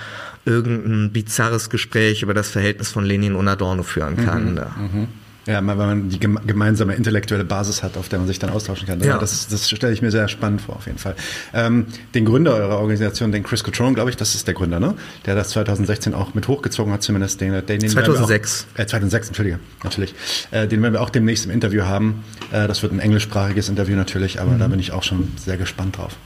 irgendein 0.44 1.12
bizarres 1.12 1.70
Gespräch 1.70 2.24
über 2.24 2.34
das 2.34 2.50
Verhältnis 2.50 2.90
von 2.90 3.04
Lenin 3.04 3.36
und 3.36 3.46
Adorno 3.46 3.84
führen 3.84 4.16
kann. 4.16 4.54
Mhm, 4.54 5.00
mhm. 5.00 5.08
Ja, 5.46 5.66
weil 5.66 5.76
man 5.76 6.08
die 6.08 6.20
gemeinsame 6.20 6.94
intellektuelle 6.94 7.44
Basis 7.44 7.82
hat, 7.82 7.96
auf 7.96 8.08
der 8.08 8.20
man 8.20 8.28
sich 8.28 8.38
dann 8.38 8.50
austauschen 8.50 8.86
kann. 8.86 9.00
Ja. 9.00 9.18
Das, 9.18 9.48
das 9.48 9.68
stelle 9.68 9.92
ich 9.92 10.00
mir 10.00 10.12
sehr 10.12 10.28
spannend 10.28 10.60
vor, 10.60 10.76
auf 10.76 10.86
jeden 10.86 10.98
Fall. 10.98 11.16
Ähm, 11.52 11.86
den 12.14 12.24
Gründer 12.24 12.54
eurer 12.54 12.78
Organisation, 12.78 13.32
den 13.32 13.42
Chris 13.42 13.64
Cotrone, 13.64 13.94
glaube 13.94 14.10
ich, 14.10 14.16
das 14.16 14.36
ist 14.36 14.46
der 14.46 14.54
Gründer, 14.54 14.78
ne? 14.78 14.94
Der 15.26 15.34
das 15.34 15.48
2016 15.50 16.14
auch 16.14 16.34
mit 16.34 16.46
hochgezogen 16.46 16.92
hat, 16.92 17.02
zumindest 17.02 17.40
den, 17.40 17.52
den, 17.66 17.80
den 17.80 17.90
2006. 17.90 18.66
Auch, 18.74 18.78
äh, 18.78 18.86
2006, 18.86 19.28
Entschuldige, 19.28 19.58
natürlich. 19.82 20.14
Äh, 20.52 20.68
den 20.68 20.80
werden 20.80 20.94
wir 20.94 21.00
auch 21.00 21.10
demnächst 21.10 21.44
im 21.44 21.50
Interview 21.50 21.82
haben. 21.82 22.22
Äh, 22.52 22.68
das 22.68 22.82
wird 22.84 22.92
ein 22.92 23.00
englischsprachiges 23.00 23.68
Interview 23.68 23.96
natürlich, 23.96 24.40
aber 24.40 24.52
mhm. 24.52 24.58
da 24.60 24.68
bin 24.68 24.78
ich 24.78 24.92
auch 24.92 25.02
schon 25.02 25.32
sehr 25.36 25.56
gespannt 25.56 25.98
drauf. 25.98 26.16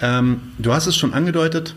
Ähm, 0.00 0.40
du 0.58 0.72
hast 0.72 0.86
es 0.86 0.96
schon 0.96 1.12
angedeutet, 1.12 1.74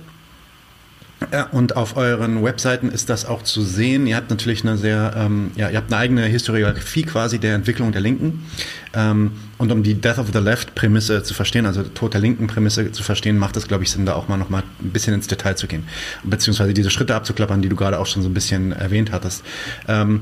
Ja, 1.32 1.48
und 1.52 1.76
auf 1.76 1.98
euren 1.98 2.44
Webseiten 2.44 2.90
ist 2.90 3.10
das 3.10 3.26
auch 3.26 3.44
zu 3.44 3.62
sehen. 3.62 4.08
Ihr 4.08 4.16
habt 4.16 4.30
natürlich 4.30 4.64
eine 4.64 4.78
sehr, 4.78 5.14
ähm, 5.16 5.52
ja, 5.56 5.70
ihr 5.70 5.78
habt 5.78 5.92
eine 5.92 6.02
eigene 6.02 6.22
Historiografie 6.26 7.04
quasi 7.04 7.40
der 7.40 7.56
Entwicklung 7.56 7.92
der 7.92 8.02
Linken. 8.02 8.46
Ähm, 8.94 9.32
und 9.58 9.72
um 9.72 9.84
die 9.84 9.96
Death 9.96 10.20
of 10.20 10.28
the 10.34 10.40
Left 10.40 10.76
Prämisse 10.76 11.24
zu 11.24 11.34
verstehen, 11.34 11.66
also 11.66 11.84
Tod 11.84 12.14
der 12.14 12.22
Linken 12.22 12.48
Prämisse 12.48 12.92
zu 12.92 13.04
verstehen, 13.04 13.38
macht 13.38 13.58
es, 13.58 13.68
glaube 13.68 13.84
ich, 13.84 13.92
Sinn, 13.92 14.06
da 14.06 14.14
auch 14.14 14.28
mal 14.28 14.38
noch 14.38 14.50
mal 14.50 14.64
ein 14.82 14.90
bisschen 14.92 15.14
ins 15.14 15.28
Detail 15.28 15.56
zu 15.56 15.68
gehen. 15.68 15.86
Beziehungsweise 16.24 16.74
diese 16.74 16.90
Schritte 16.90 17.16
abzuklappern, 17.16 17.62
die 17.62 17.70
du 17.70 17.76
gerade 17.76 18.00
auch 18.00 18.06
schon 18.06 18.24
so 18.24 18.30
ein 18.30 18.34
bisschen 18.34 18.72
erwähnt 18.72 19.12
hattest. 19.12 19.44
Ähm, 19.88 20.22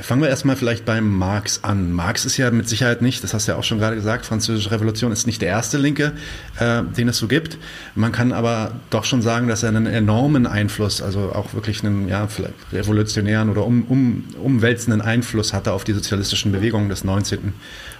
Fangen 0.00 0.22
wir 0.22 0.28
erstmal 0.28 0.54
vielleicht 0.54 0.84
beim 0.84 1.18
Marx 1.18 1.64
an. 1.64 1.90
Marx 1.92 2.24
ist 2.24 2.36
ja 2.36 2.52
mit 2.52 2.68
Sicherheit 2.68 3.02
nicht, 3.02 3.24
das 3.24 3.34
hast 3.34 3.48
du 3.48 3.52
ja 3.52 3.58
auch 3.58 3.64
schon 3.64 3.80
gerade 3.80 3.96
gesagt, 3.96 4.26
Französische 4.26 4.70
Revolution 4.70 5.10
ist 5.10 5.26
nicht 5.26 5.42
der 5.42 5.48
erste 5.48 5.76
Linke, 5.76 6.12
äh, 6.60 6.84
den 6.84 7.08
es 7.08 7.18
so 7.18 7.26
gibt. 7.26 7.58
Man 7.96 8.12
kann 8.12 8.32
aber 8.32 8.70
doch 8.90 9.04
schon 9.04 9.22
sagen, 9.22 9.48
dass 9.48 9.64
er 9.64 9.70
einen 9.70 9.86
enormen 9.86 10.46
Einfluss, 10.46 11.02
also 11.02 11.32
auch 11.32 11.52
wirklich 11.52 11.84
einen 11.84 12.06
ja, 12.06 12.28
vielleicht 12.28 12.54
revolutionären 12.72 13.50
oder 13.50 13.64
um, 13.66 13.82
um, 13.86 14.24
umwälzenden 14.40 15.00
Einfluss 15.00 15.52
hatte 15.52 15.72
auf 15.72 15.82
die 15.82 15.94
sozialistischen 15.94 16.52
Bewegungen 16.52 16.88
des 16.88 17.02
19. 17.02 17.52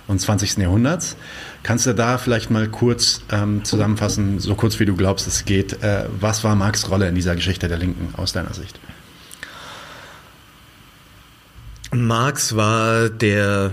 und 0.06 0.20
20. 0.20 0.58
Jahrhunderts. 0.58 1.16
Kannst 1.64 1.86
du 1.86 1.94
da 1.94 2.16
vielleicht 2.18 2.48
mal 2.48 2.68
kurz 2.68 3.22
ähm, 3.32 3.64
zusammenfassen, 3.64 4.38
so 4.38 4.54
kurz 4.54 4.78
wie 4.78 4.86
du 4.86 4.94
glaubst, 4.94 5.26
es 5.26 5.44
geht, 5.44 5.82
äh, 5.82 6.04
was 6.20 6.44
war 6.44 6.54
Marx' 6.54 6.88
Rolle 6.88 7.08
in 7.08 7.16
dieser 7.16 7.34
Geschichte 7.34 7.66
der 7.66 7.78
Linken 7.78 8.14
aus 8.16 8.32
deiner 8.32 8.54
Sicht? 8.54 8.78
Marx 11.92 12.54
war 12.54 13.08
der 13.08 13.72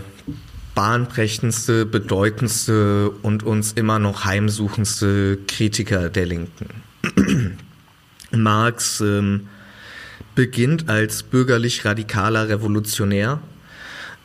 bahnbrechendste, 0.73 1.85
bedeutendste 1.85 3.09
und 3.09 3.43
uns 3.43 3.73
immer 3.73 3.99
noch 3.99 4.25
heimsuchendste 4.25 5.39
Kritiker 5.47 6.09
der 6.09 6.25
Linken. 6.25 6.83
Marx 8.31 9.01
ähm, 9.01 9.47
beginnt 10.33 10.89
als 10.89 11.23
bürgerlich 11.23 11.85
radikaler 11.85 12.49
Revolutionär, 12.49 13.39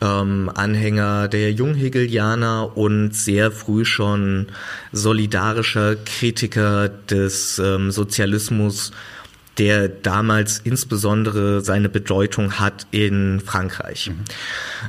ähm, 0.01 0.51
Anhänger 0.53 1.27
der 1.27 1.51
Junghegelianer 1.51 2.75
und 2.77 3.13
sehr 3.13 3.51
früh 3.51 3.85
schon 3.85 4.47
solidarischer 4.91 5.95
Kritiker 5.95 6.89
des 6.89 7.59
ähm, 7.59 7.91
Sozialismus 7.91 8.91
der 9.57 9.89
damals 9.89 10.59
insbesondere 10.59 11.61
seine 11.61 11.89
Bedeutung 11.89 12.59
hat 12.59 12.87
in 12.91 13.41
Frankreich. 13.41 14.09
Mhm. 14.09 14.19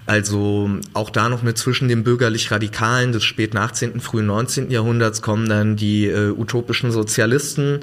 Also 0.07 0.71
auch 0.95 1.11
da 1.11 1.29
noch 1.29 1.43
mit 1.43 1.59
zwischen 1.59 1.89
den 1.89 2.05
bürgerlich-radikalen 2.05 3.13
des 3.13 3.25
späten 3.25 3.57
18., 3.57 4.01
frühen 4.01 4.27
19. 4.27 4.71
Jahrhunderts 4.71 5.21
kommen 5.21 5.49
dann 5.49 5.77
die 5.77 6.07
äh, 6.07 6.31
utopischen 6.31 6.93
Sozialisten 6.93 7.81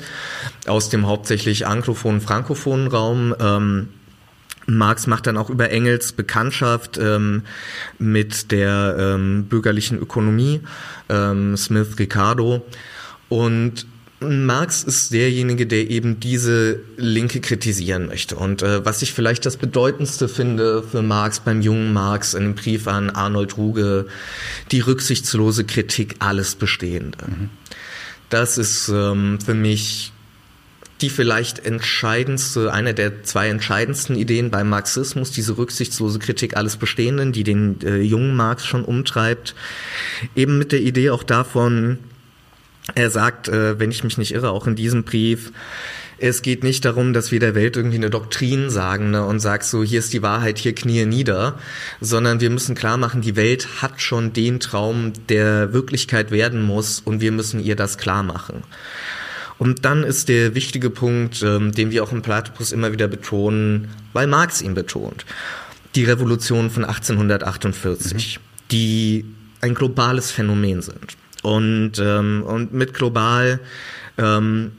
aus 0.67 0.89
dem 0.89 1.05
hauptsächlich 1.05 1.67
anglophonen, 1.67 2.21
frankophonen 2.21 2.87
Raum. 2.87 3.35
Ähm, 3.39 3.89
Marx 4.65 5.07
macht 5.07 5.27
dann 5.27 5.37
auch 5.37 5.49
über 5.49 5.71
Engels 5.71 6.13
Bekanntschaft 6.13 6.97
ähm, 6.97 7.43
mit 7.97 8.51
der 8.51 8.95
ähm, 8.99 9.45
bürgerlichen 9.45 9.99
Ökonomie, 9.99 10.61
ähm, 11.09 11.57
Smith 11.57 11.97
Ricardo. 11.99 12.65
Und 13.29 13.85
Marx 14.21 14.83
ist 14.83 15.13
derjenige, 15.13 15.65
der 15.65 15.89
eben 15.89 16.19
diese 16.19 16.81
Linke 16.97 17.39
kritisieren 17.39 18.07
möchte. 18.07 18.35
Und 18.35 18.61
äh, 18.61 18.85
was 18.85 19.01
ich 19.01 19.13
vielleicht 19.13 19.45
das 19.45 19.55
Bedeutendste 19.55 20.27
finde 20.27 20.83
für 20.83 21.01
Marx 21.01 21.39
beim 21.39 21.61
jungen 21.61 21.93
Marx 21.93 22.33
in 22.33 22.43
dem 22.43 22.55
Brief 22.55 22.87
an 22.87 23.09
Arnold 23.09 23.57
Ruge, 23.57 24.07
die 24.71 24.81
rücksichtslose 24.81 25.63
Kritik 25.63 26.17
alles 26.19 26.55
Bestehende. 26.55 27.17
Mhm. 27.25 27.49
Das 28.29 28.57
ist 28.57 28.89
ähm, 28.89 29.39
für 29.39 29.53
mich 29.53 30.11
die 31.01 31.09
vielleicht 31.09 31.65
entscheidendste, 31.65 32.73
eine 32.73 32.93
der 32.93 33.23
zwei 33.23 33.47
entscheidendsten 33.47 34.17
Ideen 34.17 34.51
beim 34.51 34.67
Marxismus, 34.67 35.31
diese 35.31 35.57
rücksichtslose 35.57 36.19
Kritik 36.19 36.57
alles 36.57 36.75
Bestehenden, 36.75 37.31
die 37.31 37.45
den 37.45 37.79
äh, 37.83 38.01
jungen 38.01 38.35
Marx 38.35 38.65
schon 38.65 38.83
umtreibt. 38.83 39.55
Eben 40.35 40.57
mit 40.57 40.73
der 40.73 40.81
Idee 40.81 41.11
auch 41.11 41.23
davon, 41.23 41.99
er 42.95 43.09
sagt, 43.09 43.47
äh, 43.47 43.79
wenn 43.79 43.91
ich 43.91 44.03
mich 44.03 44.17
nicht 44.17 44.33
irre, 44.33 44.51
auch 44.51 44.67
in 44.67 44.75
diesem 44.75 45.03
Brief, 45.03 45.51
es 46.21 46.41
geht 46.41 46.63
nicht 46.63 46.83
darum, 46.85 47.13
dass 47.13 47.31
wir 47.31 47.39
der 47.39 47.55
Welt 47.55 47.77
irgendwie 47.77 47.97
eine 47.97 48.09
Doktrin 48.09 48.69
sagen 48.69 49.11
ne, 49.11 49.25
und 49.25 49.39
sagst 49.39 49.71
so, 49.71 49.83
hier 49.83 49.99
ist 49.99 50.11
die 50.13 50.21
Wahrheit, 50.21 50.57
hier 50.57 50.75
knie 50.75 51.05
nieder, 51.05 51.57
sondern 52.01 52.41
wir 52.41 52.49
müssen 52.49 52.75
klar 52.75 52.97
machen, 52.97 53.21
die 53.21 53.35
Welt 53.35 53.81
hat 53.81 54.01
schon 54.01 54.33
den 54.33 54.59
Traum, 54.59 55.13
der 55.29 55.73
Wirklichkeit 55.73 56.31
werden 56.31 56.61
muss 56.61 56.99
und 56.99 57.21
wir 57.21 57.31
müssen 57.31 57.59
ihr 57.63 57.75
das 57.75 57.97
klar 57.97 58.23
machen. 58.23 58.63
Und 59.57 59.83
dann 59.83 60.03
ist 60.03 60.29
der 60.29 60.55
wichtige 60.55 60.89
Punkt, 60.89 61.41
ähm, 61.43 61.73
den 61.73 61.91
wir 61.91 62.03
auch 62.03 62.11
im 62.11 62.21
Platypus 62.21 62.71
immer 62.71 62.91
wieder 62.91 63.07
betonen, 63.07 63.89
weil 64.13 64.27
Marx 64.27 64.61
ihn 64.61 64.73
betont, 64.73 65.25
die 65.95 66.05
Revolution 66.05 66.69
von 66.69 66.85
1848, 66.85 68.39
mhm. 68.39 68.43
die 68.71 69.25
ein 69.61 69.75
globales 69.75 70.31
Phänomen 70.31 70.81
sind. 70.81 71.17
Und, 71.43 71.93
ähm, 71.99 72.43
und 72.45 72.73
mit 72.73 72.93
global, 72.93 73.59
ähm, 74.17 74.71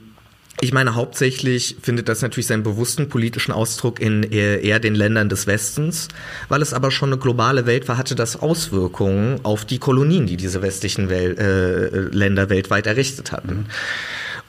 ich 0.63 0.73
meine, 0.73 0.93
hauptsächlich 0.93 1.77
findet 1.81 2.07
das 2.07 2.21
natürlich 2.21 2.45
seinen 2.45 2.61
bewussten 2.61 3.09
politischen 3.09 3.51
Ausdruck 3.51 3.99
in 3.99 4.21
eher, 4.21 4.79
den 4.79 4.93
Ländern 4.93 5.27
des 5.27 5.47
Westens. 5.47 6.07
Weil 6.49 6.61
es 6.61 6.73
aber 6.73 6.91
schon 6.91 7.09
eine 7.09 7.17
globale 7.17 7.65
Welt 7.65 7.87
war, 7.87 7.97
hatte 7.97 8.13
das 8.13 8.35
Auswirkungen 8.35 9.39
auf 9.43 9.65
die 9.65 9.79
Kolonien, 9.79 10.27
die 10.27 10.37
diese 10.37 10.61
westlichen 10.61 11.09
Wel 11.09 11.37
äh, 11.39 12.15
Länder 12.15 12.49
weltweit 12.49 12.85
errichtet 12.85 13.31
hatten. 13.31 13.65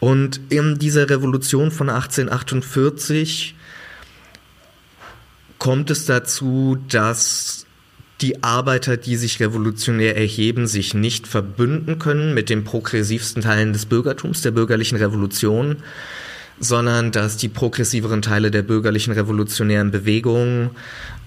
Und 0.01 0.41
in 0.51 0.79
dieser 0.79 1.09
Revolution 1.09 1.71
von 1.71 1.89
1848 1.89 3.55
kommt 5.59 5.91
es 5.91 6.05
dazu, 6.07 6.77
dass 6.89 7.67
die 8.23 8.43
Arbeiter, 8.43 8.97
die 8.97 9.17
sich 9.17 9.41
revolutionär 9.41 10.17
erheben, 10.17 10.67
sich 10.67 10.95
nicht 10.95 11.27
verbünden 11.27 11.99
können 11.99 12.35
mit 12.35 12.49
den 12.49 12.65
progressivsten 12.65 13.43
Teilen 13.43 13.73
des 13.73 13.87
Bürgertums, 13.87 14.43
der 14.43 14.53
bürgerlichen 14.53 14.97
Revolution, 14.97 15.77
sondern 16.61 17.11
dass 17.11 17.37
die 17.37 17.49
progressiveren 17.49 18.23
Teile 18.23 18.51
der 18.51 18.63
bürgerlichen 18.63 19.13
revolutionären 19.13 19.91
Bewegung 19.91 20.71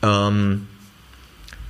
ähm, 0.01 0.67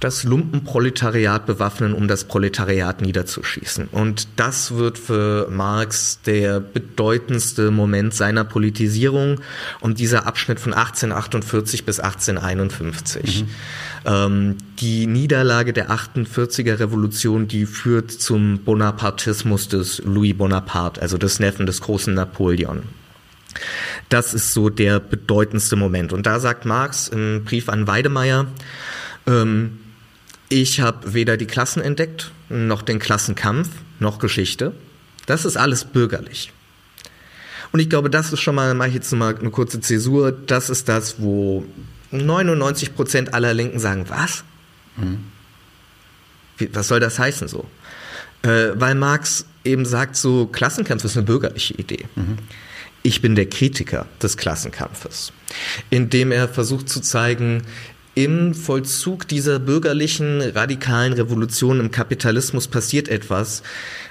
das 0.06 0.24
Lumpenproletariat 0.24 1.48
bewaffnen, 1.48 1.96
um 1.96 2.08
das 2.08 2.26
Proletariat 2.26 3.02
niederzuschießen. 3.02 3.88
Und 3.92 4.28
das 4.36 4.76
wird 4.76 5.00
für 5.00 5.50
Marx 5.50 6.20
der 6.22 6.60
bedeutendste 6.60 7.72
Moment 7.72 8.14
seiner 8.14 8.44
Politisierung 8.44 9.42
und 9.80 9.98
dieser 9.98 10.28
Abschnitt 10.28 10.60
von 10.60 10.76
1848 10.76 11.86
bis 11.86 12.00
1851. 12.00 13.46
Mhm. 13.46 13.50
Ähm, 14.06 14.58
die 14.78 15.08
Niederlage 15.08 15.74
der 15.74 15.90
48er 15.90 16.78
Revolution, 16.80 17.48
die 17.48 17.66
führt 17.66 18.12
zum 18.12 18.60
Bonapartismus 18.60 19.70
des 19.70 20.04
Louis 20.06 20.38
Bonaparte, 20.38 21.02
also 21.02 21.18
des 21.18 21.40
Neffen 21.40 21.66
des 21.66 21.82
großen 21.82 22.14
Napoleon. 22.14 22.84
Das 24.10 24.36
ist 24.36 24.54
so 24.54 24.70
der 24.70 25.00
bedeutendste 25.00 25.76
Moment. 25.76 26.14
Und 26.14 26.28
da 26.28 26.40
sagt 26.40 26.64
Marx 26.66 27.08
im 27.08 27.44
Brief 27.44 27.70
an 27.70 27.88
Weidemeier, 27.88 28.46
ähm, 29.26 29.80
ich 30.62 30.80
habe 30.80 31.14
weder 31.14 31.36
die 31.36 31.48
Klassen 31.48 31.82
entdeckt, 31.82 32.32
noch 32.48 32.82
den 32.82 32.98
Klassenkampf, 32.98 33.68
noch 34.00 34.20
Geschichte. 34.20 34.72
Das 35.26 35.44
ist 35.44 35.58
alles 35.58 35.84
bürgerlich. 35.84 36.54
Und 37.74 37.82
ich 37.82 37.90
glaube, 37.90 38.10
das 38.10 38.32
ist 38.32 38.40
schon 38.40 38.56
mal, 38.56 38.74
mache 38.74 38.88
ich 38.88 38.94
jetzt 38.94 39.12
mal 39.12 39.36
eine 39.36 39.50
kurze 39.50 39.82
Zäsur, 39.82 40.32
das 40.32 40.70
ist 40.70 40.88
das, 40.88 41.20
wo 41.20 41.66
99 42.12 42.96
Prozent 42.96 43.34
aller 43.34 43.54
Linken 43.54 43.80
sagen, 43.80 44.06
was? 44.08 44.46
Mhm. 44.96 45.26
Wie, 46.58 46.74
was 46.74 46.88
soll 46.88 47.02
das 47.02 47.20
heißen 47.20 47.50
so? 47.50 47.66
Äh, 48.42 48.70
weil 48.76 48.96
Marx 48.96 49.48
eben 49.66 49.86
sagt, 49.86 50.16
so 50.16 50.46
Klassenkampf 50.48 51.04
ist 51.04 51.18
eine 51.18 51.26
bürgerliche 51.26 51.74
Idee. 51.74 52.06
Mhm. 52.16 52.38
Ich 53.04 53.22
bin 53.22 53.36
der 53.36 53.50
Kritiker 53.50 54.06
des 54.24 54.38
Klassenkampfes, 54.38 55.34
indem 55.90 56.32
er 56.32 56.48
versucht 56.48 56.88
zu 56.88 57.02
zeigen, 57.02 57.64
im 58.16 58.54
Vollzug 58.54 59.28
dieser 59.28 59.60
bürgerlichen 59.60 60.42
radikalen 60.42 61.14
Revolution 61.14 61.82
im 61.82 61.92
Kapitalismus 61.92 62.68
passiert 62.68 63.10
etwas, 63.10 63.62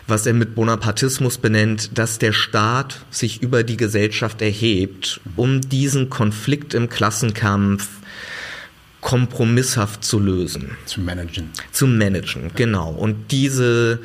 was 0.06 0.26
er 0.26 0.34
mit 0.34 0.54
Bonapartismus 0.54 1.38
benennt, 1.38 1.96
dass 1.98 2.18
der 2.18 2.32
Staat 2.32 3.00
sich 3.10 3.42
über 3.42 3.62
die 3.62 3.78
Gesellschaft 3.78 4.42
erhebt, 4.42 5.20
um 5.36 5.62
diesen 5.62 6.10
Konflikt 6.10 6.74
im 6.74 6.90
Klassenkampf 6.90 7.88
kompromisshaft 9.00 10.04
zu 10.04 10.18
lösen. 10.18 10.76
Zu 10.84 11.00
managen. 11.00 11.50
Zu 11.72 11.86
managen, 11.86 12.50
genau. 12.54 12.90
Und 12.90 13.30
diese 13.32 14.00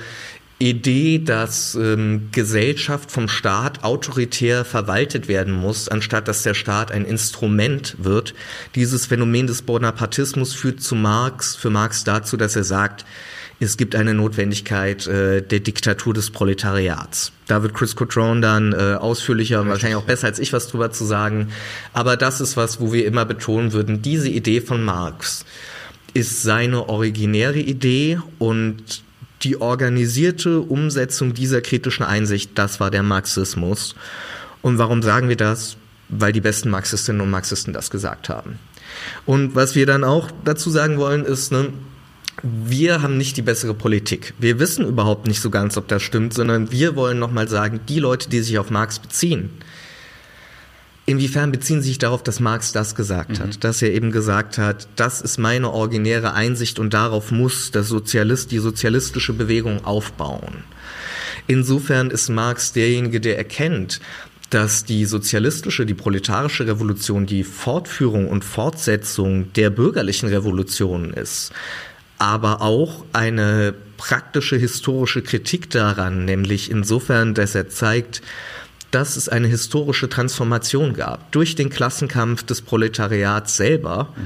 Idee, 0.60 1.20
dass 1.20 1.76
ähm, 1.76 2.30
Gesellschaft 2.34 3.12
vom 3.12 3.30
Staat 3.30 3.86
autoritär 3.86 4.66
verwaltet 4.66 5.30
werden 5.30 5.54
muss, 5.54 5.88
anstatt 5.88 6.28
dass 6.28 6.44
der 6.44 6.54
Staat 6.54 6.92
ein 6.92 7.06
Instrument 7.06 7.96
wird. 7.98 8.34
Dieses 8.76 9.06
Phänomen 9.06 9.48
des 9.48 9.62
Bonapartismus 9.62 10.54
führt 10.54 10.82
zu 10.82 10.96
Marx, 10.96 11.56
für 11.56 11.70
Marx 11.70 12.04
dazu, 12.04 12.36
dass 12.36 12.58
er 12.58 12.66
sagt, 12.66 13.06
es 13.62 13.78
gibt 13.78 13.96
eine 13.96 14.14
Notwendigkeit 14.14 15.08
äh, 15.08 15.42
der 15.42 15.62
Diktatur 15.62 16.14
des 16.14 16.30
Proletariats. 16.30 17.32
Da 17.48 17.64
wird 17.64 17.74
Chris 17.74 17.96
Cotrone 17.96 18.42
dann 18.42 18.74
äh, 18.74 18.96
ausführlicher 18.96 19.62
und 19.62 19.70
wahrscheinlich 19.70 19.98
auch 19.98 20.06
besser 20.06 20.28
als 20.28 20.40
ich 20.40 20.52
was 20.52 20.68
drüber 20.68 20.92
zu 20.92 21.06
sagen. 21.06 21.50
Aber 21.94 22.18
das 22.18 22.42
ist 22.42 22.58
was, 22.58 22.82
wo 22.82 22.92
wir 22.92 23.06
immer 23.06 23.26
betonen 23.26 23.72
würden, 23.72 24.02
diese 24.02 24.30
Idee 24.30 24.60
von 24.60 24.84
Marx 24.84 25.46
ist 26.14 26.42
seine 26.42 26.90
originäre 26.90 27.60
Idee 27.60 28.20
und 28.40 29.04
die 29.44 29.62
organisierte 29.62 30.60
Umsetzung 30.60 31.34
dieser 31.34 31.62
kritischen 31.62 32.04
Einsicht, 32.04 32.52
das 32.56 32.80
war 32.80 32.92
der 32.92 33.04
Marxismus. 33.04 33.96
Und 34.62 34.78
warum 34.78 35.02
sagen 35.02 35.30
wir 35.30 35.38
das? 35.38 35.78
Weil 36.10 36.34
die 36.34 36.42
besten 36.42 36.70
Marxistinnen 36.70 37.22
und 37.22 37.30
Marxisten 37.30 37.74
das 37.74 37.90
gesagt 37.90 38.30
haben. 38.30 38.60
Und 39.26 39.56
was 39.56 39.76
wir 39.76 39.86
dann 39.86 40.04
auch 40.04 40.30
dazu 40.44 40.70
sagen 40.70 40.98
wollen, 40.98 41.24
ist, 41.24 41.52
ne, 41.52 41.72
wir 42.44 43.02
haben 43.02 43.18
nicht 43.18 43.38
die 43.38 43.42
bessere 43.42 43.74
Politik. 43.74 44.34
Wir 44.40 44.60
wissen 44.60 44.86
überhaupt 44.86 45.28
nicht 45.28 45.42
so 45.42 45.50
ganz, 45.50 45.78
ob 45.78 45.88
das 45.88 46.02
stimmt, 46.02 46.34
sondern 46.34 46.72
wir 46.72 46.96
wollen 46.96 47.20
nochmal 47.20 47.48
sagen, 47.48 47.82
die 47.88 48.00
Leute, 48.00 48.30
die 48.30 48.42
sich 48.42 48.58
auf 48.58 48.70
Marx 48.70 49.00
beziehen, 49.00 49.50
inwiefern 51.10 51.52
beziehen 51.52 51.82
sie 51.82 51.90
sich 51.90 51.98
darauf, 51.98 52.22
dass 52.22 52.40
Marx 52.40 52.72
das 52.72 52.94
gesagt 52.94 53.40
mhm. 53.40 53.44
hat, 53.44 53.64
dass 53.64 53.82
er 53.82 53.92
eben 53.92 54.12
gesagt 54.12 54.58
hat, 54.58 54.88
das 54.96 55.22
ist 55.22 55.40
meine 55.40 55.72
originäre 55.72 56.34
Einsicht 56.34 56.78
und 56.78 56.94
darauf 56.94 57.32
muss 57.32 57.72
das 57.72 57.88
Sozialist, 57.88 58.52
die 58.52 58.60
sozialistische 58.60 59.34
Bewegung 59.34 59.84
aufbauen. 59.86 60.64
Insofern 61.48 62.12
ist 62.12 62.30
Marx 62.30 62.74
derjenige, 62.74 63.20
der 63.20 63.38
erkennt, 63.38 64.02
dass 64.52 64.86
die 64.86 65.06
sozialistische, 65.06 65.86
die 65.86 65.96
proletarische 65.96 66.68
Revolution 66.68 67.26
die 67.26 67.44
Fortführung 67.44 68.28
und 68.30 68.46
Fortsetzung 68.46 69.52
der 69.54 69.72
bürgerlichen 69.72 70.30
Revolution 70.30 71.12
ist, 71.12 71.52
aber 72.20 72.62
auch 72.62 73.04
eine 73.14 73.74
praktische 73.98 74.58
historische 74.58 75.24
Kritik 75.24 75.72
daran, 75.72 76.26
nämlich 76.26 76.70
insofern, 76.70 77.34
dass 77.34 77.56
er 77.56 77.70
zeigt, 77.70 78.22
dass 78.92 79.16
es 79.16 79.30
eine 79.30 79.48
historische 79.48 80.10
Transformation 80.10 80.94
gab 80.94 81.32
durch 81.32 81.56
den 81.56 81.70
Klassenkampf 81.70 82.44
des 82.44 82.62
Proletariats 82.62 83.58
selber 83.58 84.14
mhm. 84.16 84.24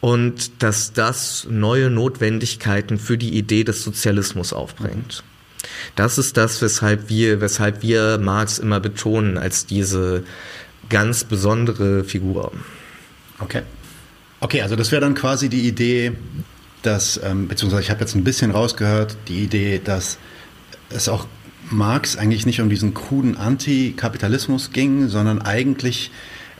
und 0.00 0.62
dass 0.62 0.92
das 0.92 1.46
neue 1.48 1.90
Notwendigkeiten 1.90 2.98
für 2.98 3.16
die 3.16 3.36
Idee 3.36 3.64
des 3.64 3.82
Sozialismus 3.82 4.52
aufbringt. 4.52 5.22
Das 5.96 6.18
ist 6.18 6.36
das, 6.36 6.60
weshalb 6.60 7.08
wir, 7.08 7.40
weshalb 7.40 7.82
wir 7.82 8.18
Marx 8.18 8.58
immer 8.58 8.80
betonen 8.80 9.38
als 9.38 9.66
diese 9.66 10.24
ganz 10.88 11.24
besondere 11.24 12.04
Figur. 12.04 12.52
Okay. 13.38 13.62
Okay, 14.40 14.60
also 14.62 14.74
das 14.74 14.90
wäre 14.90 15.00
dann 15.00 15.14
quasi 15.14 15.48
die 15.48 15.68
Idee, 15.68 16.12
dass, 16.82 17.20
ähm, 17.22 17.46
beziehungsweise 17.46 17.82
ich 17.82 17.90
habe 17.90 18.00
jetzt 18.00 18.14
ein 18.16 18.24
bisschen 18.24 18.50
rausgehört, 18.50 19.16
die 19.28 19.44
Idee, 19.44 19.80
dass 19.82 20.18
es 20.90 21.08
auch 21.08 21.26
Marx 21.72 22.16
eigentlich 22.16 22.46
nicht 22.46 22.60
um 22.60 22.68
diesen 22.68 22.94
kruden 22.94 23.36
Antikapitalismus 23.36 24.72
ging, 24.72 25.08
sondern 25.08 25.42
eigentlich 25.42 26.10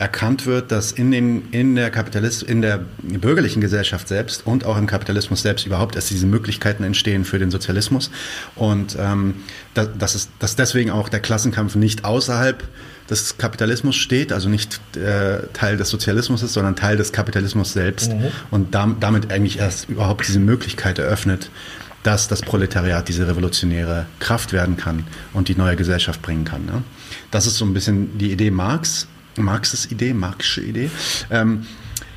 erkannt 0.02 0.46
wird, 0.46 0.72
dass 0.72 0.90
in, 0.90 1.12
dem, 1.12 1.44
in, 1.52 1.76
der 1.76 1.90
Kapitalist, 1.90 2.42
in 2.42 2.60
der 2.60 2.80
bürgerlichen 3.02 3.60
Gesellschaft 3.60 4.08
selbst 4.08 4.44
und 4.46 4.64
auch 4.64 4.76
im 4.76 4.86
Kapitalismus 4.88 5.42
selbst 5.42 5.64
überhaupt 5.64 5.94
erst 5.94 6.10
diese 6.10 6.26
Möglichkeiten 6.26 6.82
entstehen 6.82 7.24
für 7.24 7.38
den 7.38 7.52
Sozialismus 7.52 8.10
und 8.56 8.96
ähm, 8.98 9.34
dass, 9.74 9.88
dass, 9.96 10.14
es, 10.16 10.28
dass 10.40 10.56
deswegen 10.56 10.90
auch 10.90 11.08
der 11.08 11.20
Klassenkampf 11.20 11.76
nicht 11.76 12.04
außerhalb 12.04 12.64
des 13.10 13.38
Kapitalismus 13.38 13.94
steht, 13.94 14.32
also 14.32 14.48
nicht 14.48 14.80
äh, 14.96 15.46
Teil 15.52 15.76
des 15.76 15.90
Sozialismus 15.90 16.42
ist, 16.42 16.54
sondern 16.54 16.74
Teil 16.74 16.96
des 16.96 17.12
Kapitalismus 17.12 17.72
selbst 17.72 18.12
mhm. 18.12 18.28
und 18.50 18.74
dam 18.74 18.96
damit 18.98 19.30
eigentlich 19.30 19.58
erst 19.58 19.88
überhaupt 19.88 20.26
diese 20.26 20.40
Möglichkeit 20.40 20.98
eröffnet, 20.98 21.50
dass 22.02 22.28
das 22.28 22.40
Proletariat 22.42 23.08
diese 23.08 23.28
revolutionäre 23.28 24.06
Kraft 24.18 24.52
werden 24.52 24.76
kann 24.76 25.04
und 25.32 25.48
die 25.48 25.54
neue 25.54 25.76
Gesellschaft 25.76 26.22
bringen 26.22 26.44
kann. 26.44 26.64
Ne? 26.64 26.82
Das 27.30 27.46
ist 27.46 27.56
so 27.56 27.64
ein 27.64 27.74
bisschen 27.74 28.18
die 28.18 28.32
Idee 28.32 28.50
Marx, 28.50 29.06
Marxes 29.36 29.90
Idee, 29.90 30.12
Marxische 30.12 30.62
Idee. 30.62 30.90
Ähm, 31.30 31.66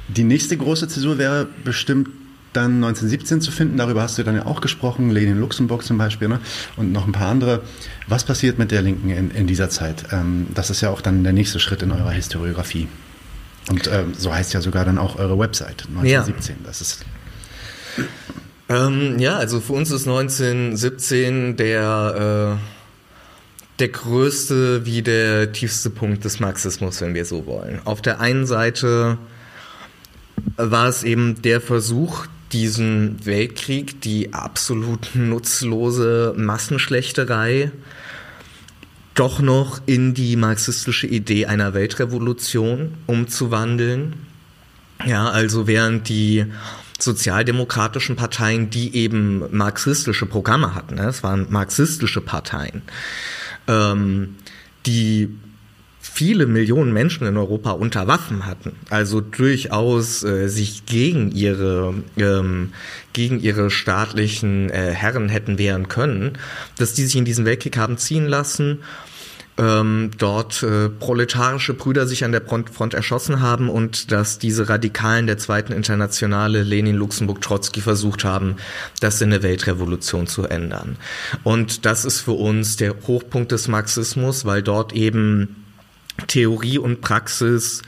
die 0.07 0.23
nächste 0.23 0.57
große 0.57 0.87
Zäsur 0.87 1.17
wäre 1.17 1.47
bestimmt 1.63 2.09
dann 2.53 2.75
1917 2.75 3.41
zu 3.41 3.51
finden. 3.51 3.77
Darüber 3.77 4.01
hast 4.01 4.17
du 4.17 4.23
dann 4.23 4.35
ja 4.35 4.45
auch 4.45 4.61
gesprochen, 4.61 5.09
Lenin 5.09 5.39
Luxemburg 5.39 5.83
zum 5.83 5.97
Beispiel 5.97 6.27
ne? 6.27 6.39
und 6.77 6.91
noch 6.91 7.05
ein 7.05 7.11
paar 7.11 7.29
andere. 7.29 7.61
Was 8.07 8.23
passiert 8.23 8.57
mit 8.57 8.71
der 8.71 8.81
Linken 8.81 9.09
in, 9.09 9.31
in 9.31 9.47
dieser 9.47 9.69
Zeit? 9.69 10.05
Ähm, 10.11 10.47
das 10.53 10.69
ist 10.69 10.81
ja 10.81 10.89
auch 10.89 11.01
dann 11.01 11.23
der 11.23 11.33
nächste 11.33 11.59
Schritt 11.59 11.81
in 11.81 11.91
eurer 11.91 12.11
Historiografie. 12.11 12.87
Und 13.69 13.87
ähm, 13.91 14.13
so 14.17 14.33
heißt 14.33 14.53
ja 14.53 14.61
sogar 14.61 14.85
dann 14.85 14.97
auch 14.97 15.17
eure 15.17 15.37
Website 15.37 15.85
1917. 15.89 16.55
Ja. 16.55 16.67
Das 16.67 16.81
ist 16.81 17.05
ähm, 18.69 19.19
ja, 19.19 19.37
also 19.37 19.59
für 19.59 19.73
uns 19.73 19.91
ist 19.91 20.07
1917 20.07 21.55
der, 21.55 22.57
äh, 22.57 23.79
der 23.79 23.87
größte 23.89 24.85
wie 24.85 25.01
der 25.01 25.51
tiefste 25.51 25.89
Punkt 25.89 26.23
des 26.25 26.39
Marxismus, 26.39 27.01
wenn 27.01 27.13
wir 27.13 27.25
so 27.25 27.45
wollen. 27.45 27.81
Auf 27.85 28.01
der 28.01 28.19
einen 28.19 28.45
Seite 28.45 29.17
war 30.57 30.87
es 30.87 31.03
eben 31.03 31.41
der 31.41 31.61
Versuch, 31.61 32.27
diesen 32.51 33.25
Weltkrieg, 33.25 34.01
die 34.01 34.33
absolut 34.33 35.09
nutzlose 35.13 36.33
Massenschlechterei, 36.37 37.71
doch 39.13 39.39
noch 39.39 39.81
in 39.85 40.13
die 40.13 40.35
marxistische 40.35 41.07
Idee 41.07 41.45
einer 41.45 41.73
Weltrevolution 41.73 42.93
umzuwandeln. 43.07 44.13
Ja, 45.05 45.29
also 45.29 45.67
während 45.67 46.09
die 46.09 46.45
sozialdemokratischen 46.99 48.15
Parteien, 48.15 48.69
die 48.69 48.95
eben 48.95 49.43
marxistische 49.55 50.25
Programme 50.25 50.75
hatten. 50.75 50.95
Ne? 50.95 51.07
Es 51.07 51.23
waren 51.23 51.47
marxistische 51.49 52.21
Parteien, 52.21 52.83
ähm, 53.67 54.35
die 54.85 55.29
viele 55.99 56.45
Millionen 56.45 56.93
Menschen 56.93 57.27
in 57.27 57.35
Europa 57.35 57.71
unter 57.71 58.07
Waffen 58.07 58.45
hatten, 58.45 58.73
also 58.89 59.19
durchaus 59.19 60.23
äh, 60.23 60.47
sich 60.47 60.85
gegen 60.85 61.31
ihre 61.31 61.93
ähm, 62.15 62.71
gegen 63.11 63.41
ihre 63.41 63.69
staatlichen 63.69 64.69
äh, 64.69 64.91
Herren 64.91 65.27
hätten 65.27 65.57
wehren 65.57 65.89
können, 65.89 66.37
dass 66.77 66.93
die 66.93 67.03
sich 67.03 67.17
in 67.17 67.25
diesen 67.25 67.43
Weltkrieg 67.43 67.77
haben 67.77 67.97
ziehen 67.97 68.27
lassen 68.27 68.79
ähm, 69.57 70.11
dort 70.17 70.63
äh, 70.63 70.89
proletarische 70.89 71.73
Brüder 71.73 72.07
sich 72.07 72.25
an 72.25 72.33
der 72.33 72.41
Front, 72.41 72.69
Front 72.69 72.93
erschossen 72.93 73.39
haben 73.39 73.69
und 73.69 74.11
dass 74.11 74.37
diese 74.37 74.67
Radikalen 74.67 75.27
der 75.27 75.37
Zweiten 75.37 75.71
Internationale, 75.71 76.63
Lenin, 76.63 76.95
Luxemburg, 76.95 77.41
Trotzki 77.41 77.79
versucht 77.79 78.25
haben, 78.25 78.57
das 78.99 79.21
in 79.21 79.31
eine 79.31 79.43
Weltrevolution 79.43 80.27
zu 80.27 80.43
ändern. 80.43 80.97
Und 81.43 81.85
das 81.85 82.03
ist 82.03 82.19
für 82.19 82.33
uns 82.33 82.75
der 82.75 82.95
Hochpunkt 83.07 83.51
des 83.51 83.67
Marxismus, 83.67 84.43
weil 84.43 84.61
dort 84.61 84.93
eben 84.93 85.63
Theorie 86.27 86.77
und 86.77 87.01
Praxis 87.01 87.81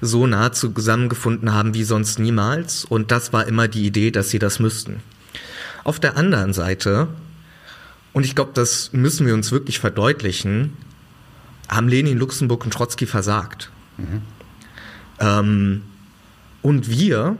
so 0.00 0.26
nah 0.26 0.52
zusammengefunden 0.52 1.52
haben 1.52 1.72
wie 1.74 1.84
sonst 1.84 2.18
niemals. 2.18 2.84
Und 2.84 3.10
das 3.10 3.32
war 3.32 3.46
immer 3.46 3.68
die 3.68 3.86
Idee, 3.86 4.10
dass 4.10 4.30
sie 4.30 4.38
das 4.38 4.60
müssten. 4.60 5.00
Auf 5.84 6.00
der 6.00 6.16
anderen 6.16 6.52
Seite, 6.52 7.08
und 8.12 8.24
ich 8.24 8.34
glaube, 8.34 8.52
das 8.54 8.92
müssen 8.92 9.26
wir 9.26 9.34
uns 9.34 9.52
wirklich 9.52 9.78
verdeutlichen, 9.78 10.72
haben 11.68 11.88
Lenin, 11.88 12.18
Luxemburg 12.18 12.64
und 12.64 12.72
Trotzki 12.72 13.06
versagt. 13.06 13.70
Mhm. 13.98 14.22
Ähm, 15.20 15.82
und 16.62 16.88
wir, 16.88 17.36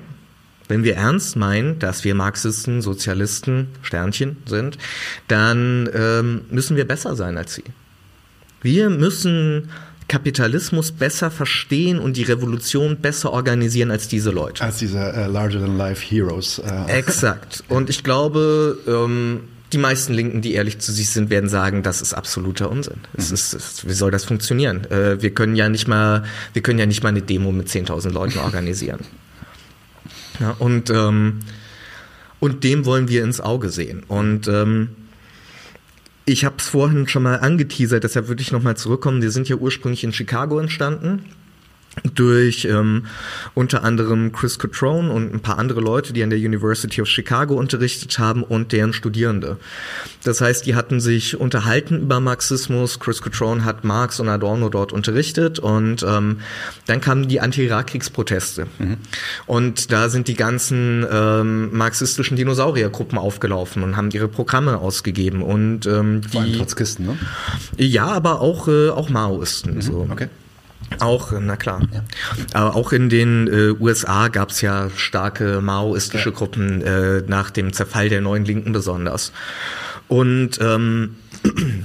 wenn 0.68 0.84
wir 0.84 0.96
ernst 0.96 1.36
meinen, 1.36 1.78
dass 1.78 2.04
wir 2.04 2.14
Marxisten, 2.14 2.82
Sozialisten, 2.82 3.68
Sternchen 3.82 4.36
sind, 4.46 4.78
dann 5.28 5.88
ähm, 5.94 6.42
müssen 6.50 6.76
wir 6.76 6.86
besser 6.86 7.16
sein 7.16 7.36
als 7.36 7.54
sie. 7.54 7.64
Wir 8.62 8.90
müssen 8.90 9.68
Kapitalismus 10.08 10.92
besser 10.92 11.30
verstehen 11.30 11.98
und 11.98 12.16
die 12.16 12.22
Revolution 12.22 12.98
besser 12.98 13.32
organisieren 13.32 13.90
als 13.90 14.06
diese 14.08 14.30
Leute. 14.30 14.62
Als 14.62 14.78
diese 14.78 14.98
uh, 14.98 15.30
larger-than-life 15.30 16.00
Heroes. 16.00 16.60
Uh. 16.60 16.88
Exakt. 16.88 17.64
Und 17.68 17.90
ich 17.90 18.04
glaube, 18.04 18.78
ähm, 18.86 19.40
die 19.76 19.82
meisten 19.82 20.14
Linken, 20.14 20.40
die 20.40 20.54
ehrlich 20.54 20.78
zu 20.78 20.90
sich 20.90 21.10
sind, 21.10 21.28
werden 21.28 21.50
sagen, 21.50 21.82
das 21.82 22.00
ist 22.00 22.14
absoluter 22.14 22.70
Unsinn. 22.70 22.96
Es 23.14 23.28
mhm. 23.28 23.34
ist, 23.34 23.52
es, 23.52 23.86
wie 23.86 23.92
soll 23.92 24.10
das 24.10 24.24
funktionieren? 24.24 24.90
Äh, 24.90 25.20
wir 25.20 25.34
können 25.34 25.54
ja 25.54 25.68
nicht 25.68 25.86
mal, 25.86 26.24
wir 26.54 26.62
können 26.62 26.78
ja 26.78 26.86
nicht 26.86 27.02
mal 27.02 27.10
eine 27.10 27.20
Demo 27.20 27.52
mit 27.52 27.68
10.000 27.68 28.10
Leuten 28.10 28.38
organisieren. 28.44 29.00
Ja, 30.40 30.52
und, 30.58 30.88
ähm, 30.88 31.40
und 32.40 32.64
dem 32.64 32.86
wollen 32.86 33.08
wir 33.08 33.22
ins 33.22 33.42
Auge 33.42 33.68
sehen. 33.68 34.02
Und 34.08 34.48
ähm, 34.48 34.88
ich 36.24 36.46
habe 36.46 36.56
es 36.58 36.68
vorhin 36.68 37.06
schon 37.06 37.24
mal 37.24 37.40
angeteasert, 37.40 38.02
deshalb 38.02 38.28
würde 38.28 38.40
ich 38.40 38.52
nochmal 38.52 38.78
zurückkommen. 38.78 39.20
Wir 39.20 39.30
sind 39.30 39.46
ja 39.50 39.56
ursprünglich 39.56 40.04
in 40.04 40.14
Chicago 40.14 40.58
entstanden 40.58 41.22
durch 42.14 42.64
ähm, 42.66 43.06
unter 43.54 43.82
anderem 43.82 44.32
Chris 44.32 44.58
Cotrone 44.58 45.10
und 45.10 45.32
ein 45.32 45.40
paar 45.40 45.58
andere 45.58 45.80
Leute, 45.80 46.12
die 46.12 46.22
an 46.22 46.30
der 46.30 46.38
University 46.38 47.00
of 47.00 47.08
Chicago 47.08 47.54
unterrichtet 47.54 48.18
haben 48.18 48.42
und 48.42 48.72
deren 48.72 48.92
Studierende. 48.92 49.56
Das 50.22 50.40
heißt, 50.40 50.66
die 50.66 50.74
hatten 50.74 51.00
sich 51.00 51.38
unterhalten 51.38 52.02
über 52.02 52.20
Marxismus. 52.20 53.00
Chris 53.00 53.22
Cotrone 53.22 53.64
hat 53.64 53.84
Marx 53.84 54.20
und 54.20 54.28
Adorno 54.28 54.68
dort 54.68 54.92
unterrichtet 54.92 55.58
und 55.58 56.04
ähm, 56.06 56.40
dann 56.86 57.00
kamen 57.00 57.28
die 57.28 57.40
Anti-Irakkriegsproteste. 57.40 58.66
Mhm. 58.78 58.96
Und 59.46 59.92
da 59.92 60.08
sind 60.08 60.28
die 60.28 60.34
ganzen 60.34 61.06
ähm, 61.10 61.76
marxistischen 61.76 62.36
Dinosauriergruppen 62.36 63.18
aufgelaufen 63.18 63.82
und 63.82 63.96
haben 63.96 64.10
ihre 64.10 64.28
Programme 64.28 64.78
ausgegeben 64.78 65.42
und 65.42 65.86
ähm, 65.86 66.22
Vor 66.22 66.42
allem 66.42 66.54
Trotzkisten, 66.54 67.06
ne? 67.06 67.18
Ja, 67.76 68.06
aber 68.06 68.40
auch 68.40 68.68
äh, 68.68 68.90
auch 68.90 69.08
Maoisten. 69.08 69.76
Mhm. 69.76 69.80
So. 69.80 70.08
Okay. 70.10 70.28
Auch, 70.98 71.32
na 71.38 71.56
klar. 71.56 71.82
Ja. 71.92 72.04
Aber 72.52 72.76
auch 72.76 72.92
in 72.92 73.08
den 73.08 73.48
äh, 73.48 73.74
USA 73.80 74.28
gab 74.28 74.50
es 74.50 74.60
ja 74.60 74.88
starke 74.94 75.60
maoistische 75.60 76.30
ja. 76.30 76.34
Gruppen 76.34 76.82
äh, 76.82 77.22
nach 77.26 77.50
dem 77.50 77.72
Zerfall 77.72 78.08
der 78.08 78.20
neuen 78.20 78.44
Linken 78.44 78.72
besonders. 78.72 79.32
Und 80.08 80.58
ähm, 80.60 81.16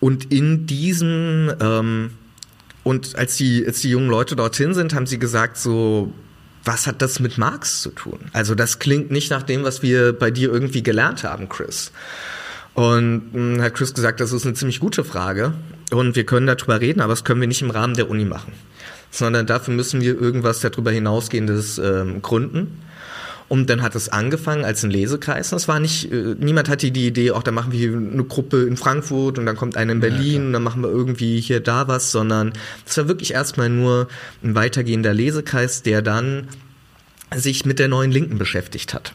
und 0.00 0.32
in 0.32 0.66
diesem 0.66 1.52
ähm, 1.60 2.10
und 2.84 3.16
als 3.16 3.36
die 3.36 3.66
als 3.66 3.80
die 3.80 3.90
jungen 3.90 4.08
Leute 4.08 4.34
dorthin 4.34 4.74
sind, 4.74 4.94
haben 4.94 5.06
sie 5.06 5.18
gesagt 5.18 5.58
so 5.58 6.12
was 6.64 6.86
hat 6.86 7.00
das 7.00 7.20
mit 7.20 7.38
Marx 7.38 7.82
zu 7.82 7.90
tun? 7.90 8.18
Also 8.32 8.54
das 8.54 8.78
klingt 8.78 9.10
nicht 9.10 9.30
nach 9.30 9.42
dem, 9.42 9.62
was 9.64 9.82
wir 9.82 10.12
bei 10.12 10.30
dir 10.30 10.52
irgendwie 10.52 10.82
gelernt 10.82 11.24
haben, 11.24 11.48
Chris. 11.48 11.92
Und 12.74 13.32
mh, 13.32 13.56
hm, 13.56 13.62
hat 13.62 13.74
Chris 13.74 13.94
gesagt, 13.94 14.20
das 14.20 14.32
ist 14.32 14.44
eine 14.44 14.54
ziemlich 14.54 14.80
gute 14.80 15.04
Frage 15.04 15.54
und 15.92 16.16
wir 16.16 16.24
können 16.24 16.46
darüber 16.46 16.80
reden, 16.80 17.00
aber 17.00 17.12
das 17.12 17.24
können 17.24 17.40
wir 17.40 17.48
nicht 17.48 17.62
im 17.62 17.70
Rahmen 17.70 17.94
der 17.94 18.10
Uni 18.10 18.24
machen, 18.24 18.52
sondern 19.10 19.46
dafür 19.46 19.74
müssen 19.74 20.00
wir 20.00 20.20
irgendwas 20.20 20.60
darüber 20.60 20.90
hinausgehendes 20.90 21.78
ähm, 21.78 22.22
gründen. 22.22 22.82
Und 23.48 23.70
dann 23.70 23.80
hat 23.80 23.94
es 23.94 24.10
angefangen 24.10 24.66
als 24.66 24.82
ein 24.82 24.90
Lesekreis. 24.90 25.48
Das 25.48 25.68
war 25.68 25.80
nicht, 25.80 26.12
äh, 26.12 26.34
niemand 26.38 26.68
hatte 26.68 26.90
die 26.90 27.06
Idee, 27.06 27.30
auch 27.30 27.42
da 27.42 27.50
machen 27.50 27.72
wir 27.72 27.96
eine 27.96 28.24
Gruppe 28.24 28.64
in 28.64 28.76
Frankfurt 28.76 29.38
und 29.38 29.46
dann 29.46 29.56
kommt 29.56 29.78
eine 29.78 29.92
in 29.92 30.00
Berlin 30.00 30.34
ja, 30.34 30.46
und 30.46 30.52
dann 30.52 30.62
machen 30.62 30.82
wir 30.82 30.90
irgendwie 30.90 31.40
hier 31.40 31.60
da 31.60 31.88
was, 31.88 32.12
sondern 32.12 32.52
es 32.86 32.98
war 32.98 33.08
wirklich 33.08 33.32
erstmal 33.32 33.70
nur 33.70 34.08
ein 34.44 34.54
weitergehender 34.54 35.14
Lesekreis, 35.14 35.82
der 35.82 36.02
dann 36.02 36.48
sich 37.34 37.64
mit 37.64 37.78
der 37.78 37.88
neuen 37.88 38.10
Linken 38.10 38.36
beschäftigt 38.36 38.92
hat. 38.92 39.14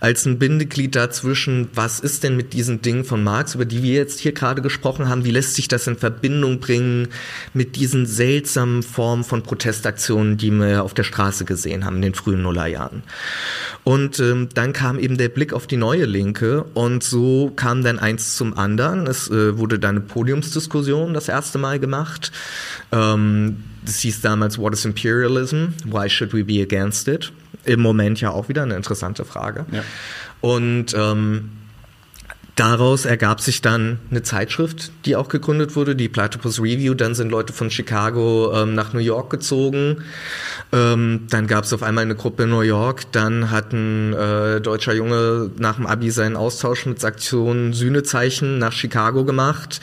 Als 0.00 0.26
ein 0.26 0.38
Bindeglied 0.38 0.94
dazwischen, 0.96 1.68
was 1.74 2.00
ist 2.00 2.24
denn 2.24 2.36
mit 2.36 2.52
diesen 2.52 2.82
Dingen 2.82 3.04
von 3.04 3.22
Marx, 3.22 3.54
über 3.54 3.64
die 3.64 3.82
wir 3.82 3.94
jetzt 3.94 4.20
hier 4.20 4.32
gerade 4.32 4.62
gesprochen 4.62 5.08
haben, 5.08 5.24
wie 5.24 5.30
lässt 5.30 5.54
sich 5.54 5.68
das 5.68 5.86
in 5.86 5.96
Verbindung 5.96 6.60
bringen 6.60 7.08
mit 7.54 7.76
diesen 7.76 8.06
seltsamen 8.06 8.82
Formen 8.82 9.24
von 9.24 9.42
Protestaktionen, 9.42 10.36
die 10.36 10.50
wir 10.50 10.82
auf 10.82 10.94
der 10.94 11.04
Straße 11.04 11.44
gesehen 11.44 11.84
haben 11.84 11.96
in 11.96 12.02
den 12.02 12.14
frühen 12.14 12.42
Nullerjahren. 12.42 13.02
Und 13.84 14.20
ähm, 14.20 14.48
dann 14.54 14.72
kam 14.72 14.98
eben 14.98 15.18
der 15.18 15.28
Blick 15.28 15.52
auf 15.52 15.66
die 15.66 15.76
neue 15.76 16.04
Linke 16.04 16.64
und 16.74 17.02
so 17.02 17.52
kam 17.56 17.82
dann 17.82 17.98
eins 17.98 18.36
zum 18.36 18.56
anderen. 18.56 19.06
Es 19.06 19.28
äh, 19.28 19.58
wurde 19.58 19.78
dann 19.78 19.96
eine 19.96 20.00
Podiumsdiskussion 20.00 21.14
das 21.14 21.28
erste 21.28 21.58
Mal 21.58 21.78
gemacht. 21.78 22.32
Ähm, 22.92 23.64
das 23.84 23.98
hieß 24.00 24.20
damals 24.20 24.58
What 24.58 24.72
is 24.72 24.84
Imperialism? 24.84 25.68
Why 25.84 26.08
should 26.08 26.32
we 26.32 26.44
be 26.44 26.62
against 26.62 27.08
it? 27.08 27.32
Im 27.64 27.80
Moment 27.80 28.20
ja 28.20 28.30
auch 28.30 28.48
wieder 28.48 28.62
eine 28.62 28.74
interessante 28.74 29.24
Frage. 29.24 29.66
Ja. 29.70 29.82
Und 30.40 30.94
ähm, 30.94 31.50
Daraus 32.54 33.06
ergab 33.06 33.40
sich 33.40 33.62
dann 33.62 33.98
eine 34.10 34.22
Zeitschrift, 34.22 34.92
die 35.06 35.16
auch 35.16 35.30
gegründet 35.30 35.74
wurde, 35.74 35.96
die 35.96 36.10
Platypus 36.10 36.60
Review. 36.60 36.92
Dann 36.92 37.14
sind 37.14 37.30
Leute 37.30 37.54
von 37.54 37.70
Chicago 37.70 38.52
ähm, 38.54 38.74
nach 38.74 38.92
New 38.92 39.00
York 39.00 39.30
gezogen. 39.30 40.04
Ähm, 40.70 41.26
dann 41.30 41.46
gab 41.46 41.64
es 41.64 41.72
auf 41.72 41.82
einmal 41.82 42.04
eine 42.04 42.14
Gruppe 42.14 42.42
in 42.42 42.50
New 42.50 42.60
York. 42.60 43.10
Dann 43.12 43.50
hat 43.50 43.72
ein 43.72 44.12
äh, 44.12 44.60
deutscher 44.60 44.92
Junge 44.92 45.50
nach 45.56 45.76
dem 45.76 45.86
Abi 45.86 46.10
seinen 46.10 46.36
Austausch 46.36 46.84
mit 46.84 47.02
Aktion 47.02 47.72
Sühnezeichen 47.72 48.58
nach 48.58 48.72
Chicago 48.72 49.24
gemacht 49.24 49.80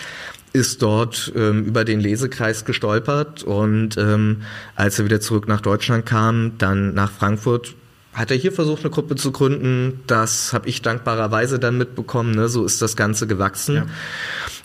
ist 0.54 0.82
dort 0.82 1.32
ähm, 1.36 1.64
über 1.64 1.86
den 1.86 2.00
Lesekreis 2.00 2.66
gestolpert 2.66 3.44
und 3.44 3.98
ähm, 3.98 4.44
als 4.76 5.00
er 5.00 5.06
wieder 5.06 5.22
zurück 5.22 5.48
nach 5.48 5.62
Deutschland 5.62 6.06
kam, 6.06 6.58
dann 6.58 6.94
nach 6.94 7.12
Frankfurt, 7.12 7.76
hat 8.14 8.32
er 8.32 8.38
hier 8.38 8.52
versucht, 8.52 8.82
eine 8.82 8.90
Gruppe 8.90 9.16
zu 9.16 9.32
gründen. 9.32 10.02
Das 10.08 10.52
habe 10.52 10.68
ich 10.68 10.82
dankbarerweise 10.82 11.60
dann 11.60 11.78
mitbekommen. 11.78 12.32
Ne? 12.32 12.50
So 12.50 12.66
ist 12.66 12.82
das 12.82 12.96
Ganze 12.96 13.28
gewachsen. 13.28 13.76
Ja. 13.76 13.86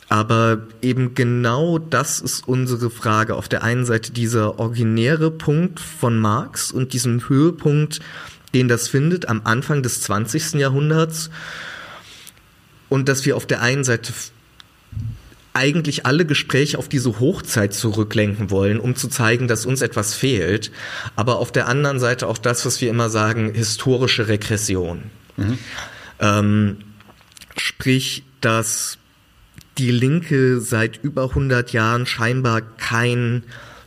Aber 0.09 0.67
eben 0.83 1.15
genau 1.15 1.79
das 1.79 2.21
ist 2.21 2.49
unsere 2.49 2.91
Frage. 2.91 3.37
Auf 3.37 3.49
der 3.49 3.63
einen 3.63 3.85
Seite 3.85 4.13
dieser 4.13 4.59
originäre 4.59 5.31
Punkt 5.31 5.79
von 5.79 6.19
Marx 6.19 6.73
und 6.73 6.93
diesem 6.93 7.29
Höhepunkt, 7.29 8.01
den 8.55 8.69
das 8.69 8.89
findet 8.89 9.29
am 9.29 9.43
Anfang 9.45 9.83
des 9.83 10.01
20. 10.03 10.55
Jahrhunderts. 10.55 11.31
Und 12.89 13.09
dass 13.09 13.25
wir 13.25 13.37
auf 13.37 13.47
der 13.47 13.61
einen 13.61 13.85
Seite 13.85 14.13
eigentlich 15.55 16.05
alle 16.05 16.27
Gespräche 16.27 16.79
auf 16.79 16.89
diese 16.89 17.21
Hochzeit 17.21 17.73
zurücklenken 17.73 18.51
wollen, 18.51 18.81
um 18.81 18.97
zu 18.97 19.09
zeigen, 19.09 19.49
dass 19.49 19.67
uns 19.67 19.83
etwas 19.83 20.15
fehlt. 20.15 20.73
Aber 21.17 21.39
auf 21.39 21.53
der 21.53 21.69
anderen 21.69 22.01
Seite 22.01 22.27
auch 22.27 22.39
das, 22.39 22.67
was 22.67 22.81
wir 22.81 22.91
immer 22.91 23.09
sagen, 23.09 23.55
historische 23.55 24.29
Regression. 24.29 25.05
Mhm. 25.37 25.59
Ähm, 26.19 26.77
sprich, 27.57 28.25
dass 28.41 28.99
die 29.79 29.93
Linke 29.93 30.61
seit 30.61 31.03
über 31.03 31.25
100 31.31 31.73
Jahren 31.73 32.07
scheinbar 32.07 32.61
kein 32.61 33.45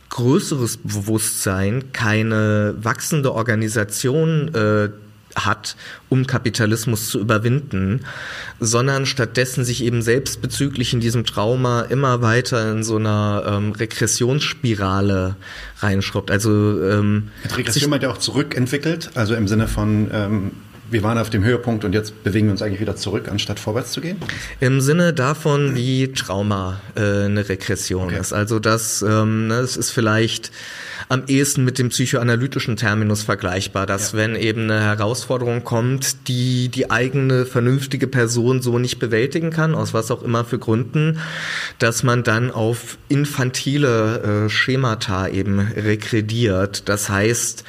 größeres 0.08 0.78
Bewusstsein, 0.78 1.92
keine 1.92 2.74
wachsende 2.78 3.32
Organisation 3.34 4.54
äh, 4.54 4.88
hat, 5.44 5.76
um 6.08 6.26
Kapitalismus 6.26 7.08
zu 7.08 7.18
überwinden, 7.20 8.00
sondern 8.60 9.06
stattdessen 9.06 9.64
sich 9.64 9.84
eben 9.84 10.02
selbstbezüglich 10.02 10.92
in 10.92 11.00
diesem 11.00 11.24
Trauma 11.24 11.82
immer 11.82 12.22
weiter 12.22 12.70
in 12.72 12.82
so 12.82 12.96
einer 12.96 13.44
ähm, 13.46 13.72
Regressionsspirale 13.72 15.36
reinschraubt. 15.78 16.30
Also 16.30 16.50
ähm, 16.50 17.28
Mit 17.42 17.56
Regression 17.56 17.90
meint 17.90 18.02
ja 18.02 18.10
auch 18.10 18.18
zurückentwickelt, 18.18 19.10
also 19.14 19.34
im 19.34 19.48
Sinne 19.48 19.68
von 19.68 20.10
ähm 20.12 20.50
wir 20.90 21.02
waren 21.02 21.18
auf 21.18 21.30
dem 21.30 21.44
Höhepunkt 21.44 21.84
und 21.84 21.92
jetzt 21.92 22.24
bewegen 22.24 22.46
wir 22.46 22.52
uns 22.52 22.62
eigentlich 22.62 22.80
wieder 22.80 22.96
zurück, 22.96 23.28
anstatt 23.28 23.60
vorwärts 23.60 23.92
zu 23.92 24.00
gehen? 24.00 24.16
Im 24.60 24.80
Sinne 24.80 25.12
davon, 25.12 25.74
wie 25.74 26.12
Trauma 26.12 26.80
äh, 26.96 27.24
eine 27.24 27.48
Regression 27.48 28.06
okay. 28.06 28.18
ist. 28.18 28.32
Also 28.32 28.58
das, 28.58 29.02
ähm, 29.02 29.48
ne, 29.48 29.60
das 29.60 29.76
ist 29.76 29.90
vielleicht 29.90 30.50
am 31.08 31.24
ehesten 31.26 31.64
mit 31.64 31.78
dem 31.78 31.88
psychoanalytischen 31.88 32.76
Terminus 32.76 33.22
vergleichbar, 33.22 33.86
dass 33.86 34.12
ja. 34.12 34.18
wenn 34.18 34.36
eben 34.36 34.62
eine 34.70 34.80
Herausforderung 34.80 35.64
kommt, 35.64 36.28
die 36.28 36.68
die 36.68 36.90
eigene 36.90 37.46
vernünftige 37.46 38.06
Person 38.06 38.60
so 38.60 38.78
nicht 38.78 38.98
bewältigen 38.98 39.50
kann, 39.50 39.74
aus 39.74 39.94
was 39.94 40.10
auch 40.10 40.22
immer 40.22 40.44
für 40.44 40.58
Gründen, 40.58 41.18
dass 41.78 42.02
man 42.02 42.24
dann 42.24 42.50
auf 42.50 42.98
infantile 43.08 44.46
äh, 44.46 44.50
Schemata 44.50 45.28
eben 45.28 45.60
regrediert. 45.60 46.88
Das 46.88 47.08
heißt, 47.08 47.64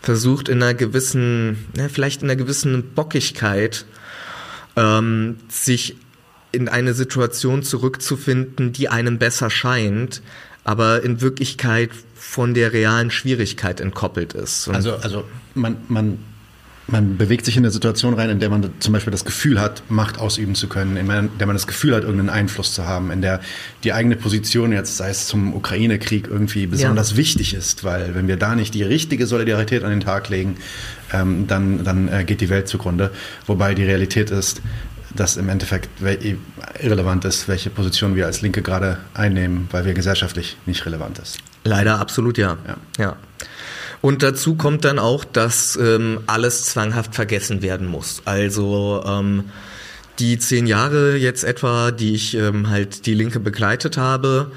versucht 0.00 0.48
in 0.48 0.62
einer 0.62 0.74
gewissen, 0.74 1.66
ne, 1.76 1.90
vielleicht 1.90 2.22
in 2.22 2.30
einer 2.30 2.36
gewissen 2.36 2.94
Bockigkeit 2.94 3.84
ähm, 4.76 5.36
sich 5.48 5.96
in 6.52 6.68
eine 6.68 6.94
Situation 6.94 7.62
zurückzufinden, 7.62 8.72
die 8.72 8.88
einem 8.88 9.18
besser 9.18 9.50
scheint, 9.50 10.22
aber 10.64 11.02
in 11.02 11.20
Wirklichkeit 11.20 11.90
von 12.14 12.54
der 12.54 12.72
realen 12.72 13.10
Schwierigkeit 13.10 13.80
entkoppelt 13.80 14.34
ist. 14.34 14.68
Und 14.68 14.74
also, 14.74 14.96
also 14.96 15.24
man, 15.54 15.76
man, 15.88 16.18
man 16.86 17.16
bewegt 17.16 17.44
sich 17.44 17.56
in 17.56 17.64
eine 17.64 17.70
Situation 17.70 18.14
rein, 18.14 18.30
in 18.30 18.40
der 18.40 18.50
man 18.50 18.70
zum 18.80 18.92
Beispiel 18.92 19.10
das 19.10 19.24
Gefühl 19.24 19.60
hat, 19.60 19.82
Macht 19.88 20.18
ausüben 20.18 20.54
zu 20.54 20.68
können, 20.68 20.96
in 20.96 21.06
der 21.06 21.46
man 21.46 21.56
das 21.56 21.66
Gefühl 21.66 21.94
hat, 21.94 22.02
irgendeinen 22.02 22.30
Einfluss 22.30 22.74
zu 22.74 22.86
haben, 22.86 23.10
in 23.10 23.22
der 23.22 23.40
die 23.84 23.92
eigene 23.92 24.16
Position 24.16 24.72
jetzt, 24.72 24.96
sei 24.96 25.10
es 25.10 25.26
zum 25.26 25.54
Ukraine-Krieg, 25.54 26.28
irgendwie 26.28 26.66
besonders 26.66 27.12
ja. 27.12 27.16
wichtig 27.16 27.54
ist, 27.54 27.84
weil 27.84 28.14
wenn 28.14 28.28
wir 28.28 28.36
da 28.36 28.54
nicht 28.54 28.74
die 28.74 28.82
richtige 28.82 29.26
Solidarität 29.26 29.84
an 29.84 29.90
den 29.90 30.00
Tag 30.00 30.28
legen, 30.28 30.56
ähm, 31.12 31.46
dann, 31.46 31.84
dann 31.84 32.08
äh, 32.08 32.24
geht 32.24 32.40
die 32.40 32.48
Welt 32.48 32.68
zugrunde. 32.68 33.10
Wobei 33.46 33.74
die 33.74 33.84
Realität 33.84 34.30
ist, 34.30 34.60
dass 35.14 35.36
im 35.36 35.48
Endeffekt 35.48 35.88
irrelevant 36.80 37.24
ist, 37.24 37.48
welche 37.48 37.70
Position 37.70 38.14
wir 38.14 38.26
als 38.26 38.42
Linke 38.42 38.62
gerade 38.62 38.98
einnehmen, 39.14 39.68
weil 39.70 39.84
wir 39.84 39.94
gesellschaftlich 39.94 40.56
nicht 40.66 40.86
relevant 40.86 41.18
ist. 41.18 41.38
Leider 41.64 41.98
absolut 41.98 42.38
ja. 42.38 42.56
ja. 42.66 42.76
ja. 42.98 43.16
Und 44.00 44.22
dazu 44.22 44.54
kommt 44.54 44.84
dann 44.84 44.98
auch, 44.98 45.24
dass 45.24 45.76
ähm, 45.76 46.20
alles 46.26 46.64
zwanghaft 46.64 47.14
vergessen 47.14 47.60
werden 47.60 47.86
muss. 47.86 48.22
Also 48.24 49.02
ähm, 49.06 49.44
die 50.18 50.38
zehn 50.38 50.66
Jahre 50.66 51.16
jetzt 51.16 51.44
etwa, 51.44 51.90
die 51.90 52.14
ich 52.14 52.34
ähm, 52.34 52.70
halt 52.70 53.06
die 53.06 53.14
Linke 53.14 53.40
begleitet 53.40 53.96
habe, 53.96 54.52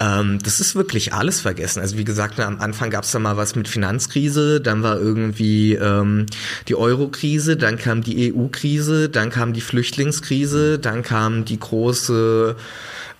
Ähm, 0.00 0.38
das 0.42 0.60
ist 0.60 0.74
wirklich 0.74 1.12
alles 1.12 1.40
vergessen. 1.40 1.80
Also 1.80 1.96
wie 1.96 2.04
gesagt, 2.04 2.38
am 2.40 2.60
Anfang 2.60 2.90
gab 2.90 3.04
es 3.04 3.12
da 3.12 3.18
mal 3.18 3.36
was 3.36 3.56
mit 3.56 3.68
Finanzkrise, 3.68 4.60
dann 4.60 4.82
war 4.82 4.98
irgendwie 4.98 5.74
ähm, 5.74 6.26
die 6.68 6.74
Euro-Krise, 6.74 7.56
dann 7.56 7.78
kam 7.78 8.02
die 8.02 8.32
EU-Krise, 8.32 9.08
dann 9.08 9.30
kam 9.30 9.52
die 9.52 9.60
Flüchtlingskrise, 9.60 10.78
dann 10.78 11.02
kam 11.02 11.44
die 11.44 11.58
große 11.58 12.56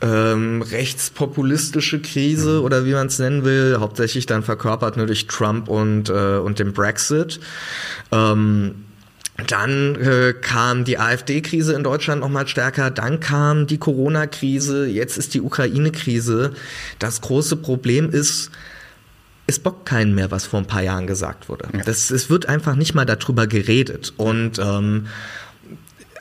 ähm, 0.03 0.63
rechtspopulistische 0.63 2.01
Krise 2.01 2.59
mhm. 2.59 2.65
oder 2.65 2.85
wie 2.85 2.93
man 2.93 3.07
es 3.07 3.19
nennen 3.19 3.45
will, 3.45 3.79
hauptsächlich 3.81 4.27
dann 4.27 4.43
verkörpert 4.43 4.97
nur 4.97 5.07
durch 5.07 5.27
Trump 5.27 5.69
und, 5.69 6.11
äh, 6.11 6.37
und 6.37 6.59
den 6.59 6.73
Brexit. 6.73 7.41
Ähm, 8.13 8.86
dann 9.47 9.97
äh, 9.97 10.33
kam 10.33 10.85
die 10.85 10.99
AfD-Krise 10.99 11.75
in 11.75 11.85
Deutschland 11.85 12.21
nochmal 12.21 12.49
stärker, 12.49 12.91
dann 12.91 13.21
kam 13.21 13.67
die 13.67 13.79
Corona-Krise, 13.79 14.87
jetzt 14.87 15.19
ist 15.19 15.35
die 15.35 15.43
Ukraine-Krise. 15.43 16.53
Das 16.99 17.21
große 17.21 17.57
Problem 17.57 18.11
ist, 18.11 18.51
es 19.47 19.59
bockt 19.59 19.87
keinen 19.87 20.15
mehr, 20.15 20.31
was 20.31 20.47
vor 20.47 20.61
ein 20.61 20.67
paar 20.67 20.83
Jahren 20.83 21.07
gesagt 21.07 21.49
wurde. 21.49 21.69
Ja. 21.73 21.83
Das, 21.85 22.11
es 22.11 22.31
wird 22.31 22.47
einfach 22.47 22.75
nicht 22.75 22.95
mal 22.95 23.05
darüber 23.05 23.47
geredet. 23.47 24.15
Und 24.17 24.59
ähm, 24.59 25.07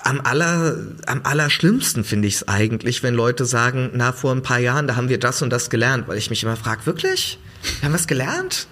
am 0.06 0.22
aller, 0.22 0.78
am 1.08 1.22
allerschlimmsten 1.24 2.04
finde 2.04 2.28
ich 2.28 2.36
es 2.36 2.48
eigentlich, 2.48 3.02
wenn 3.02 3.16
Leute 3.16 3.44
sagen, 3.44 3.90
na, 3.94 4.12
vor 4.12 4.32
ein 4.32 4.44
paar 4.44 4.60
Jahren, 4.60 4.88
da 4.88 4.96
haben 4.96 5.10
wir 5.10 5.20
das 5.20 5.42
und 5.42 5.50
das 5.50 5.72
gelernt, 5.72 6.08
weil 6.08 6.20
ich 6.20 6.30
mich 6.30 6.44
immer 6.44 6.56
frage, 6.56 6.86
wirklich? 6.86 7.40
Wir 7.80 7.88
haben 7.88 7.96
was 7.96 8.06
gelernt? 8.06 8.68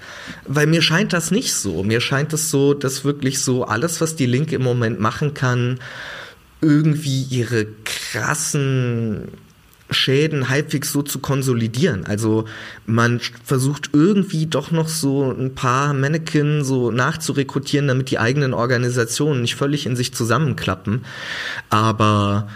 Weil 0.46 0.68
mir 0.68 0.84
scheint 0.84 1.12
das 1.12 1.32
nicht 1.32 1.56
so. 1.56 1.84
Mir 1.84 2.02
scheint 2.02 2.34
es 2.34 2.52
so, 2.52 2.76
dass 2.76 3.04
wirklich 3.04 3.42
so 3.42 3.66
alles, 3.66 4.00
was 4.00 4.16
die 4.16 4.28
Linke 4.28 4.56
im 4.56 4.62
Moment 4.62 5.00
machen 5.00 5.34
kann, 5.34 5.80
irgendwie 6.62 7.24
ihre 7.24 7.66
krassen 7.84 9.30
Schäden 9.94 10.50
halbwegs 10.50 10.92
so 10.92 11.02
zu 11.02 11.20
konsolidieren. 11.20 12.06
Also 12.06 12.46
man 12.86 13.20
versucht 13.44 13.90
irgendwie 13.94 14.46
doch 14.46 14.72
noch 14.72 14.88
so 14.88 15.32
ein 15.32 15.56
paar 15.56 15.94
Mannequin 15.94 16.64
so 16.64 16.92
nachzurekrutieren, 16.92 17.88
damit 17.88 18.12
die 18.12 18.20
eigenen 18.20 18.54
Organisationen 18.54 19.42
nicht 19.42 19.56
völlig 19.56 19.86
in 19.86 19.96
sich 19.96 20.14
zusammenklappen. 20.14 21.06
Aber 21.70 22.48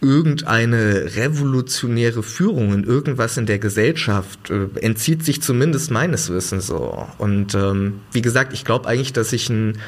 irgendeine 0.00 1.16
revolutionäre 1.16 2.22
Führung 2.22 2.74
in 2.74 2.84
irgendwas 2.84 3.36
in 3.36 3.46
der 3.46 3.58
Gesellschaft 3.58 4.50
äh, 4.50 4.68
entzieht 4.80 5.24
sich 5.24 5.42
zumindest 5.42 5.90
meines 5.90 6.30
Wissens 6.30 6.66
so. 6.66 7.06
Und 7.18 7.54
ähm, 7.54 8.00
wie 8.12 8.22
gesagt, 8.22 8.52
ich 8.52 8.64
glaube 8.64 8.88
eigentlich, 8.88 9.12
dass 9.12 9.32
ich 9.32 9.48
ein 9.48 9.78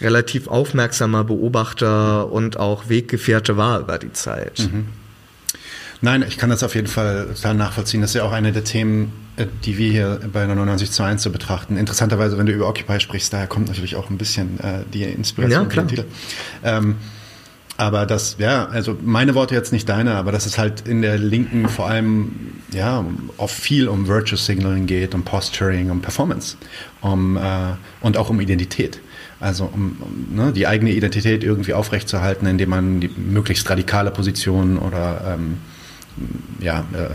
relativ 0.00 0.48
aufmerksamer 0.48 1.24
Beobachter 1.24 2.30
und 2.30 2.56
auch 2.58 2.88
Weggefährte 2.88 3.56
war 3.56 3.80
über 3.80 3.98
die 3.98 4.12
Zeit. 4.12 4.58
Mhm. 4.60 4.86
Nein, 6.00 6.24
ich 6.26 6.38
kann 6.38 6.50
das 6.50 6.62
auf 6.62 6.74
jeden 6.74 6.86
Fall 6.86 7.28
total 7.34 7.54
nachvollziehen. 7.54 8.00
Das 8.00 8.10
ist 8.10 8.14
ja 8.14 8.24
auch 8.24 8.32
eine 8.32 8.52
der 8.52 8.64
Themen, 8.64 9.12
äh, 9.36 9.46
die 9.64 9.78
wir 9.78 9.90
hier 9.90 10.20
bei 10.32 10.40
der 10.40 10.48
99 10.54 10.90
zu 10.90 11.02
1 11.02 11.22
zu 11.22 11.32
betrachten. 11.32 11.76
Interessanterweise, 11.76 12.38
wenn 12.38 12.46
du 12.46 12.52
über 12.52 12.68
Occupy 12.68 13.00
sprichst, 13.00 13.32
daher 13.32 13.46
kommt 13.46 13.68
natürlich 13.68 13.96
auch 13.96 14.10
ein 14.10 14.18
bisschen 14.18 14.60
äh, 14.60 14.84
die 14.92 15.02
Inspiration 15.02 15.64
ja, 15.64 15.68
klar. 15.68 15.86
Titel. 15.86 16.04
Ähm, 16.62 16.96
aber 17.76 18.06
das, 18.06 18.36
ja, 18.40 18.66
also 18.66 18.98
meine 19.00 19.36
Worte 19.36 19.54
jetzt 19.54 19.72
nicht 19.72 19.88
deine, 19.88 20.16
aber 20.16 20.32
dass 20.32 20.46
es 20.46 20.58
halt 20.58 20.88
in 20.88 21.00
der 21.00 21.16
Linken 21.16 21.68
vor 21.68 21.86
allem, 21.86 22.32
ja, 22.72 23.04
oft 23.36 23.54
viel 23.54 23.86
um 23.86 24.08
Virtue 24.08 24.36
Signaling 24.36 24.86
geht, 24.86 25.14
um 25.14 25.22
Posturing, 25.22 25.90
um 25.92 26.00
Performance, 26.00 26.56
um, 27.00 27.36
äh, 27.36 27.40
und 28.00 28.16
auch 28.16 28.30
um 28.30 28.40
Identität. 28.40 29.00
Also 29.38 29.70
um, 29.72 29.96
um 30.00 30.34
ne, 30.34 30.52
die 30.52 30.66
eigene 30.66 30.90
Identität 30.90 31.44
irgendwie 31.44 31.72
aufrechtzuerhalten, 31.72 32.46
indem 32.48 32.70
man 32.70 33.00
die 33.00 33.10
möglichst 33.16 33.70
radikale 33.70 34.10
Positionen 34.10 34.78
oder 34.78 35.36
ähm, 35.36 35.58
ja, 36.60 36.80
äh, 36.92 37.10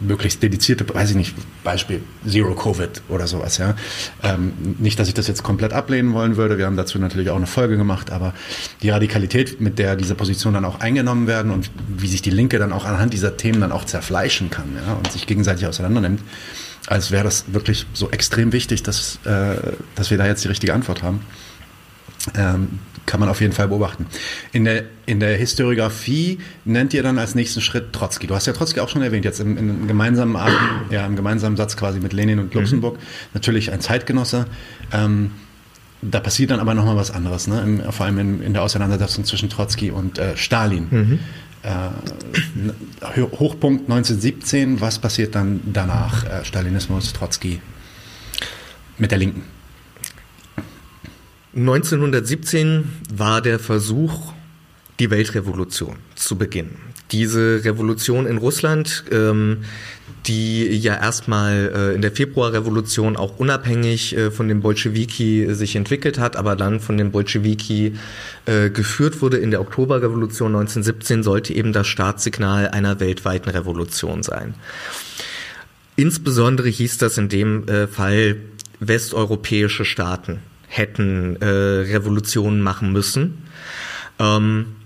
möglichst 0.00 0.42
dedizierte, 0.42 0.86
weiß 0.92 1.10
ich 1.10 1.16
nicht, 1.16 1.34
Beispiel 1.62 2.02
Zero 2.26 2.54
Covid 2.54 3.02
oder 3.08 3.26
sowas, 3.26 3.58
ja. 3.58 3.74
Ähm, 4.22 4.52
nicht, 4.78 4.98
dass 4.98 5.08
ich 5.08 5.14
das 5.14 5.28
jetzt 5.28 5.42
komplett 5.42 5.72
ablehnen 5.72 6.12
wollen 6.12 6.36
würde. 6.36 6.58
Wir 6.58 6.66
haben 6.66 6.76
dazu 6.76 6.98
natürlich 6.98 7.30
auch 7.30 7.36
eine 7.36 7.46
Folge 7.46 7.76
gemacht, 7.76 8.10
aber 8.10 8.34
die 8.82 8.90
Radikalität, 8.90 9.60
mit 9.60 9.78
der 9.78 9.96
diese 9.96 10.14
Positionen 10.14 10.54
dann 10.54 10.64
auch 10.64 10.80
eingenommen 10.80 11.26
werden 11.26 11.50
und 11.50 11.70
wie 11.88 12.08
sich 12.08 12.22
die 12.22 12.30
Linke 12.30 12.58
dann 12.58 12.72
auch 12.72 12.84
anhand 12.84 13.12
dieser 13.12 13.36
Themen 13.36 13.60
dann 13.60 13.72
auch 13.72 13.84
zerfleischen 13.84 14.50
kann, 14.50 14.68
ja, 14.86 14.94
und 14.94 15.12
sich 15.12 15.26
gegenseitig 15.26 15.66
auseinandernimmt, 15.66 16.20
als 16.86 17.10
wäre 17.10 17.24
das 17.24 17.52
wirklich 17.52 17.86
so 17.92 18.10
extrem 18.10 18.52
wichtig, 18.52 18.82
dass, 18.82 19.18
äh, 19.24 19.56
dass 19.94 20.10
wir 20.10 20.18
da 20.18 20.26
jetzt 20.26 20.44
die 20.44 20.48
richtige 20.48 20.74
Antwort 20.74 21.02
haben. 21.02 21.20
Ähm, 22.34 22.80
kann 23.10 23.18
man 23.18 23.28
auf 23.28 23.40
jeden 23.40 23.52
Fall 23.52 23.66
beobachten. 23.66 24.06
In 24.52 24.64
der, 24.64 24.84
in 25.04 25.18
der 25.18 25.36
Historiografie 25.36 26.38
nennt 26.64 26.94
ihr 26.94 27.02
dann 27.02 27.18
als 27.18 27.34
nächsten 27.34 27.60
Schritt 27.60 27.92
Trotzki. 27.92 28.28
Du 28.28 28.36
hast 28.36 28.46
ja 28.46 28.52
Trotzki 28.52 28.78
auch 28.78 28.88
schon 28.88 29.02
erwähnt, 29.02 29.24
jetzt 29.24 29.40
im, 29.40 29.58
im 29.58 29.88
gemeinsamen, 29.88 30.36
ja, 30.90 31.04
im 31.06 31.16
gemeinsamen 31.16 31.56
Satz 31.56 31.76
quasi 31.76 31.98
mit 31.98 32.12
Lenin 32.12 32.38
und 32.38 32.54
Luxemburg. 32.54 32.94
Mhm. 32.94 33.02
Natürlich 33.34 33.72
ein 33.72 33.80
Zeitgenosse. 33.80 34.46
Ähm, 34.92 35.32
da 36.02 36.20
passiert 36.20 36.52
dann 36.52 36.60
aber 36.60 36.74
nochmal 36.74 36.94
was 36.94 37.10
anderes, 37.10 37.48
ne? 37.48 37.60
Im, 37.60 37.92
vor 37.92 38.06
allem 38.06 38.18
in, 38.20 38.42
in, 38.42 38.52
der 38.52 38.62
Auseinandersetzung 38.62 39.24
zwischen 39.24 39.48
Trotzki 39.48 39.90
und 39.90 40.20
äh, 40.20 40.36
Stalin. 40.36 40.86
Mhm. 40.88 41.18
Äh, 41.64 43.16
Hochpunkt 43.40 43.90
1917, 43.90 44.80
was 44.80 45.00
passiert 45.00 45.34
dann 45.34 45.60
danach? 45.66 46.24
Äh, 46.24 46.44
Stalinismus, 46.44 47.12
Trotzki 47.12 47.60
mit 48.98 49.10
der 49.10 49.18
Linken. 49.18 49.42
1917 51.54 52.84
war 53.12 53.42
der 53.42 53.58
Versuch, 53.58 54.32
die 55.00 55.10
Weltrevolution 55.10 55.96
zu 56.14 56.36
beginnen. 56.36 56.76
Diese 57.10 57.64
Revolution 57.64 58.26
in 58.26 58.38
Russland, 58.38 59.04
ähm, 59.10 59.64
die 60.26 60.66
ja 60.76 60.94
erstmal 60.94 61.72
äh, 61.74 61.94
in 61.94 62.02
der 62.02 62.12
Februarrevolution 62.12 63.16
auch 63.16 63.38
unabhängig 63.38 64.16
äh, 64.16 64.30
von 64.30 64.46
den 64.46 64.60
Bolschewiki 64.60 65.52
sich 65.54 65.74
entwickelt 65.74 66.20
hat, 66.20 66.36
aber 66.36 66.54
dann 66.54 66.78
von 66.78 66.96
den 66.96 67.10
Bolschewiki 67.10 67.94
äh, 68.46 68.70
geführt 68.70 69.20
wurde 69.22 69.38
in 69.38 69.50
der 69.50 69.60
Oktoberrevolution 69.60 70.54
1917, 70.54 71.24
sollte 71.24 71.52
eben 71.52 71.72
das 71.72 71.88
Startsignal 71.88 72.68
einer 72.68 73.00
weltweiten 73.00 73.50
Revolution 73.50 74.22
sein. 74.22 74.54
Insbesondere 75.96 76.68
hieß 76.68 76.98
das 76.98 77.18
in 77.18 77.28
dem 77.28 77.66
äh, 77.66 77.88
Fall 77.88 78.36
westeuropäische 78.78 79.84
Staaten 79.84 80.38
hätten 80.70 81.36
äh, 81.42 81.46
Revolutionen 81.46 82.62
machen 82.62 82.92
müssen. 82.92 83.44
Ähm, 84.18 84.76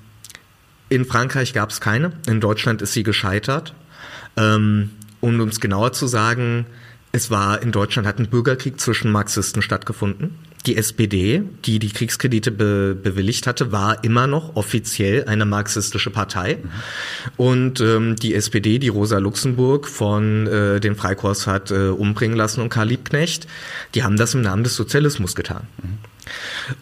in 0.89 1.05
Frankreich 1.05 1.53
gab 1.53 1.70
es 1.70 1.80
keine, 1.80 2.12
in 2.26 2.41
Deutschland 2.41 2.82
ist 2.82 2.95
sie 2.95 3.03
gescheitert. 3.03 3.74
Ähm, 4.37 4.91
um 5.20 5.39
uns 5.41 5.61
genauer 5.61 5.93
zu 5.93 6.07
sagen, 6.07 6.66
es 7.12 7.30
war 7.30 7.62
in 7.62 7.70
Deutschland 7.70 8.09
hat 8.09 8.18
ein 8.18 8.28
Bürgerkrieg 8.28 8.80
zwischen 8.80 9.12
Marxisten 9.12 9.62
stattgefunden. 9.62 10.39
Die 10.66 10.76
SPD, 10.78 11.42
die 11.64 11.78
die 11.78 11.90
Kriegskredite 11.90 12.50
be 12.50 12.96
bewilligt 13.00 13.46
hatte, 13.46 13.70
war 13.70 14.02
immer 14.02 14.26
noch 14.26 14.56
offiziell 14.56 15.24
eine 15.24 15.44
marxistische 15.44 16.10
Partei. 16.10 16.56
Mhm. 16.62 16.70
Und 17.36 17.80
ähm, 17.80 18.16
die 18.16 18.34
SPD, 18.34 18.78
die 18.78 18.88
Rosa 18.88 19.18
Luxemburg 19.18 19.86
von 19.86 20.46
äh, 20.46 20.80
den 20.80 20.96
Freikorps 20.96 21.46
hat 21.46 21.70
äh, 21.70 21.88
umbringen 21.88 22.36
lassen 22.36 22.62
und 22.62 22.70
Karl 22.70 22.88
Liebknecht, 22.88 23.46
die 23.94 24.02
haben 24.02 24.16
das 24.16 24.34
im 24.34 24.40
Namen 24.40 24.64
des 24.64 24.74
Sozialismus 24.74 25.34
getan. 25.34 25.66
Mhm. 25.82 25.98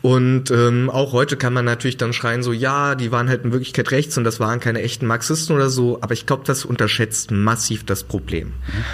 Und 0.02 0.50
ähm, 0.52 0.88
auch 0.88 1.12
heute 1.12 1.36
kann 1.36 1.52
man 1.52 1.64
natürlich 1.64 1.96
dann 1.96 2.12
schreien, 2.12 2.44
so 2.44 2.52
ja, 2.52 2.94
die 2.94 3.10
waren 3.10 3.28
halt 3.28 3.44
in 3.44 3.50
Wirklichkeit 3.50 3.90
rechts 3.90 4.16
und 4.16 4.22
das 4.22 4.38
waren 4.38 4.60
keine 4.60 4.82
echten 4.82 5.06
Marxisten 5.06 5.54
oder 5.54 5.68
so, 5.68 5.98
aber 6.00 6.12
ich 6.12 6.26
glaube, 6.26 6.44
das 6.46 6.64
unterschätzt 6.64 7.32
massiv 7.32 7.84
das 7.84 8.04
Problem. 8.04 8.48
Mhm. 8.48 8.84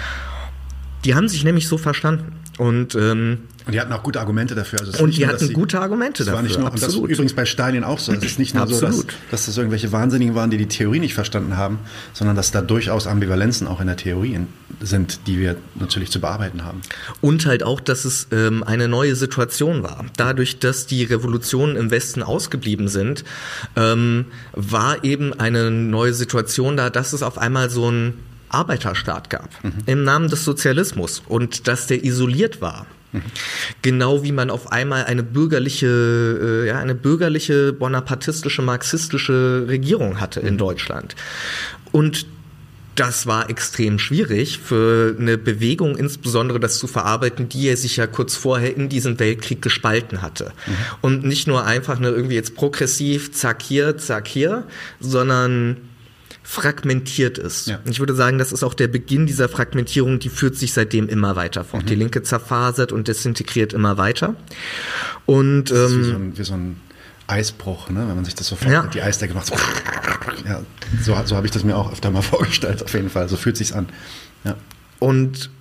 Die 1.05 1.15
haben 1.15 1.27
sich 1.27 1.43
nämlich 1.43 1.67
so 1.67 1.77
verstanden. 1.77 2.33
Und, 2.57 2.95
ähm, 2.95 3.43
und 3.65 3.73
die 3.73 3.79
hatten 3.79 3.91
auch 3.91 4.03
gute 4.03 4.19
Argumente 4.19 4.55
dafür. 4.55 4.79
Also 4.79 5.03
und 5.03 5.15
die 5.15 5.21
nur, 5.21 5.29
hatten 5.29 5.47
sie, 5.47 5.53
gute 5.53 5.79
Argumente 5.79 6.23
dafür. 6.23 6.37
War 6.37 6.43
nicht 6.43 6.57
nur, 6.57 6.67
absolut. 6.67 6.95
Und 6.95 7.09
das 7.09 7.11
übrigens 7.11 7.33
bei 7.33 7.45
Stalin 7.45 7.83
auch 7.83 7.99
so. 7.99 8.13
Es 8.13 8.23
ist 8.23 8.39
nicht 8.39 8.55
nur 8.55 8.63
absolut. 8.63 8.93
so, 8.93 9.03
dass, 9.03 9.15
dass 9.31 9.45
das 9.47 9.57
irgendwelche 9.57 9.91
Wahnsinnigen 9.91 10.33
waren, 10.35 10.49
die 10.49 10.57
die 10.57 10.67
Theorie 10.67 10.99
nicht 10.99 11.13
verstanden 11.13 11.57
haben, 11.57 11.79
sondern 12.13 12.35
dass 12.35 12.51
da 12.51 12.61
durchaus 12.61 13.05
Ambivalenzen 13.05 13.67
auch 13.67 13.81
in 13.81 13.87
der 13.87 13.97
Theorie 13.97 14.39
sind, 14.81 15.27
die 15.27 15.39
wir 15.39 15.57
natürlich 15.75 16.09
zu 16.09 16.21
bearbeiten 16.21 16.63
haben. 16.63 16.81
Und 17.21 17.45
halt 17.45 17.63
auch, 17.63 17.79
dass 17.79 18.05
es 18.05 18.27
ähm, 18.31 18.63
eine 18.63 18.87
neue 18.87 19.15
Situation 19.15 19.83
war. 19.83 20.05
Dadurch, 20.15 20.59
dass 20.59 20.85
die 20.85 21.03
Revolutionen 21.03 21.75
im 21.75 21.91
Westen 21.91 22.23
ausgeblieben 22.23 22.87
sind, 22.87 23.23
ähm, 23.75 24.25
war 24.53 25.03
eben 25.03 25.33
eine 25.33 25.69
neue 25.69 26.13
Situation 26.13 26.77
da, 26.77 26.89
dass 26.89 27.13
es 27.13 27.23
auf 27.23 27.37
einmal 27.37 27.69
so 27.69 27.91
ein 27.91 28.13
Arbeiterstaat 28.49 29.29
gab, 29.29 29.49
mhm. 29.63 29.73
im 29.85 30.03
Namen 30.03 30.29
des 30.29 30.43
Sozialismus 30.43 31.21
und 31.27 31.67
dass 31.67 31.87
der 31.87 32.03
isoliert 32.03 32.61
war. 32.61 32.87
Mhm. 33.11 33.21
Genau 33.81 34.23
wie 34.23 34.31
man 34.31 34.49
auf 34.49 34.71
einmal 34.71 35.05
eine 35.05 35.23
bürgerliche, 35.23 35.87
äh, 36.65 36.67
ja, 36.67 36.79
eine 36.79 36.95
bürgerliche, 36.95 37.73
bonapartistische, 37.73 38.61
marxistische 38.61 39.65
Regierung 39.67 40.19
hatte 40.19 40.41
mhm. 40.41 40.47
in 40.47 40.57
Deutschland. 40.57 41.15
Und 41.91 42.27
das 42.99 43.27
war 43.27 43.49
extrem 43.49 43.97
schwierig 43.97 44.59
für 44.59 45.15
eine 45.17 45.37
Bewegung, 45.37 45.95
insbesondere 45.95 46.59
das 46.59 46.77
zu 46.77 46.87
verarbeiten, 46.87 47.47
die 47.47 47.67
er 47.67 47.77
sich 47.77 47.95
ja 47.95 48.07
kurz 48.07 48.35
vorher 48.35 48.75
in 48.75 48.89
diesem 48.89 49.19
Weltkrieg 49.19 49.61
gespalten 49.61 50.21
hatte. 50.21 50.51
Mhm. 50.67 50.73
Und 51.01 51.23
nicht 51.23 51.47
nur 51.47 51.65
einfach 51.65 51.99
nur 51.99 52.11
irgendwie 52.11 52.35
jetzt 52.35 52.55
progressiv, 52.55 53.31
zack 53.31 53.61
hier, 53.61 53.97
zack 53.97 54.27
hier, 54.27 54.65
sondern 54.99 55.77
fragmentiert 56.49 57.37
ist. 57.37 57.67
Ja. 57.67 57.79
Ich 57.85 57.99
würde 57.99 58.15
sagen, 58.15 58.39
das 58.39 58.51
ist 58.51 58.63
auch 58.63 58.73
der 58.73 58.87
Beginn 58.87 59.27
dieser 59.27 59.47
Fragmentierung, 59.47 60.17
die 60.17 60.29
führt 60.29 60.55
sich 60.55 60.73
seitdem 60.73 61.07
immer 61.07 61.35
weiter 61.35 61.63
fort. 61.63 61.83
Mhm. 61.83 61.87
Die 61.87 61.95
Linke 61.95 62.23
zerfasert 62.23 62.91
und 62.91 63.07
desintegriert 63.07 63.71
immer 63.71 63.99
weiter. 63.99 64.33
Und 65.27 65.69
ähm, 65.69 65.75
wie, 65.75 66.03
so 66.09 66.15
ein, 66.15 66.37
wie 66.39 66.43
so 66.43 66.53
ein 66.55 66.81
Eisbruch, 67.27 67.91
ne? 67.91 67.99
wenn 67.99 68.15
man 68.15 68.25
sich 68.25 68.33
das 68.33 68.47
so 68.47 68.55
vorstellt, 68.55 68.83
ja. 68.83 68.89
die 68.89 69.03
Eisdecke 69.03 69.35
macht 69.35 69.45
so, 69.45 69.55
ja, 70.47 70.63
so, 70.99 71.15
so 71.23 71.35
habe 71.35 71.45
ich 71.45 71.51
das 71.51 71.63
mir 71.63 71.77
auch 71.77 71.91
öfter 71.91 72.09
mal 72.09 72.21
vorgestellt, 72.23 72.83
auf 72.83 72.95
jeden 72.95 73.11
Fall, 73.11 73.29
so 73.29 73.37
fühlt 73.37 73.55
sich's 73.55 73.71
an. 73.71 73.87
Ja. 74.43 74.55
Und 74.97 75.51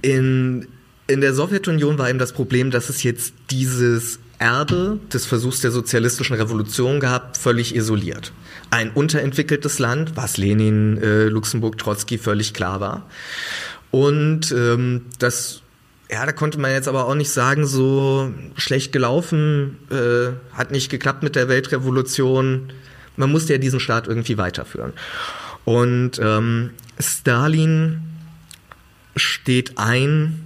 in, 0.00 0.68
in 1.06 1.20
der 1.20 1.34
Sowjetunion 1.34 1.98
war 1.98 2.08
eben 2.08 2.18
das 2.18 2.32
Problem, 2.32 2.70
dass 2.70 2.88
es 2.88 3.02
jetzt 3.02 3.34
dieses 3.50 4.18
Erbe 4.40 4.98
des 5.12 5.26
Versuchs 5.26 5.60
der 5.60 5.70
sozialistischen 5.70 6.34
Revolution 6.34 6.98
gehabt, 6.98 7.36
völlig 7.36 7.76
isoliert. 7.76 8.32
Ein 8.70 8.90
unterentwickeltes 8.90 9.78
Land, 9.78 10.16
was 10.16 10.38
Lenin, 10.38 10.96
äh, 10.96 11.24
Luxemburg, 11.24 11.76
Trotzki 11.76 12.16
völlig 12.16 12.54
klar 12.54 12.80
war. 12.80 13.08
Und 13.90 14.50
ähm, 14.52 15.06
das 15.18 15.62
ja, 16.10 16.26
da 16.26 16.32
konnte 16.32 16.58
man 16.58 16.72
jetzt 16.72 16.88
aber 16.88 17.06
auch 17.06 17.14
nicht 17.14 17.30
sagen, 17.30 17.66
so 17.66 18.32
schlecht 18.56 18.92
gelaufen, 18.92 19.76
äh, 19.90 20.32
hat 20.56 20.72
nicht 20.72 20.90
geklappt 20.90 21.22
mit 21.22 21.36
der 21.36 21.48
Weltrevolution. 21.48 22.72
Man 23.16 23.30
musste 23.30 23.52
ja 23.52 23.58
diesen 23.58 23.78
Staat 23.78 24.08
irgendwie 24.08 24.36
weiterführen. 24.36 24.92
Und 25.64 26.18
ähm, 26.20 26.70
Stalin 26.98 28.00
steht 29.14 29.78
ein 29.78 30.40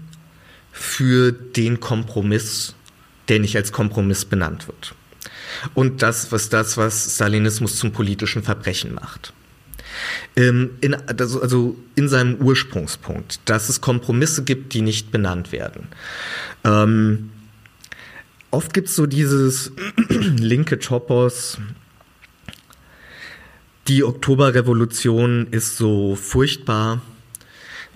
für 0.71 1.33
den 1.33 1.81
Kompromiss, 1.81 2.75
der 3.29 3.41
nicht 3.41 3.57
als 3.57 3.73
Kompromiss 3.73 4.25
benannt 4.25 4.67
wird. 4.67 4.95
Und 5.75 6.03
das, 6.03 6.33
was 6.33 6.49
das, 6.49 6.77
was 6.77 7.15
Stalinismus 7.15 7.77
zum 7.77 7.93
politischen 7.93 8.43
Verbrechen 8.43 8.95
macht. 8.95 9.33
Ähm, 10.37 10.71
in, 10.81 10.95
also 10.95 11.77
in 11.95 12.09
seinem 12.09 12.37
Ursprungspunkt, 12.37 13.41
dass 13.45 13.69
es 13.69 13.81
Kompromisse 13.81 14.43
gibt, 14.43 14.75
die 14.75 14.83
nicht 14.83 15.13
benannt 15.13 15.53
werden. 15.53 15.89
Ähm, 16.65 17.31
oft 18.51 18.75
gibt 18.75 18.89
es 18.89 18.97
so 18.97 19.07
dieses 19.07 19.73
linke 20.09 20.79
Topos, 20.79 21.59
die 23.87 24.03
Oktoberrevolution 24.03 25.49
ist 25.51 25.77
so 25.77 26.17
furchtbar, 26.17 27.03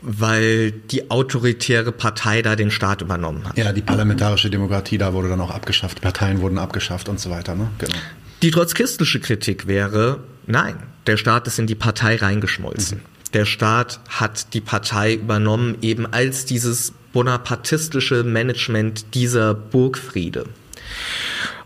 weil 0.00 0.70
die 0.70 1.10
autoritäre 1.10 1.92
Partei 1.92 2.42
da 2.42 2.56
den 2.56 2.70
Staat 2.70 3.02
übernommen 3.02 3.48
hat. 3.48 3.58
Ja, 3.58 3.72
die 3.72 3.82
parlamentarische 3.82 4.50
Demokratie 4.50 4.98
da 4.98 5.12
wurde 5.12 5.28
dann 5.28 5.40
auch 5.40 5.50
abgeschafft, 5.50 6.00
Parteien 6.00 6.40
wurden 6.40 6.58
abgeschafft 6.58 7.08
und 7.08 7.18
so 7.18 7.30
weiter. 7.30 7.54
Ne? 7.54 7.68
Genau. 7.78 7.98
Die 8.42 8.50
trotzkistische 8.50 9.20
Kritik 9.20 9.66
wäre, 9.66 10.20
nein, 10.46 10.76
der 11.06 11.16
Staat 11.16 11.46
ist 11.46 11.58
in 11.58 11.66
die 11.66 11.74
Partei 11.74 12.16
reingeschmolzen. 12.16 12.98
Mhm. 12.98 13.32
Der 13.34 13.44
Staat 13.44 14.00
hat 14.08 14.54
die 14.54 14.60
Partei 14.60 15.14
übernommen, 15.14 15.76
eben 15.82 16.06
als 16.06 16.44
dieses 16.44 16.92
bonapartistische 17.12 18.22
Management 18.22 19.14
dieser 19.14 19.54
Burgfriede. 19.54 20.44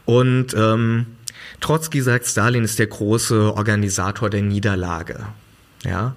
Und 0.05 0.55
ähm, 0.55 1.07
Trotzki 1.61 2.01
sagt, 2.01 2.26
Stalin 2.26 2.64
ist 2.64 2.78
der 2.78 2.89
große 2.89 3.55
Organisator 3.55 4.30
der 4.30 4.43
Niederlage. 4.43 5.26
Ja, 5.85 6.14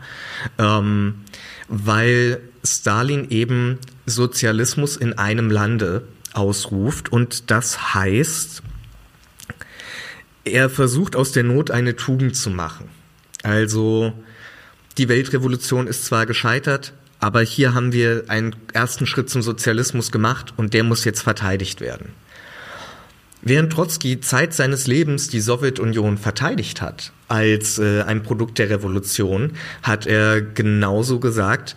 ähm, 0.59 1.24
weil 1.67 2.41
Stalin 2.63 3.29
eben 3.29 3.79
Sozialismus 4.05 4.97
in 4.97 5.17
einem 5.17 5.49
Lande 5.49 6.07
ausruft 6.33 7.11
und 7.11 7.49
das 7.51 7.93
heißt, 7.93 8.61
er 10.43 10.69
versucht 10.69 11.15
aus 11.15 11.31
der 11.31 11.43
Not 11.43 11.71
eine 11.71 11.95
Tugend 11.95 12.35
zu 12.35 12.49
machen. 12.49 12.89
Also 13.43 14.13
die 14.97 15.09
Weltrevolution 15.09 15.87
ist 15.87 16.05
zwar 16.05 16.25
gescheitert, 16.25 16.93
aber 17.19 17.41
hier 17.41 17.73
haben 17.73 17.91
wir 17.91 18.25
einen 18.27 18.55
ersten 18.73 19.07
Schritt 19.07 19.29
zum 19.29 19.41
Sozialismus 19.41 20.11
gemacht 20.11 20.53
und 20.57 20.73
der 20.73 20.83
muss 20.83 21.05
jetzt 21.05 21.21
verteidigt 21.21 21.81
werden. 21.81 22.13
Während 23.47 23.71
Trotzki 23.71 24.19
Zeit 24.21 24.55
seines 24.55 24.87
Lebens 24.87 25.29
die 25.29 25.39
Sowjetunion 25.39 26.17
verteidigt 26.17 26.81
hat 26.81 27.11
als 27.27 27.77
äh, 27.77 28.01
ein 28.01 28.23
Produkt 28.23 28.57
der 28.57 28.71
Revolution, 28.71 29.51
hat 29.83 30.07
er 30.07 30.41
genauso 30.41 31.19
gesagt, 31.19 31.75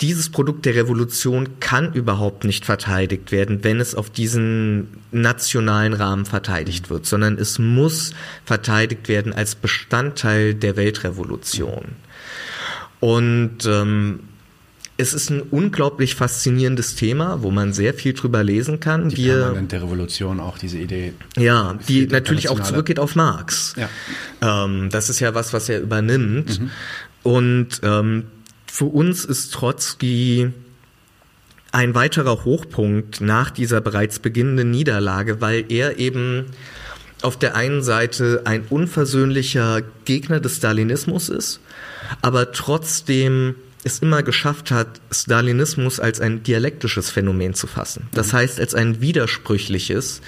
dieses 0.00 0.28
Produkt 0.28 0.66
der 0.66 0.74
Revolution 0.74 1.60
kann 1.60 1.92
überhaupt 1.92 2.42
nicht 2.42 2.64
verteidigt 2.64 3.30
werden, 3.30 3.62
wenn 3.62 3.78
es 3.78 3.94
auf 3.94 4.10
diesen 4.10 4.88
nationalen 5.12 5.92
Rahmen 5.92 6.24
verteidigt 6.24 6.90
wird, 6.90 7.06
sondern 7.06 7.38
es 7.38 7.60
muss 7.60 8.12
verteidigt 8.44 9.08
werden 9.08 9.32
als 9.32 9.54
Bestandteil 9.54 10.54
der 10.54 10.76
Weltrevolution. 10.76 11.94
Und 12.98 13.66
ähm, 13.66 14.27
es 15.00 15.14
ist 15.14 15.30
ein 15.30 15.42
unglaublich 15.42 16.16
faszinierendes 16.16 16.96
Thema, 16.96 17.42
wo 17.42 17.52
man 17.52 17.72
sehr 17.72 17.94
viel 17.94 18.14
drüber 18.14 18.42
lesen 18.42 18.80
kann. 18.80 19.08
Die 19.08 19.16
Wir, 19.16 19.38
permanente 19.38 19.80
Revolution, 19.80 20.40
auch 20.40 20.58
diese 20.58 20.78
Idee. 20.78 21.12
Ja, 21.36 21.78
die 21.88 22.08
natürlich 22.08 22.48
auch 22.48 22.60
zurückgeht 22.60 22.98
auf 22.98 23.14
Marx. 23.14 23.76
Ja. 23.76 24.64
Ähm, 24.64 24.90
das 24.90 25.08
ist 25.08 25.20
ja 25.20 25.34
was, 25.34 25.52
was 25.52 25.68
er 25.68 25.80
übernimmt. 25.80 26.60
Mhm. 26.60 26.70
Und 27.22 27.80
ähm, 27.84 28.24
für 28.66 28.86
uns 28.86 29.24
ist 29.24 29.54
Trotzki 29.54 30.52
ein 31.70 31.94
weiterer 31.94 32.44
Hochpunkt 32.44 33.20
nach 33.20 33.50
dieser 33.52 33.80
bereits 33.80 34.18
beginnenden 34.18 34.72
Niederlage, 34.72 35.40
weil 35.40 35.64
er 35.68 36.00
eben 36.00 36.46
auf 37.22 37.38
der 37.38 37.54
einen 37.54 37.82
Seite 37.82 38.42
ein 38.46 38.64
unversöhnlicher 38.68 39.82
Gegner 40.04 40.40
des 40.40 40.56
Stalinismus 40.56 41.28
ist, 41.28 41.60
aber 42.20 42.50
trotzdem 42.50 43.54
es 43.88 43.98
immer 43.98 44.22
geschafft 44.22 44.70
hat, 44.70 45.00
Stalinismus 45.10 46.00
als 46.00 46.20
ein 46.20 46.42
dialektisches 46.42 47.10
Phänomen 47.10 47.54
zu 47.54 47.66
fassen. 47.66 48.08
Das 48.12 48.32
mhm. 48.32 48.38
heißt, 48.38 48.60
als 48.60 48.74
ein 48.74 49.00
widersprüchliches 49.00 50.20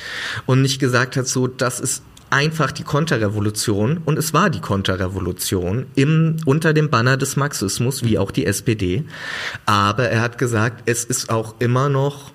und 0.46 0.62
nicht 0.62 0.80
gesagt 0.80 1.16
hat, 1.16 1.26
so, 1.26 1.46
das 1.46 1.80
ist 1.80 2.02
einfach 2.30 2.70
die 2.70 2.84
Konterrevolution 2.84 3.98
und 4.04 4.18
es 4.18 4.32
war 4.32 4.50
die 4.50 4.61
Konterrevolution 4.61 5.86
im, 5.96 6.36
unter 6.44 6.72
dem 6.72 6.88
Banner 6.88 7.16
des 7.16 7.36
Marxismus, 7.36 8.04
wie 8.04 8.18
auch 8.18 8.30
die 8.30 8.46
SPD. 8.46 9.04
Aber 9.66 10.08
er 10.08 10.20
hat 10.20 10.38
gesagt, 10.38 10.82
es 10.86 11.04
ist 11.04 11.30
auch 11.30 11.56
immer 11.58 11.88
noch 11.88 12.32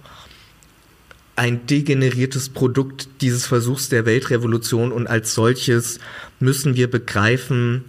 ein 1.38 1.66
degeneriertes 1.66 2.50
Produkt 2.50 3.10
dieses 3.22 3.46
Versuchs 3.46 3.90
der 3.90 4.06
Weltrevolution 4.06 4.92
und 4.92 5.08
als 5.08 5.34
solches 5.34 6.00
müssen 6.40 6.76
wir 6.76 6.90
begreifen, 6.90 7.84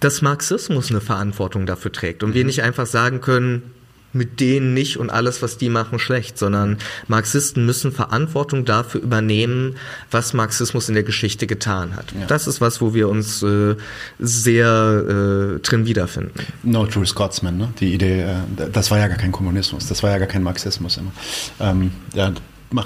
dass 0.00 0.22
Marxismus 0.22 0.90
eine 0.90 1.00
Verantwortung 1.00 1.66
dafür 1.66 1.92
trägt 1.92 2.22
und 2.22 2.34
wir 2.34 2.42
mhm. 2.42 2.48
nicht 2.48 2.62
einfach 2.62 2.86
sagen 2.86 3.20
können, 3.20 3.74
mit 4.12 4.40
denen 4.40 4.74
nicht 4.74 4.96
und 4.96 5.10
alles, 5.10 5.42
was 5.42 5.58
die 5.58 5.68
machen, 5.68 5.98
schlecht, 5.98 6.38
sondern 6.38 6.78
Marxisten 7.08 7.66
müssen 7.66 7.92
Verantwortung 7.92 8.64
dafür 8.64 9.02
übernehmen, 9.02 9.76
was 10.10 10.32
Marxismus 10.32 10.88
in 10.88 10.94
der 10.94 11.04
Geschichte 11.04 11.46
getan 11.46 11.94
hat. 11.94 12.12
Ja. 12.18 12.26
Das 12.26 12.46
ist 12.46 12.60
was, 12.60 12.80
wo 12.80 12.94
wir 12.94 13.08
uns 13.08 13.42
äh, 13.42 13.76
sehr 14.18 15.56
äh, 15.56 15.60
drin 15.60 15.86
wiederfinden. 15.86 16.40
No 16.62 16.86
True 16.86 17.06
Scotsman, 17.06 17.58
ne? 17.58 17.72
die 17.80 17.94
Idee, 17.94 18.22
äh, 18.22 18.70
das 18.72 18.90
war 18.90 18.98
ja 18.98 19.08
gar 19.08 19.18
kein 19.18 19.32
Kommunismus, 19.32 19.86
das 19.86 20.02
war 20.02 20.10
ja 20.10 20.18
gar 20.18 20.28
kein 20.28 20.42
Marxismus 20.42 20.96
immer. 20.96 21.12
Ähm, 21.60 21.92
ja, 22.14 22.32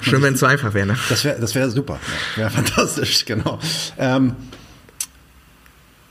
Schön, 0.01 0.23
wenn 0.23 0.35
es 0.35 0.41
so 0.41 0.47
einfach 0.47 0.75
wäre. 0.75 0.87
Ne? 0.87 0.97
Das 1.09 1.25
wäre 1.25 1.41
das 1.41 1.57
wär 1.57 1.69
super, 1.69 1.99
ja, 2.37 2.43
wäre 2.43 2.51
fantastisch, 2.63 3.25
genau. 3.25 3.59
Ähm, 3.99 4.35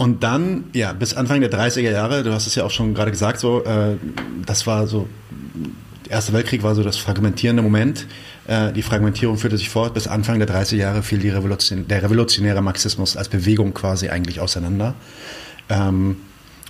und 0.01 0.23
dann, 0.23 0.63
ja, 0.73 0.93
bis 0.93 1.13
Anfang 1.13 1.41
der 1.41 1.51
30er 1.51 1.91
Jahre, 1.91 2.23
du 2.23 2.33
hast 2.33 2.47
es 2.47 2.55
ja 2.55 2.63
auch 2.63 2.71
schon 2.71 2.95
gerade 2.95 3.11
gesagt, 3.11 3.39
so, 3.39 3.63
äh, 3.63 3.97
das 4.47 4.65
war 4.65 4.87
so, 4.87 5.07
der 6.05 6.13
Erste 6.13 6.33
Weltkrieg 6.33 6.63
war 6.63 6.73
so 6.73 6.81
das 6.81 6.97
fragmentierende 6.97 7.61
Moment. 7.61 8.07
Äh, 8.47 8.73
die 8.73 8.81
Fragmentierung 8.81 9.37
führte 9.37 9.59
sich 9.59 9.69
fort. 9.69 9.93
Bis 9.93 10.07
Anfang 10.07 10.39
der 10.39 10.47
30er 10.47 10.77
Jahre 10.77 11.03
fiel 11.03 11.21
Revolution, 11.31 11.87
der 11.87 12.01
revolutionäre 12.01 12.63
Marxismus 12.63 13.15
als 13.15 13.29
Bewegung 13.29 13.75
quasi 13.75 14.09
eigentlich 14.09 14.39
auseinander. 14.39 14.95
Ähm, 15.69 16.15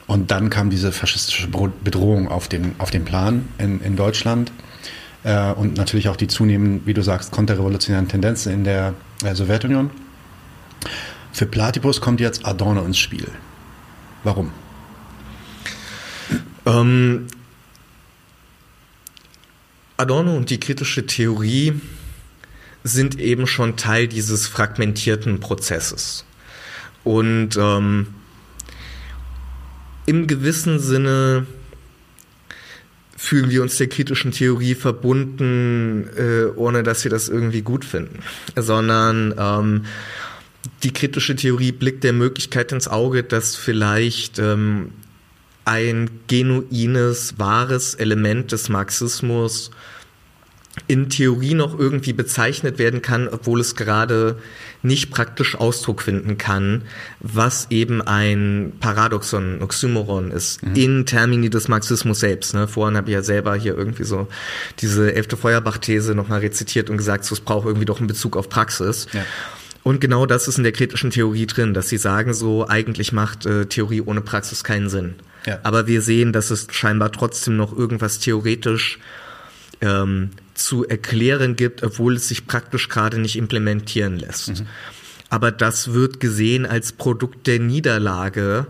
und 0.07 0.29
dann 0.29 0.49
kam 0.49 0.69
diese 0.69 0.91
faschistische 0.91 1.47
Bedrohung 1.47 2.27
auf 2.27 2.49
den, 2.49 2.75
auf 2.79 2.91
den 2.91 3.05
Plan 3.05 3.47
in, 3.59 3.79
in 3.79 3.95
Deutschland. 3.95 4.51
Äh, 5.23 5.53
und 5.53 5.77
natürlich 5.77 6.09
auch 6.09 6.17
die 6.17 6.27
zunehmend, 6.27 6.85
wie 6.85 6.93
du 6.93 7.01
sagst, 7.01 7.31
konterrevolutionären 7.31 8.09
Tendenzen 8.09 8.51
in 8.51 8.65
der 8.65 8.93
äh, 9.23 9.35
Sowjetunion. 9.35 9.89
Für 11.33 11.45
Platypus 11.45 12.01
kommt 12.01 12.19
jetzt 12.19 12.45
Adorno 12.45 12.83
ins 12.85 12.97
Spiel. 12.97 13.27
Warum? 14.23 14.51
Ähm, 16.65 17.27
Adorno 19.97 20.35
und 20.35 20.49
die 20.49 20.59
kritische 20.59 21.05
Theorie 21.05 21.73
sind 22.83 23.19
eben 23.19 23.47
schon 23.47 23.77
Teil 23.77 24.07
dieses 24.07 24.47
fragmentierten 24.47 25.39
Prozesses. 25.39 26.25
Und 27.03 27.57
ähm, 27.57 28.07
im 30.05 30.27
gewissen 30.27 30.79
Sinne 30.79 31.45
fühlen 33.15 33.51
wir 33.51 33.61
uns 33.61 33.77
der 33.77 33.87
kritischen 33.87 34.31
Theorie 34.31 34.73
verbunden, 34.73 36.09
äh, 36.17 36.45
ohne 36.55 36.81
dass 36.81 37.03
wir 37.03 37.11
das 37.11 37.29
irgendwie 37.29 37.61
gut 37.61 37.85
finden, 37.85 38.19
sondern 38.55 39.35
ähm, 39.37 39.85
die 40.83 40.93
kritische 40.93 41.35
Theorie 41.35 41.71
blickt 41.71 42.03
der 42.03 42.13
Möglichkeit 42.13 42.71
ins 42.71 42.87
Auge, 42.87 43.23
dass 43.23 43.55
vielleicht 43.55 44.39
ähm, 44.39 44.91
ein 45.65 46.09
genuines, 46.27 47.35
wahres 47.37 47.95
Element 47.95 48.51
des 48.51 48.69
Marxismus 48.69 49.71
in 50.87 51.09
Theorie 51.09 51.53
noch 51.53 51.77
irgendwie 51.77 52.13
bezeichnet 52.13 52.79
werden 52.79 53.01
kann, 53.01 53.27
obwohl 53.27 53.59
es 53.59 53.75
gerade 53.75 54.37
nicht 54.83 55.11
praktisch 55.11 55.55
Ausdruck 55.55 56.01
finden 56.01 56.37
kann, 56.37 56.83
was 57.19 57.67
eben 57.69 58.01
ein 58.01 58.71
Paradoxon, 58.79 59.57
ein 59.57 59.61
Oxymoron 59.63 60.31
ist, 60.31 60.63
mhm. 60.63 60.75
in 60.75 61.05
Termini 61.05 61.49
des 61.49 61.67
Marxismus 61.67 62.21
selbst. 62.21 62.53
Ne? 62.53 62.69
Vorhin 62.69 62.95
habe 62.95 63.09
ich 63.09 63.13
ja 63.13 63.21
selber 63.21 63.55
hier 63.55 63.77
irgendwie 63.77 64.05
so 64.05 64.27
diese 64.79 65.13
elfte 65.13 65.35
Feuerbach-These 65.35 66.15
nochmal 66.15 66.39
rezitiert 66.39 66.89
und 66.89 66.97
gesagt, 66.97 67.25
so, 67.25 67.35
es 67.35 67.41
braucht 67.41 67.65
irgendwie 67.65 67.85
doch 67.85 67.99
einen 67.99 68.07
Bezug 68.07 68.37
auf 68.37 68.47
Praxis. 68.47 69.07
Ja. 69.11 69.25
Und 69.83 69.99
genau 69.99 70.25
das 70.25 70.47
ist 70.47 70.57
in 70.57 70.63
der 70.63 70.73
kritischen 70.73 71.11
Theorie 71.11 71.47
drin, 71.47 71.73
dass 71.73 71.89
sie 71.89 71.97
sagen, 71.97 72.33
so 72.33 72.67
eigentlich 72.67 73.13
macht 73.13 73.45
äh, 73.45 73.65
Theorie 73.65 74.01
ohne 74.01 74.21
Praxis 74.21 74.63
keinen 74.63 74.89
Sinn. 74.89 75.15
Ja. 75.45 75.59
Aber 75.63 75.87
wir 75.87 76.01
sehen, 76.01 76.33
dass 76.33 76.51
es 76.51 76.67
scheinbar 76.71 77.11
trotzdem 77.11 77.57
noch 77.57 77.75
irgendwas 77.75 78.19
theoretisch 78.19 78.99
ähm, 79.81 80.29
zu 80.53 80.87
erklären 80.87 81.55
gibt, 81.55 81.81
obwohl 81.81 82.15
es 82.15 82.27
sich 82.27 82.45
praktisch 82.45 82.89
gerade 82.89 83.19
nicht 83.19 83.35
implementieren 83.35 84.17
lässt. 84.17 84.59
Mhm. 84.59 84.67
Aber 85.31 85.49
das 85.49 85.93
wird 85.93 86.19
gesehen 86.19 86.65
als 86.65 86.91
Produkt 86.91 87.47
der 87.47 87.57
Niederlage 87.57 88.67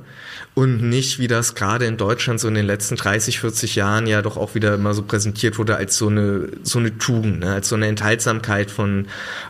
und 0.54 0.84
nicht, 0.84 1.18
wie 1.18 1.28
das 1.28 1.56
gerade 1.56 1.86
in 1.86 1.98
Deutschland 1.98 2.40
so 2.40 2.48
in 2.48 2.54
den 2.54 2.68
letzten 2.68 2.98
30, 2.98 3.40
40 3.40 3.76
Jahren 3.76 4.06
ja 4.06 4.22
doch 4.22 4.38
auch 4.38 4.54
wieder 4.54 4.76
immer 4.76 4.94
so 4.94 5.02
präsentiert 5.02 5.58
wurde, 5.58 5.76
als 5.76 5.98
so 5.98 6.10
eine, 6.10 6.50
so 6.62 6.78
eine 6.78 6.96
Tugend, 7.00 7.40
ne? 7.40 7.54
als 7.54 7.70
so 7.70 7.76
eine 7.76 7.88
Enthaltsamkeit 7.88 8.70
von 8.70 9.08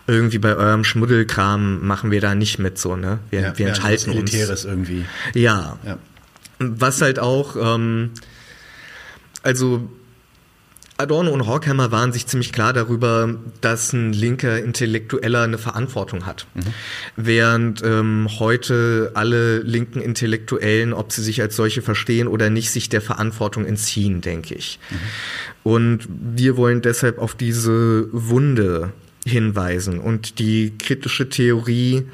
irgendwie 0.08 0.38
bei 0.38 0.56
eurem 0.56 0.86
Schmuddelkram 0.86 1.86
machen 1.86 2.12
wir 2.12 2.22
da 2.22 2.34
nicht 2.34 2.60
mit 2.60 2.78
so, 2.78 2.96
ne? 2.96 3.20
Wir, 3.30 3.42
ja, 3.42 3.58
wir 3.58 3.68
enthalten 3.68 4.14
ja, 4.14 4.20
uns. 4.22 4.64
irgendwie. 4.64 5.04
Ja. 5.34 5.80
ja. 5.86 5.98
Was 6.60 7.02
halt 7.02 7.20
auch, 7.20 7.58
ähm, 7.58 8.12
also 9.44 9.90
Adorno 11.02 11.32
und 11.32 11.48
Horkheimer 11.48 11.92
waren 11.92 12.14
sich 12.14 12.28
ziemlich 12.28 12.54
klar 12.54 12.74
darüber, 12.74 13.36
dass 13.60 13.92
ein 13.94 14.14
linker 14.14 14.60
Intellektueller 14.60 15.42
eine 15.42 15.58
Verantwortung 15.58 16.26
hat. 16.26 16.46
Mhm. 16.54 16.62
Während 17.16 17.84
ähm, 17.84 18.28
heute 18.40 19.12
alle 19.16 19.60
linken 19.60 20.00
Intellektuellen, 20.00 20.94
ob 20.94 21.12
sie 21.12 21.24
sich 21.24 21.42
als 21.42 21.56
solche 21.56 21.82
verstehen 21.82 22.28
oder 22.28 22.50
nicht, 22.50 22.72
sich 22.72 22.90
der 22.90 23.02
Verantwortung 23.02 23.66
entziehen, 23.66 24.22
denke 24.22 24.56
ich. 24.56 24.80
Mhm. 24.90 24.96
Und 25.64 26.08
wir 26.10 26.58
wollen 26.58 26.82
deshalb 26.82 27.18
auf 27.18 27.36
diese 27.36 28.08
Wunde 28.12 28.94
hinweisen. 29.26 30.00
Und 30.00 30.40
die 30.40 30.78
kritische 30.78 31.30
Theorie 31.30 32.08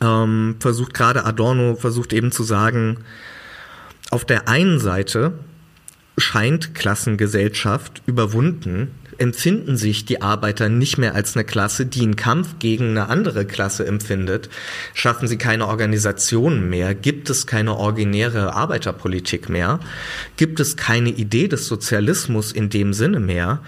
ähm, 0.00 0.56
versucht 0.60 0.94
gerade 0.94 1.24
Adorno, 1.24 1.76
versucht 1.76 2.12
eben 2.12 2.32
zu 2.32 2.42
sagen, 2.42 2.98
auf 4.10 4.24
der 4.24 4.48
einen 4.48 4.78
Seite 4.78 5.32
scheint 6.18 6.74
Klassengesellschaft 6.74 8.02
überwunden, 8.06 8.90
empfinden 9.18 9.76
sich 9.76 10.04
die 10.04 10.22
Arbeiter 10.22 10.68
nicht 10.68 10.96
mehr 10.96 11.14
als 11.14 11.36
eine 11.36 11.44
Klasse, 11.44 11.86
die 11.86 12.02
einen 12.02 12.16
Kampf 12.16 12.58
gegen 12.60 12.90
eine 12.90 13.08
andere 13.08 13.44
Klasse 13.44 13.86
empfindet, 13.86 14.48
schaffen 14.94 15.28
sie 15.28 15.38
keine 15.38 15.66
Organisation 15.66 16.70
mehr, 16.70 16.94
gibt 16.94 17.28
es 17.28 17.46
keine 17.46 17.76
originäre 17.76 18.54
Arbeiterpolitik 18.54 19.48
mehr, 19.48 19.80
gibt 20.36 20.60
es 20.60 20.76
keine 20.76 21.10
Idee 21.10 21.48
des 21.48 21.66
Sozialismus 21.66 22.52
in 22.52 22.70
dem 22.70 22.92
Sinne 22.92 23.20
mehr. 23.20 23.60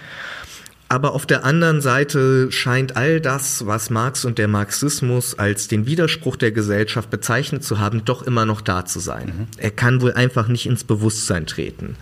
Aber 0.91 1.13
auf 1.13 1.25
der 1.25 1.45
anderen 1.45 1.79
Seite 1.79 2.51
scheint 2.51 2.97
all 2.97 3.21
das, 3.21 3.65
was 3.65 3.89
Marx 3.89 4.25
und 4.25 4.37
der 4.37 4.49
Marxismus 4.49 5.39
als 5.39 5.69
den 5.69 5.85
Widerspruch 5.85 6.35
der 6.35 6.51
Gesellschaft 6.51 7.09
bezeichnet 7.09 7.63
zu 7.63 7.79
haben, 7.79 8.03
doch 8.03 8.23
immer 8.23 8.45
noch 8.45 8.59
da 8.59 8.83
zu 8.83 8.99
sein. 8.99 9.27
Mhm. 9.27 9.47
Er 9.55 9.71
kann 9.71 10.01
wohl 10.01 10.11
einfach 10.11 10.49
nicht 10.49 10.65
ins 10.65 10.83
Bewusstsein 10.83 11.45
treten. 11.45 11.95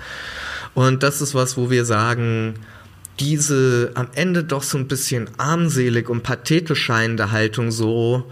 Und 0.74 1.04
das 1.04 1.22
ist 1.22 1.36
was, 1.36 1.56
wo 1.56 1.70
wir 1.70 1.86
sagen, 1.86 2.56
diese 3.20 3.92
am 3.94 4.08
Ende 4.16 4.44
doch 4.44 4.64
so 4.64 4.80
ein 4.80 4.88
bisschen 4.88 5.30
armselig 5.38 6.10
und 6.10 6.24
pathetisch 6.24 6.82
scheinende 6.82 7.30
Haltung 7.32 7.70
so, 7.70 8.32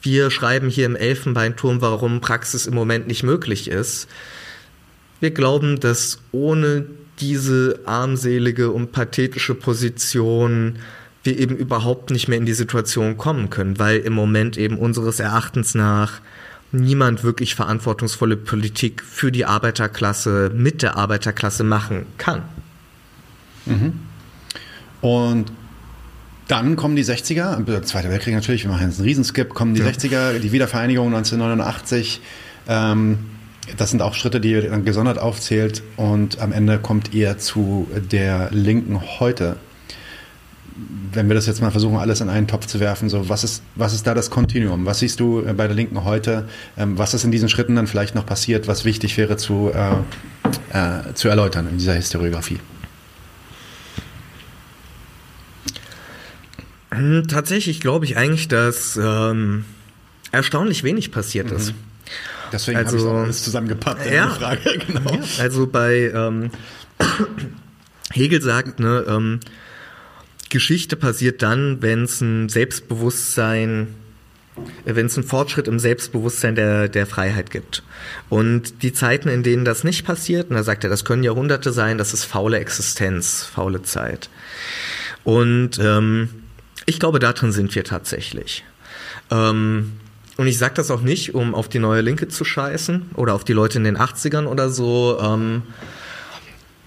wir 0.00 0.30
schreiben 0.30 0.70
hier 0.70 0.86
im 0.86 0.96
Elfenbeinturm, 0.96 1.82
warum 1.82 2.22
Praxis 2.22 2.66
im 2.66 2.72
Moment 2.72 3.08
nicht 3.08 3.24
möglich 3.24 3.68
ist. 3.68 4.08
Wir 5.20 5.30
glauben, 5.30 5.80
dass 5.80 6.18
ohne 6.32 6.86
diese 7.20 7.80
armselige 7.84 8.70
und 8.70 8.92
pathetische 8.92 9.54
Position 9.54 10.76
wir 11.24 11.38
eben 11.38 11.56
überhaupt 11.56 12.10
nicht 12.10 12.28
mehr 12.28 12.38
in 12.38 12.46
die 12.46 12.52
Situation 12.52 13.16
kommen 13.16 13.50
können, 13.50 13.78
weil 13.78 13.98
im 13.98 14.12
Moment 14.12 14.56
eben 14.56 14.78
unseres 14.78 15.18
Erachtens 15.18 15.74
nach 15.74 16.20
niemand 16.70 17.24
wirklich 17.24 17.54
verantwortungsvolle 17.54 18.36
Politik 18.36 19.02
für 19.02 19.32
die 19.32 19.44
Arbeiterklasse 19.44 20.52
mit 20.54 20.82
der 20.82 20.96
Arbeiterklasse 20.96 21.64
machen 21.64 22.06
kann. 22.18 22.42
Mhm. 23.66 23.92
Und 25.00 25.52
dann 26.46 26.76
kommen 26.76 26.96
die 26.96 27.04
60er, 27.04 27.68
äh, 27.68 27.82
Zweiter 27.82 28.10
Weltkrieg 28.10 28.34
natürlich, 28.34 28.64
wir 28.64 28.70
machen 28.70 28.86
jetzt 28.86 28.98
einen 28.98 29.08
Riesenskip, 29.08 29.54
kommen 29.54 29.74
die 29.74 29.80
ja. 29.80 29.88
60er, 29.88 30.38
die 30.38 30.52
Wiedervereinigung 30.52 31.08
1989. 31.08 32.20
Ähm, 32.68 33.18
das 33.76 33.90
sind 33.90 34.02
auch 34.02 34.14
Schritte, 34.14 34.40
die 34.40 34.52
ihr 34.52 34.70
dann 34.70 34.84
gesondert 34.84 35.18
aufzählt 35.18 35.82
und 35.96 36.40
am 36.40 36.52
Ende 36.52 36.78
kommt 36.78 37.14
ihr 37.14 37.38
zu 37.38 37.88
der 38.10 38.50
Linken 38.50 39.00
heute 39.20 39.56
wenn 41.12 41.28
wir 41.28 41.34
das 41.34 41.46
jetzt 41.46 41.60
mal 41.60 41.70
versuchen, 41.70 41.96
alles 41.96 42.20
in 42.20 42.28
einen 42.28 42.46
Topf 42.46 42.66
zu 42.66 42.80
werfen, 42.80 43.08
so 43.08 43.28
was 43.28 43.44
ist, 43.44 43.62
was 43.74 43.92
ist 43.92 44.06
da 44.06 44.14
das 44.14 44.30
Kontinuum? 44.30 44.86
Was 44.86 45.00
siehst 45.00 45.20
du 45.20 45.40
äh, 45.40 45.52
bei 45.52 45.66
der 45.66 45.74
Linken 45.74 46.04
heute? 46.04 46.48
Ähm, 46.76 46.98
was 46.98 47.14
ist 47.14 47.24
in 47.24 47.30
diesen 47.30 47.48
Schritten 47.48 47.76
dann 47.76 47.86
vielleicht 47.86 48.14
noch 48.14 48.26
passiert, 48.26 48.68
was 48.68 48.84
wichtig 48.84 49.16
wäre 49.16 49.36
zu, 49.36 49.72
äh, 49.74 49.92
äh, 50.76 51.14
zu 51.14 51.28
erläutern 51.28 51.68
in 51.68 51.78
dieser 51.78 51.94
Historiografie? 51.94 52.58
Hm, 56.90 57.26
tatsächlich 57.28 57.80
glaube 57.80 58.04
ich 58.04 58.16
eigentlich, 58.16 58.48
dass 58.48 58.98
ähm, 59.02 59.64
erstaunlich 60.32 60.84
wenig 60.84 61.10
passiert 61.10 61.50
ist. 61.50 61.74
Deswegen 62.52 62.78
also, 62.78 62.98
habe 62.98 63.08
ich 63.08 63.24
alles 63.24 63.44
zusammengepackt 63.44 64.10
ja, 64.10 64.28
Frage. 64.30 64.78
genau. 64.86 65.14
Ja, 65.14 65.20
also 65.42 65.66
bei 65.66 66.10
ähm, 66.14 66.50
Hegel 68.12 68.42
sagt, 68.42 68.80
ne, 68.80 69.04
ähm, 69.08 69.40
Geschichte 70.50 70.96
passiert 70.96 71.42
dann, 71.42 71.82
wenn 71.82 72.04
es 72.04 72.20
ein 72.20 72.48
Selbstbewusstsein, 72.48 73.88
äh, 74.84 74.94
wenn 74.94 75.06
es 75.06 75.16
einen 75.16 75.26
Fortschritt 75.26 75.68
im 75.68 75.78
Selbstbewusstsein 75.78 76.54
der, 76.54 76.88
der 76.88 77.06
Freiheit 77.06 77.50
gibt. 77.50 77.82
Und 78.28 78.82
die 78.82 78.92
Zeiten, 78.92 79.28
in 79.28 79.42
denen 79.42 79.64
das 79.64 79.84
nicht 79.84 80.04
passiert, 80.04 80.50
und 80.50 80.56
da 80.56 80.62
sagt 80.62 80.84
er, 80.84 80.90
das 80.90 81.04
können 81.04 81.22
Jahrhunderte 81.22 81.72
sein, 81.72 81.98
das 81.98 82.14
ist 82.14 82.24
faule 82.24 82.58
Existenz, 82.58 83.44
faule 83.44 83.82
Zeit. 83.82 84.30
Und 85.24 85.78
ähm, 85.78 86.30
ich 86.86 86.98
glaube, 86.98 87.18
darin 87.18 87.52
sind 87.52 87.74
wir 87.74 87.84
tatsächlich. 87.84 88.64
Ähm, 89.30 89.92
und 90.38 90.46
ich 90.46 90.56
sage 90.56 90.74
das 90.74 90.90
auch 90.92 91.00
nicht, 91.00 91.34
um 91.34 91.52
auf 91.52 91.68
die 91.68 91.80
neue 91.80 92.00
Linke 92.00 92.28
zu 92.28 92.44
scheißen 92.44 93.10
oder 93.16 93.34
auf 93.34 93.42
die 93.42 93.52
Leute 93.52 93.78
in 93.78 93.84
den 93.84 93.98
80ern 93.98 94.46
oder 94.46 94.70
so. 94.70 95.18
Ähm, 95.20 95.62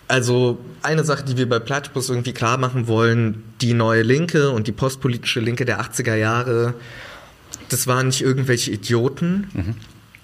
also 0.08 0.58
eine 0.82 1.04
Sache, 1.04 1.26
die 1.26 1.36
wir 1.36 1.49
bei 1.49 1.60
Platypus 1.60 2.10
irgendwie 2.10 2.32
klar 2.32 2.58
machen 2.58 2.88
wollen, 2.88 3.43
die 3.60 3.74
neue 3.74 4.04
Linke 4.04 4.52
und 4.52 4.68
die 4.68 4.72
postpolitische 4.72 5.41
Linke 5.41 5.66
der 5.66 5.82
80er 5.82 6.16
Jahre, 6.16 6.76
das 7.68 7.88
waren 7.88 8.08
nicht 8.08 8.22
irgendwelche 8.22 8.72
Idioten 8.72 9.49
mhm. 9.54 9.76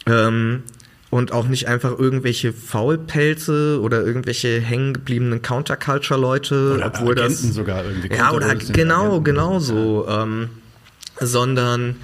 ähm, 0.06 0.64
und 1.10 1.34
auch 1.34 1.50
nicht 1.50 1.68
einfach 1.68 2.00
irgendwelche 2.00 2.54
Faulpelze 2.54 3.82
oder 3.82 4.06
irgendwelche 4.06 4.62
hängengebliebenen 4.62 5.42
Counterculture-Leute. 5.42 6.76
Oder 6.76 6.86
obwohl 6.88 7.20
Agenten 7.20 7.48
das, 7.48 7.56
sogar 7.56 7.84
irgendwie. 7.84 8.16
Ja, 8.16 8.32
oder 8.32 8.56
genau, 8.56 9.20
genau 9.20 9.60
so. 9.60 10.08
Ähm, 10.08 10.50
sondern 11.20 11.98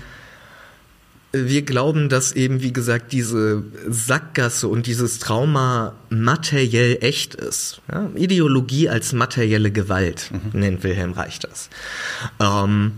wir 1.33 1.63
glauben, 1.63 2.09
dass 2.09 2.31
eben, 2.33 2.61
wie 2.61 2.71
gesagt, 2.71 3.11
diese 3.11 3.63
Sackgasse 3.89 4.67
und 4.67 4.85
dieses 4.85 5.17
Trauma 5.17 5.95
materiell 6.09 6.99
echt 7.01 7.33
ist. 7.33 7.81
Ja? 7.91 8.09
Ideologie 8.15 8.87
als 8.87 9.13
materielle 9.13 9.71
Gewalt 9.71 10.29
mhm. 10.31 10.59
nennt 10.59 10.83
Wilhelm 10.83 11.13
Reich 11.13 11.39
das. 11.39 11.69
Ähm, 12.39 12.93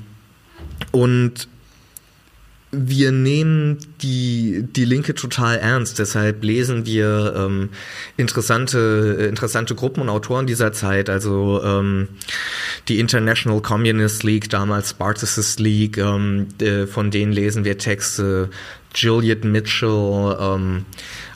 und 0.91 1.47
wir 2.71 3.13
nehmen 3.13 3.77
die, 4.01 4.65
die 4.69 4.83
Linke 4.83 5.15
total 5.15 5.57
ernst. 5.57 5.99
Deshalb 5.99 6.43
lesen 6.43 6.85
wir 6.85 7.33
ähm, 7.37 7.69
interessante, 8.17 9.27
interessante 9.29 9.75
Gruppen 9.75 10.01
und 10.01 10.09
Autoren 10.09 10.45
dieser 10.45 10.73
Zeit. 10.73 11.09
Also 11.09 11.61
ähm, 11.63 12.09
die 12.87 12.99
International 12.99 13.61
Communist 13.61 14.23
League, 14.23 14.49
damals 14.49 14.91
Spartacist 14.91 15.59
League, 15.59 15.97
ähm, 15.97 16.47
äh, 16.61 16.85
von 16.85 17.11
denen 17.11 17.31
lesen 17.31 17.65
wir 17.65 17.77
Texte. 17.77 18.49
Juliet 18.93 19.43
Mitchell, 19.43 20.37
ähm, 20.39 20.85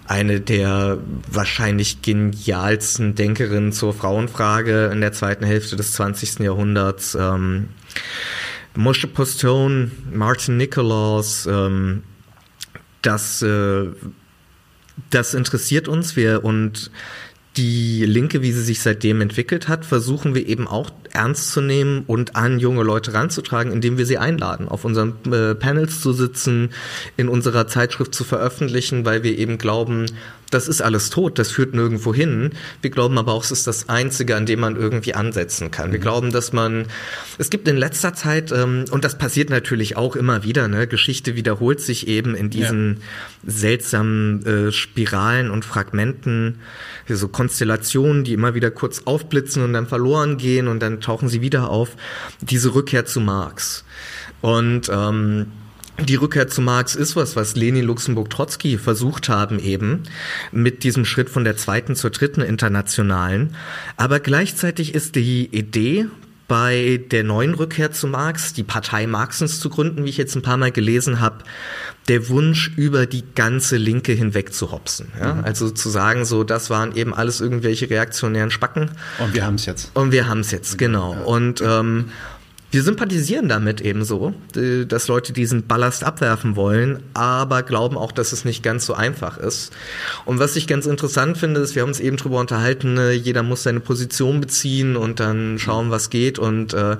eine 0.05 0.39
der 0.39 0.97
wahrscheinlich 1.31 2.01
genialsten 2.01 3.15
Denkerinnen 3.15 3.71
zur 3.71 3.93
Frauenfrage 3.93 4.89
in 4.93 5.01
der 5.01 5.11
zweiten 5.11 5.45
Hälfte 5.45 5.75
des 5.75 5.93
20. 5.93 6.39
Jahrhunderts. 6.39 7.15
Ähm, 7.19 7.69
Moshe 8.75 9.07
Postone, 9.07 9.91
Martin 10.11 10.57
Nicholas, 10.57 11.47
ähm, 11.51 12.03
das, 13.01 13.41
äh, 13.41 13.87
das 15.09 15.33
interessiert 15.33 15.87
uns. 15.87 16.15
Wir 16.15 16.43
und 16.43 16.91
die 17.57 18.05
Linke, 18.05 18.41
wie 18.41 18.51
sie 18.51 18.61
sich 18.63 18.81
seitdem 18.81 19.21
entwickelt 19.21 19.67
hat, 19.67 19.85
versuchen 19.85 20.33
wir 20.33 20.47
eben 20.47 20.67
auch 20.67 20.91
ernst 21.13 21.51
zu 21.51 21.61
nehmen 21.61 22.03
und 22.07 22.35
an 22.35 22.59
junge 22.59 22.83
Leute 22.83 23.13
ranzutragen, 23.13 23.71
indem 23.71 23.97
wir 23.97 24.05
sie 24.05 24.17
einladen, 24.17 24.67
auf 24.67 24.85
unseren 24.85 25.13
äh, 25.31 25.55
Panels 25.55 26.01
zu 26.01 26.13
sitzen, 26.13 26.69
in 27.17 27.29
unserer 27.29 27.67
Zeitschrift 27.67 28.13
zu 28.13 28.23
veröffentlichen, 28.23 29.05
weil 29.05 29.23
wir 29.23 29.37
eben 29.37 29.57
glauben, 29.57 30.05
das 30.49 30.67
ist 30.67 30.81
alles 30.81 31.09
tot, 31.09 31.37
das 31.39 31.51
führt 31.51 31.73
nirgendwo 31.73 32.13
hin. 32.13 32.51
Wir 32.81 32.89
glauben 32.89 33.17
aber 33.17 33.33
auch, 33.33 33.43
es 33.43 33.51
ist 33.51 33.67
das 33.67 33.89
Einzige, 33.89 34.35
an 34.35 34.45
dem 34.45 34.59
man 34.59 34.75
irgendwie 34.75 35.13
ansetzen 35.13 35.71
kann. 35.71 35.91
Wir 35.91 35.99
mhm. 35.99 36.03
glauben, 36.03 36.31
dass 36.31 36.53
man, 36.53 36.85
es 37.37 37.49
gibt 37.49 37.67
in 37.67 37.77
letzter 37.77 38.13
Zeit, 38.13 38.51
ähm, 38.51 38.85
und 38.91 39.03
das 39.03 39.17
passiert 39.17 39.49
natürlich 39.49 39.97
auch 39.97 40.15
immer 40.15 40.43
wieder, 40.43 40.67
ne, 40.67 40.87
Geschichte 40.87 41.35
wiederholt 41.35 41.81
sich 41.81 42.07
eben 42.07 42.35
in 42.35 42.49
diesen 42.49 42.95
ja. 42.95 43.51
seltsamen 43.51 44.45
äh, 44.45 44.71
Spiralen 44.71 45.51
und 45.51 45.65
Fragmenten, 45.65 46.59
so 47.07 47.27
Konstellationen, 47.27 48.23
die 48.23 48.33
immer 48.33 48.53
wieder 48.53 48.71
kurz 48.71 49.03
aufblitzen 49.05 49.63
und 49.63 49.73
dann 49.73 49.87
verloren 49.87 50.37
gehen 50.37 50.67
und 50.67 50.79
dann 50.79 50.98
tauchen 50.99 51.29
sie 51.29 51.41
wieder 51.41 51.69
auf. 51.69 51.89
Diese 52.41 52.73
Rückkehr 52.75 53.05
zu 53.05 53.19
Marx. 53.19 53.83
Und 54.41 54.89
ähm, 54.91 55.47
die 56.07 56.15
Rückkehr 56.15 56.47
zu 56.47 56.61
Marx 56.61 56.95
ist 56.95 57.15
was, 57.15 57.35
was 57.35 57.55
Lenin, 57.55 57.83
Luxemburg, 57.83 58.29
Trotzki 58.29 58.77
versucht 58.77 59.27
haben 59.27 59.59
eben 59.59 60.03
mit 60.51 60.83
diesem 60.83 61.03
Schritt 61.03 61.29
von 61.29 61.43
der 61.43 61.57
zweiten 61.57 61.95
zur 61.95 62.09
dritten 62.11 62.41
internationalen. 62.41 63.55
Aber 63.97 64.19
gleichzeitig 64.19 64.95
ist 64.95 65.15
die 65.15 65.47
Idee 65.47 66.07
bei 66.49 66.99
der 67.11 67.23
neuen 67.23 67.53
Rückkehr 67.53 67.91
zu 67.91 68.07
Marx, 68.07 68.53
die 68.53 68.63
Partei 68.63 69.07
Marxens 69.07 69.61
zu 69.61 69.69
gründen, 69.69 70.03
wie 70.03 70.09
ich 70.09 70.17
jetzt 70.17 70.35
ein 70.35 70.41
paar 70.41 70.57
Mal 70.57 70.71
gelesen 70.71 71.21
habe, 71.21 71.37
der 72.09 72.27
Wunsch 72.27 72.71
über 72.75 73.05
die 73.05 73.23
ganze 73.35 73.77
Linke 73.77 74.11
hinweg 74.11 74.51
zu 74.51 74.71
hopsen. 74.71 75.11
Ja? 75.17 75.35
Mhm. 75.35 75.43
Also 75.45 75.69
zu 75.69 75.89
sagen, 75.89 76.25
so 76.25 76.43
das 76.43 76.69
waren 76.69 76.95
eben 76.95 77.13
alles 77.13 77.39
irgendwelche 77.39 77.89
reaktionären 77.89 78.49
Spacken. 78.51 78.89
Und 79.19 79.33
wir 79.35 79.45
haben 79.45 79.55
es 79.55 79.67
jetzt. 79.67 79.91
Und 79.93 80.11
wir 80.11 80.27
haben 80.27 80.39
es 80.39 80.49
jetzt, 80.51 80.77
genau. 80.77 81.13
Ja. 81.13 81.21
Und 81.21 81.61
ähm, 81.61 82.05
wir 82.71 82.83
sympathisieren 82.83 83.49
damit 83.49 83.81
ebenso, 83.81 84.33
dass 84.53 85.07
Leute 85.07 85.33
diesen 85.33 85.65
Ballast 85.65 86.03
abwerfen 86.03 86.55
wollen, 86.55 87.01
aber 87.15 87.63
glauben 87.63 87.97
auch, 87.97 88.11
dass 88.11 88.31
es 88.31 88.45
nicht 88.45 88.61
ganz 88.61 88.85
so 88.85 88.93
einfach 88.93 89.37
ist. 89.39 89.71
Und 90.25 90.37
was 90.37 90.55
ich 90.55 90.67
ganz 90.67 90.85
interessant 90.85 91.37
finde, 91.37 91.61
ist, 91.61 91.73
wir 91.73 91.81
haben 91.81 91.89
uns 91.89 91.99
eben 91.99 92.17
drüber 92.17 92.39
unterhalten, 92.39 92.93
ne, 92.93 93.11
jeder 93.13 93.41
muss 93.41 93.63
seine 93.63 93.79
Position 93.79 94.39
beziehen 94.39 94.95
und 94.95 95.19
dann 95.19 95.57
schauen, 95.57 95.89
was 95.89 96.11
geht. 96.11 96.37
Und 96.37 96.73
äh, 96.75 96.97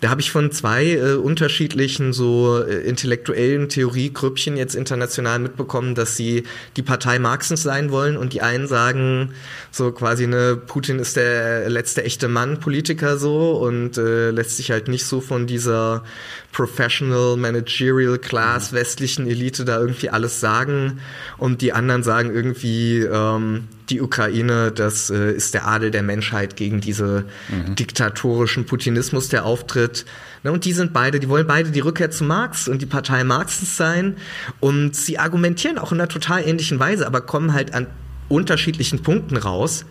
da 0.00 0.10
habe 0.10 0.20
ich 0.20 0.32
von 0.32 0.50
zwei 0.50 0.92
äh, 0.92 1.14
unterschiedlichen 1.14 2.12
so 2.12 2.62
äh, 2.62 2.80
intellektuellen 2.80 3.68
Theoriegrüppchen 3.68 4.56
jetzt 4.56 4.74
international 4.74 5.38
mitbekommen, 5.38 5.94
dass 5.94 6.16
sie 6.16 6.42
die 6.76 6.82
Partei 6.82 7.18
Marxens 7.18 7.62
sein 7.62 7.90
wollen 7.90 8.16
und 8.16 8.32
die 8.32 8.42
einen 8.42 8.66
sagen 8.66 9.30
so 9.70 9.92
quasi 9.92 10.26
ne 10.26 10.56
Putin 10.56 10.98
ist 10.98 11.16
der 11.16 11.70
letzte 11.70 12.04
echte 12.04 12.28
Mann 12.28 12.60
Politiker 12.60 13.16
so 13.16 13.52
und 13.52 13.96
äh, 13.96 14.30
lässt 14.30 14.56
sich 14.56 14.70
halt 14.70 14.88
nicht 14.88 15.03
so 15.08 15.20
von 15.20 15.46
dieser 15.46 16.04
Professional 16.52 17.36
Managerial 17.36 18.18
Class 18.18 18.72
westlichen 18.72 19.26
Elite 19.26 19.64
da 19.64 19.78
irgendwie 19.78 20.10
alles 20.10 20.40
sagen 20.40 21.00
und 21.38 21.62
die 21.62 21.72
anderen 21.72 22.02
sagen 22.02 22.34
irgendwie 22.34 23.00
ähm, 23.00 23.68
die 23.90 24.00
Ukraine, 24.00 24.72
das 24.72 25.10
äh, 25.10 25.32
ist 25.32 25.54
der 25.54 25.66
Adel 25.66 25.90
der 25.90 26.02
Menschheit 26.02 26.56
gegen 26.56 26.80
diese 26.80 27.24
mhm. 27.48 27.74
diktatorischen 27.74 28.66
Putinismus, 28.66 29.28
der 29.28 29.44
auftritt. 29.44 30.06
Ne, 30.42 30.52
und 30.52 30.64
die 30.64 30.72
sind 30.72 30.92
beide, 30.92 31.20
die 31.20 31.28
wollen 31.28 31.46
beide 31.46 31.70
die 31.70 31.80
Rückkehr 31.80 32.10
zu 32.10 32.24
Marx 32.24 32.68
und 32.68 32.80
die 32.80 32.86
Partei 32.86 33.24
Marxens 33.24 33.76
sein. 33.76 34.16
Und 34.60 34.96
sie 34.96 35.18
argumentieren 35.18 35.78
auch 35.78 35.92
in 35.92 36.00
einer 36.00 36.08
total 36.08 36.46
ähnlichen 36.46 36.78
Weise, 36.78 37.06
aber 37.06 37.20
kommen 37.20 37.52
halt 37.52 37.74
an 37.74 37.86
unterschiedlichen 38.28 39.02
Punkten 39.02 39.36
raus, 39.36 39.84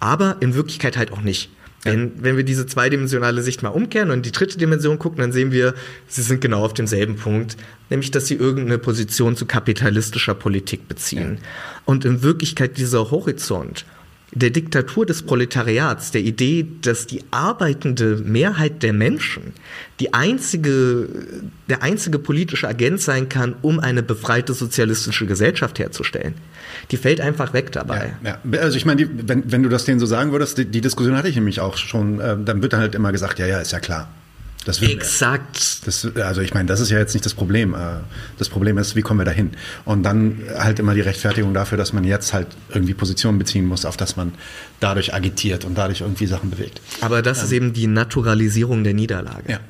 aber 0.00 0.36
in 0.40 0.54
Wirklichkeit 0.54 0.96
halt 0.96 1.12
auch 1.12 1.22
nicht. 1.22 1.50
Wenn, 1.82 2.22
wenn 2.22 2.36
wir 2.36 2.44
diese 2.44 2.66
zweidimensionale 2.66 3.42
Sicht 3.42 3.62
mal 3.62 3.70
umkehren 3.70 4.10
und 4.10 4.26
die 4.26 4.32
dritte 4.32 4.58
Dimension 4.58 4.98
gucken, 4.98 5.20
dann 5.20 5.32
sehen 5.32 5.50
wir, 5.50 5.74
sie 6.08 6.20
sind 6.20 6.42
genau 6.42 6.62
auf 6.62 6.74
demselben 6.74 7.16
Punkt, 7.16 7.56
nämlich 7.88 8.10
dass 8.10 8.26
sie 8.26 8.34
irgendeine 8.34 8.78
Position 8.78 9.34
zu 9.34 9.46
kapitalistischer 9.46 10.34
Politik 10.34 10.88
beziehen. 10.88 11.38
Ja. 11.40 11.48
Und 11.86 12.04
in 12.04 12.22
Wirklichkeit 12.22 12.76
dieser 12.76 13.10
Horizont 13.10 13.86
der 14.32 14.50
Diktatur 14.50 15.06
des 15.06 15.22
Proletariats, 15.22 16.12
der 16.12 16.20
Idee, 16.20 16.66
dass 16.82 17.06
die 17.06 17.24
arbeitende 17.30 18.16
Mehrheit 18.16 18.82
der 18.82 18.92
Menschen 18.92 19.54
die 19.98 20.14
einzige, 20.14 21.08
der 21.68 21.82
einzige 21.82 22.18
politische 22.18 22.68
Agent 22.68 23.00
sein 23.00 23.28
kann, 23.28 23.56
um 23.60 23.80
eine 23.80 24.02
befreite 24.02 24.54
sozialistische 24.54 25.26
Gesellschaft 25.26 25.78
herzustellen, 25.78 26.34
die 26.90 26.96
fällt 26.96 27.20
einfach 27.20 27.52
weg 27.52 27.72
dabei. 27.72 28.14
Ja, 28.22 28.38
ja. 28.50 28.60
Also 28.60 28.76
ich 28.76 28.86
meine, 28.86 29.08
wenn, 29.26 29.50
wenn 29.50 29.62
du 29.62 29.68
das 29.68 29.84
denen 29.84 29.98
so 29.98 30.06
sagen 30.06 30.30
würdest, 30.30 30.58
die, 30.58 30.64
die 30.64 30.80
Diskussion 30.80 31.16
hatte 31.16 31.28
ich 31.28 31.34
nämlich 31.34 31.60
auch 31.60 31.76
schon, 31.76 32.20
äh, 32.20 32.36
dann 32.42 32.62
wird 32.62 32.72
dann 32.72 32.80
halt 32.80 32.94
immer 32.94 33.10
gesagt, 33.12 33.38
ja, 33.40 33.46
ja, 33.46 33.58
ist 33.60 33.72
ja 33.72 33.80
klar. 33.80 34.08
Das 34.70 34.80
wird, 34.80 34.92
Exakt. 34.92 35.86
Das, 35.86 36.06
also 36.16 36.42
ich 36.42 36.54
meine, 36.54 36.66
das 36.66 36.78
ist 36.78 36.90
ja 36.90 36.98
jetzt 36.98 37.12
nicht 37.12 37.26
das 37.26 37.34
Problem. 37.34 37.74
Äh, 37.74 37.78
das 38.38 38.48
Problem 38.48 38.78
ist, 38.78 38.94
wie 38.94 39.02
kommen 39.02 39.18
wir 39.18 39.24
dahin? 39.24 39.50
Und 39.84 40.04
dann 40.04 40.42
halt 40.56 40.78
immer 40.78 40.94
die 40.94 41.00
Rechtfertigung 41.00 41.52
dafür, 41.54 41.76
dass 41.76 41.92
man 41.92 42.04
jetzt 42.04 42.32
halt 42.32 42.46
irgendwie 42.68 42.94
Positionen 42.94 43.38
beziehen 43.38 43.66
muss, 43.66 43.84
auf 43.84 43.96
dass 43.96 44.16
man 44.16 44.32
dadurch 44.78 45.12
agitiert 45.12 45.64
und 45.64 45.76
dadurch 45.76 46.02
irgendwie 46.02 46.26
Sachen 46.26 46.50
bewegt. 46.50 46.80
Aber 47.00 47.20
das 47.20 47.38
ähm. 47.38 47.44
ist 47.44 47.52
eben 47.52 47.72
die 47.72 47.88
Naturalisierung 47.88 48.84
der 48.84 48.94
Niederlage. 48.94 49.52
Ja. 49.52 49.60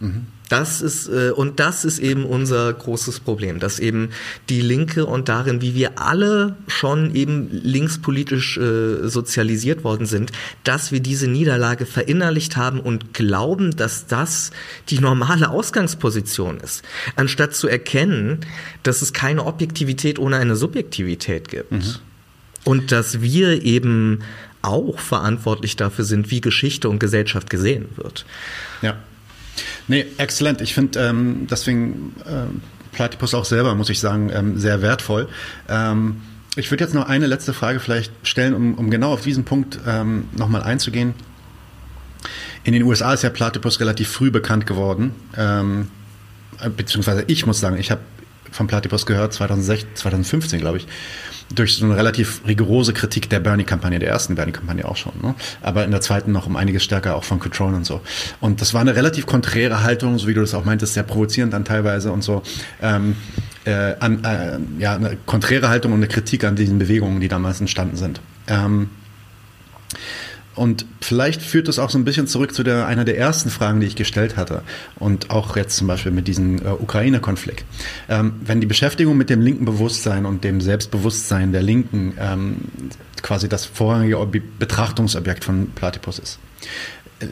Mhm. 0.00 0.26
Das 0.48 0.80
ist 0.80 1.08
äh, 1.08 1.30
und 1.30 1.60
das 1.60 1.84
ist 1.84 1.98
eben 1.98 2.24
unser 2.24 2.72
großes 2.72 3.20
Problem, 3.20 3.58
dass 3.60 3.78
eben 3.78 4.10
die 4.48 4.62
Linke 4.62 5.04
und 5.04 5.28
darin, 5.28 5.60
wie 5.60 5.74
wir 5.74 6.00
alle 6.00 6.56
schon 6.68 7.14
eben 7.14 7.48
linkspolitisch 7.50 8.56
äh, 8.56 9.08
sozialisiert 9.08 9.84
worden 9.84 10.06
sind, 10.06 10.32
dass 10.64 10.90
wir 10.90 11.00
diese 11.00 11.28
Niederlage 11.28 11.84
verinnerlicht 11.84 12.56
haben 12.56 12.80
und 12.80 13.12
glauben, 13.12 13.76
dass 13.76 14.06
das 14.06 14.50
die 14.88 15.00
normale 15.00 15.50
Ausgangsposition 15.50 16.58
ist, 16.60 16.82
anstatt 17.16 17.54
zu 17.54 17.68
erkennen, 17.68 18.40
dass 18.82 19.02
es 19.02 19.12
keine 19.12 19.44
Objektivität 19.44 20.18
ohne 20.18 20.36
eine 20.36 20.56
Subjektivität 20.56 21.48
gibt. 21.48 21.72
Mhm. 21.72 21.94
Und 22.64 22.92
dass 22.92 23.20
wir 23.20 23.62
eben 23.64 24.20
auch 24.62 24.98
verantwortlich 24.98 25.76
dafür 25.76 26.04
sind, 26.04 26.30
wie 26.30 26.40
Geschichte 26.40 26.88
und 26.88 26.98
Gesellschaft 26.98 27.48
gesehen 27.50 27.86
wird. 27.96 28.24
Ja. 28.82 28.98
Nee, 29.86 30.06
exzellent. 30.18 30.60
Ich 30.60 30.74
finde 30.74 31.00
ähm, 31.00 31.46
deswegen 31.50 32.14
ähm, 32.26 32.62
Platypus 32.92 33.34
auch 33.34 33.44
selber, 33.44 33.74
muss 33.74 33.90
ich 33.90 34.00
sagen, 34.00 34.30
ähm, 34.32 34.58
sehr 34.58 34.82
wertvoll. 34.82 35.28
Ähm, 35.68 36.20
ich 36.56 36.70
würde 36.70 36.84
jetzt 36.84 36.94
noch 36.94 37.08
eine 37.08 37.26
letzte 37.26 37.52
Frage 37.52 37.78
vielleicht 37.78 38.12
stellen, 38.26 38.54
um, 38.54 38.74
um 38.74 38.90
genau 38.90 39.12
auf 39.12 39.22
diesen 39.22 39.44
Punkt 39.44 39.78
ähm, 39.86 40.28
nochmal 40.36 40.62
einzugehen. 40.62 41.14
In 42.64 42.72
den 42.72 42.82
USA 42.82 43.14
ist 43.14 43.22
ja 43.22 43.30
Platypus 43.30 43.80
relativ 43.80 44.08
früh 44.08 44.30
bekannt 44.30 44.66
geworden. 44.66 45.14
Ähm, 45.36 45.88
beziehungsweise 46.76 47.24
ich 47.28 47.46
muss 47.46 47.60
sagen, 47.60 47.78
ich 47.78 47.90
habe 47.90 48.00
von 48.50 48.66
Platypus 48.66 49.06
gehört, 49.06 49.32
2016, 49.32 49.88
2015 49.94 50.60
glaube 50.60 50.78
ich 50.78 50.86
durch 51.54 51.76
so 51.76 51.84
eine 51.86 51.96
relativ 51.96 52.42
rigorose 52.46 52.92
Kritik 52.92 53.30
der 53.30 53.40
Bernie-Kampagne, 53.40 53.98
der 53.98 54.10
ersten 54.10 54.34
Bernie-Kampagne 54.34 54.86
auch 54.86 54.96
schon, 54.96 55.12
ne? 55.22 55.34
aber 55.62 55.84
in 55.84 55.90
der 55.90 56.00
zweiten 56.00 56.32
noch 56.32 56.46
um 56.46 56.56
einiges 56.56 56.84
stärker 56.84 57.16
auch 57.16 57.24
von 57.24 57.38
Control 57.38 57.74
und 57.74 57.86
so. 57.86 58.00
Und 58.40 58.60
das 58.60 58.74
war 58.74 58.80
eine 58.80 58.94
relativ 58.96 59.26
konträre 59.26 59.82
Haltung, 59.82 60.18
so 60.18 60.28
wie 60.28 60.34
du 60.34 60.40
das 60.40 60.54
auch 60.54 60.64
meintest, 60.64 60.94
sehr 60.94 61.04
provozierend 61.04 61.52
dann 61.52 61.64
teilweise 61.64 62.12
und 62.12 62.22
so. 62.22 62.42
Ähm, 62.82 63.16
äh, 63.64 63.94
an, 63.98 64.24
äh, 64.24 64.58
ja, 64.78 64.94
eine 64.94 65.16
konträre 65.26 65.68
Haltung 65.68 65.92
und 65.92 65.98
eine 65.98 66.08
Kritik 66.08 66.44
an 66.44 66.56
diesen 66.56 66.78
Bewegungen, 66.78 67.20
die 67.20 67.28
damals 67.28 67.60
entstanden 67.60 67.96
sind. 67.96 68.20
Ähm, 68.46 68.90
und 70.58 70.84
vielleicht 71.00 71.40
führt 71.40 71.68
das 71.68 71.78
auch 71.78 71.90
so 71.90 71.98
ein 71.98 72.04
bisschen 72.04 72.26
zurück 72.26 72.52
zu 72.52 72.62
der, 72.62 72.86
einer 72.86 73.04
der 73.04 73.16
ersten 73.16 73.48
Fragen, 73.48 73.80
die 73.80 73.86
ich 73.86 73.96
gestellt 73.96 74.36
hatte. 74.36 74.62
Und 74.96 75.30
auch 75.30 75.56
jetzt 75.56 75.76
zum 75.76 75.86
Beispiel 75.86 76.12
mit 76.12 76.28
diesem 76.28 76.58
äh, 76.58 76.70
Ukraine-Konflikt. 76.70 77.64
Ähm, 78.08 78.34
wenn 78.44 78.60
die 78.60 78.66
Beschäftigung 78.66 79.16
mit 79.16 79.30
dem 79.30 79.40
linken 79.40 79.64
Bewusstsein 79.64 80.26
und 80.26 80.44
dem 80.44 80.60
Selbstbewusstsein 80.60 81.52
der 81.52 81.62
Linken 81.62 82.14
ähm, 82.18 82.56
quasi 83.22 83.48
das 83.48 83.64
vorrangige 83.64 84.18
Betrachtungsobjekt 84.58 85.44
von 85.44 85.70
Platypus 85.70 86.18
ist. 86.18 86.38
Äh, 87.20 87.26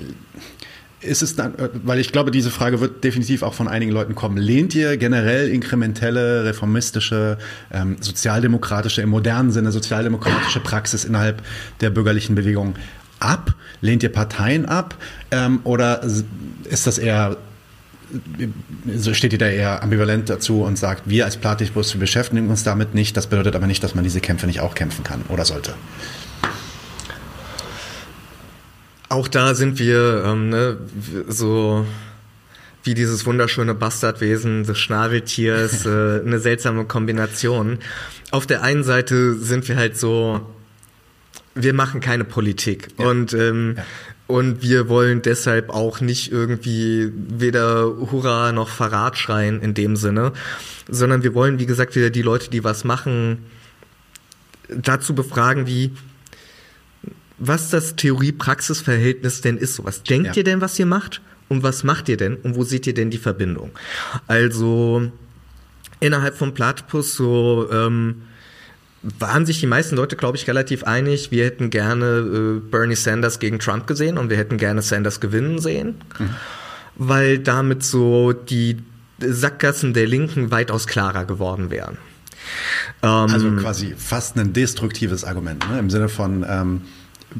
ist 1.01 1.22
es 1.22 1.37
dann, 1.37 1.55
äh, 1.59 1.68
weil 1.85 1.99
ich 1.99 2.12
glaube, 2.12 2.31
diese 2.31 2.51
Frage 2.51 2.81
wird 2.81 3.05
definitiv 3.05 3.43
auch 3.43 3.55
von 3.55 3.68
einigen 3.68 3.93
Leuten 3.93 4.14
kommen. 4.14 4.37
Lehnt 4.37 4.74
ihr 4.74 4.97
generell 4.97 5.49
inkrementelle, 5.49 6.45
reformistische, 6.45 7.39
ähm, 7.72 7.97
sozialdemokratische, 8.01 9.03
im 9.03 9.11
modernen 9.11 9.51
Sinne 9.51 9.72
sozialdemokratische 9.72 10.61
Praxis 10.61 11.05
innerhalb 11.05 11.43
der 11.81 11.91
bürgerlichen 11.91 12.35
Bewegung 12.35 12.74
ab? 13.27 13.55
Lehnt 13.81 14.03
ihr 14.03 14.12
Parteien 14.12 14.66
ab? 14.66 14.95
Ähm, 15.31 15.61
oder 15.64 16.03
ist 16.64 16.87
das 16.87 16.99
eher, 16.99 17.37
steht 19.12 19.33
ihr 19.33 19.39
da 19.39 19.49
eher 19.49 19.83
ambivalent 19.83 20.31
dazu 20.31 20.62
und 20.62 20.79
sagt, 20.79 21.03
wir 21.07 21.24
als 21.24 21.37
Platypus, 21.37 21.95
beschäftigen 21.95 22.49
uns 22.49 22.62
damit 22.62 22.95
nicht, 22.95 23.16
das 23.16 23.27
bedeutet 23.27 23.55
aber 23.57 23.66
nicht, 23.66 23.83
dass 23.83 23.95
man 23.95 24.05
diese 24.05 24.20
Kämpfe 24.20 24.47
nicht 24.47 24.61
auch 24.61 24.74
kämpfen 24.74 25.05
kann 25.05 25.22
oder 25.29 25.45
sollte? 25.45 25.74
Auch 29.09 29.29
da 29.29 29.55
sind 29.55 29.79
wir 29.79 30.24
ähm, 30.27 30.49
ne, 30.49 30.79
so 31.29 31.87
wie 32.83 32.95
dieses 32.95 33.27
wunderschöne 33.27 33.74
Bastardwesen 33.74 34.64
des 34.64 34.79
Schnabeltiers, 34.79 35.87
äh, 35.87 36.20
eine 36.24 36.39
seltsame 36.39 36.85
Kombination. 36.85 37.79
Auf 38.31 38.47
der 38.47 38.62
einen 38.62 38.85
Seite 38.85 39.35
sind 39.35 39.68
wir 39.68 39.77
halt 39.77 39.97
so, 39.99 40.41
wir 41.57 41.72
machen 41.72 42.00
keine 42.00 42.24
Politik 42.24 42.88
ja. 42.98 43.09
und 43.09 43.32
ähm, 43.32 43.74
ja. 43.76 43.84
und 44.26 44.62
wir 44.62 44.88
wollen 44.88 45.22
deshalb 45.22 45.70
auch 45.70 46.00
nicht 46.00 46.30
irgendwie 46.30 47.11
weder 47.14 47.84
Hurra 47.84 48.52
noch 48.52 48.68
Verrat 48.68 49.18
schreien 49.18 49.61
in 49.61 49.74
dem 49.74 49.96
Sinne, 49.96 50.32
sondern 50.88 51.22
wir 51.22 51.34
wollen, 51.34 51.59
wie 51.59 51.66
gesagt, 51.66 51.96
wieder 51.96 52.11
die 52.11 52.22
Leute, 52.22 52.50
die 52.50 52.62
was 52.62 52.84
machen, 52.84 53.46
dazu 54.68 55.14
befragen, 55.14 55.66
wie 55.66 55.92
was 57.38 57.70
das 57.70 57.96
Theorie-Praxis-Verhältnis 57.96 59.40
denn 59.42 59.59
ist. 59.59 59.84
Was 59.84 60.02
denkt 60.02 60.28
ja. 60.28 60.36
ihr 60.36 60.44
denn, 60.44 60.61
was 60.61 60.78
ihr 60.78 60.86
macht? 60.86 61.20
Und 61.48 61.62
was 61.62 61.84
macht 61.84 62.09
ihr 62.09 62.16
denn? 62.16 62.36
Und 62.36 62.57
wo 62.57 62.64
seht 62.64 62.86
ihr 62.86 62.94
denn 62.94 63.11
die 63.11 63.18
Verbindung? 63.18 63.70
Also 64.26 65.12
innerhalb 66.00 66.36
von 66.36 66.54
Platypus 66.54 67.14
so 67.14 67.68
ähm, 67.70 68.22
waren 69.18 69.46
sich 69.46 69.61
die 69.61 69.66
meisten 69.66 69.96
Leute, 69.96 70.16
glaube 70.16 70.36
ich, 70.36 70.46
relativ 70.48 70.84
einig. 70.84 71.30
Wir 71.30 71.44
hätten 71.44 71.70
gerne 71.70 72.07
äh, 72.07 72.70
Bernie 72.70 72.96
Sanders 72.96 73.38
gegen 73.38 73.59
Trump 73.59 73.86
gesehen 73.86 74.18
und 74.18 74.30
wir 74.30 74.36
hätten 74.36 74.59
gerne 74.59 74.82
Sanders 74.82 75.20
gewinnen 75.20 75.59
sehen, 75.59 75.96
mhm. 76.18 76.30
weil 76.96 77.38
damit 77.38 77.84
so 77.84 78.32
die 78.32 78.78
Sackgassen 79.18 79.94
der 79.94 80.07
Linken 80.07 80.50
weitaus 80.50 80.86
klarer 80.86 81.24
geworden 81.24 81.70
wären. 81.70 81.98
also 83.32 83.48
ähm, 83.48 83.59
quasi 83.59 83.94
fast 83.96 84.36
ein 84.36 84.52
destruktives 84.52 85.24
Argument, 85.24 85.68
ne? 85.70 85.78
im 85.78 85.90
Sinne 85.90 86.09
von 86.09 86.44
ähm, 86.48 86.82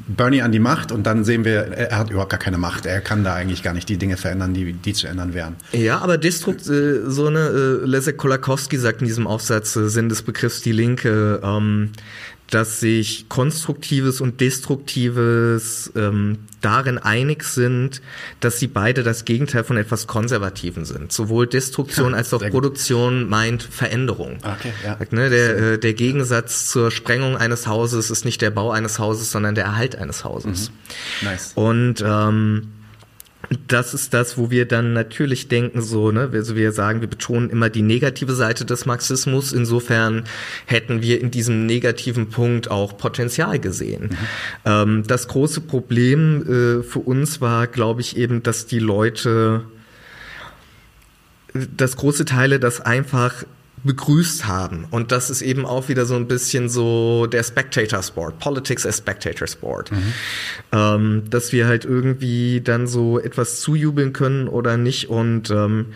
Bernie 0.07 0.43
an 0.43 0.53
die 0.53 0.59
Macht 0.59 0.93
und 0.93 1.05
dann 1.05 1.25
sehen 1.25 1.45
wir, 1.45 1.69
er 1.73 1.99
hat 1.99 2.11
überhaupt 2.11 2.31
gar 2.31 2.39
keine 2.39 2.59
Macht. 2.59 2.87
Er 2.87 3.01
kann 3.01 3.25
da 3.25 3.35
eigentlich 3.35 3.63
gar 3.63 3.73
nicht 3.73 3.89
die 3.89 3.97
Dinge 3.97 4.17
verändern, 4.17 4.55
die, 4.55 4.73
die 4.73 4.93
zu 4.93 5.07
ändern 5.07 5.35
wären. 5.35 5.57
Ja, 5.73 5.99
aber 5.99 6.19
Destrukt, 6.19 6.69
äh, 6.69 7.09
so 7.09 7.27
eine 7.27 7.49
äh, 7.49 7.87
Leszek 7.87 8.17
Kolakowski 8.17 8.77
sagt 8.77 9.01
in 9.01 9.07
diesem 9.07 9.27
Aufsatz 9.27 9.75
äh, 9.77 9.89
Sinn 9.89 10.09
des 10.09 10.23
Begriffs 10.23 10.61
die 10.61 10.73
Linke, 10.73 11.41
ähm, 11.43 11.91
dass 12.51 12.81
sich 12.81 13.29
Konstruktives 13.29 14.21
und 14.21 14.41
Destruktives 14.41 15.93
ähm, 15.97 16.39
darin 16.61 16.99
einig 16.99 17.45
sind, 17.45 18.01
dass 18.41 18.59
sie 18.59 18.67
beide 18.67 19.03
das 19.03 19.25
Gegenteil 19.25 19.65
von 19.65 19.77
etwas 19.77 20.07
Konservativen 20.07 20.85
sind. 20.85 21.13
Sowohl 21.13 21.47
Destruktion 21.47 22.13
ja, 22.13 22.19
als 22.19 22.33
auch 22.33 22.43
Produktion 22.49 23.23
gut. 23.23 23.31
meint 23.31 23.63
Veränderung. 23.63 24.39
Okay, 24.39 24.73
ja. 24.85 24.99
Ne, 25.11 25.31
der, 25.31 25.59
äh, 25.59 25.79
der 25.79 25.95
Gegensatz 25.95 26.69
zur 26.69 26.91
Sprengung 26.91 27.37
eines 27.37 27.67
Hauses 27.67 28.11
ist 28.11 28.25
nicht 28.25 28.43
der 28.43 28.51
Bau 28.51 28.71
eines 28.71 28.99
Hauses, 28.99 29.31
sondern 29.31 29.55
der 29.55 29.65
Erhalt 29.65 29.97
eines 29.97 30.25
Hauses. 30.25 30.71
Mhm. 30.71 31.27
Nice. 31.27 31.53
Und 31.55 32.05
ähm, 32.05 32.69
das 33.69 33.95
ist 33.95 34.15
das, 34.15 34.39
wo 34.39 34.51
wir 34.51 34.67
dann 34.67 34.93
natürlich 34.93 35.49
denken, 35.49 35.83
so, 35.83 36.11
ne, 36.11 36.31
also 36.33 36.57
wir 36.57 36.73
sagen, 36.73 37.01
wir 37.01 37.09
betonen 37.09 37.51
immer 37.51 37.71
die 37.71 37.83
negative 37.83 38.35
Seite 38.35 38.65
des 38.65 38.87
Marxismus. 38.87 39.53
Insofern 39.53 40.25
hätten 40.67 41.03
wir 41.03 41.21
in 41.21 41.31
diesem 41.31 41.67
negativen 41.67 42.29
Punkt 42.31 42.71
auch 42.71 42.97
Potenzial 42.97 43.59
gesehen. 43.59 44.11
Mhm. 44.11 44.17
Ähm, 44.65 45.03
das 45.07 45.29
große 45.29 45.61
Problem 45.61 46.43
äh, 46.43 46.83
für 46.83 47.01
uns 47.01 47.41
war, 47.41 47.67
glaube 47.67 48.01
ich, 48.01 48.17
eben, 48.17 48.43
dass 48.43 48.67
die 48.67 48.79
Leute, 48.79 49.65
dass 51.55 51.97
große 51.97 52.25
Teile 52.25 52.59
das 52.59 52.81
einfach 52.81 53.45
begrüßt 53.87 54.47
haben. 54.47 54.87
Und 54.91 55.13
das 55.13 55.31
ist 55.31 55.43
eben 55.43 55.65
auch 55.65 55.89
wieder 55.89 56.05
so 56.05 56.17
ein 56.17 56.27
bisschen 56.29 56.69
so 56.69 57.27
der 57.27 57.43
Spectator 57.43 58.03
Sport, 58.03 58.39
Politics 58.39 58.85
as 58.85 58.99
Spectator 58.99 59.47
Sport. 59.47 59.93
Mhm. 59.93 60.13
Ähm, 60.73 61.23
dass 61.31 61.53
wir 61.53 61.67
halt 61.67 61.85
irgendwie 61.85 62.61
dann 62.61 62.87
so 62.87 63.19
etwas 63.19 63.61
zujubeln 63.61 64.13
können 64.13 64.49
oder 64.49 64.77
nicht. 64.77 65.09
Und 65.09 65.51
ähm, 65.51 65.87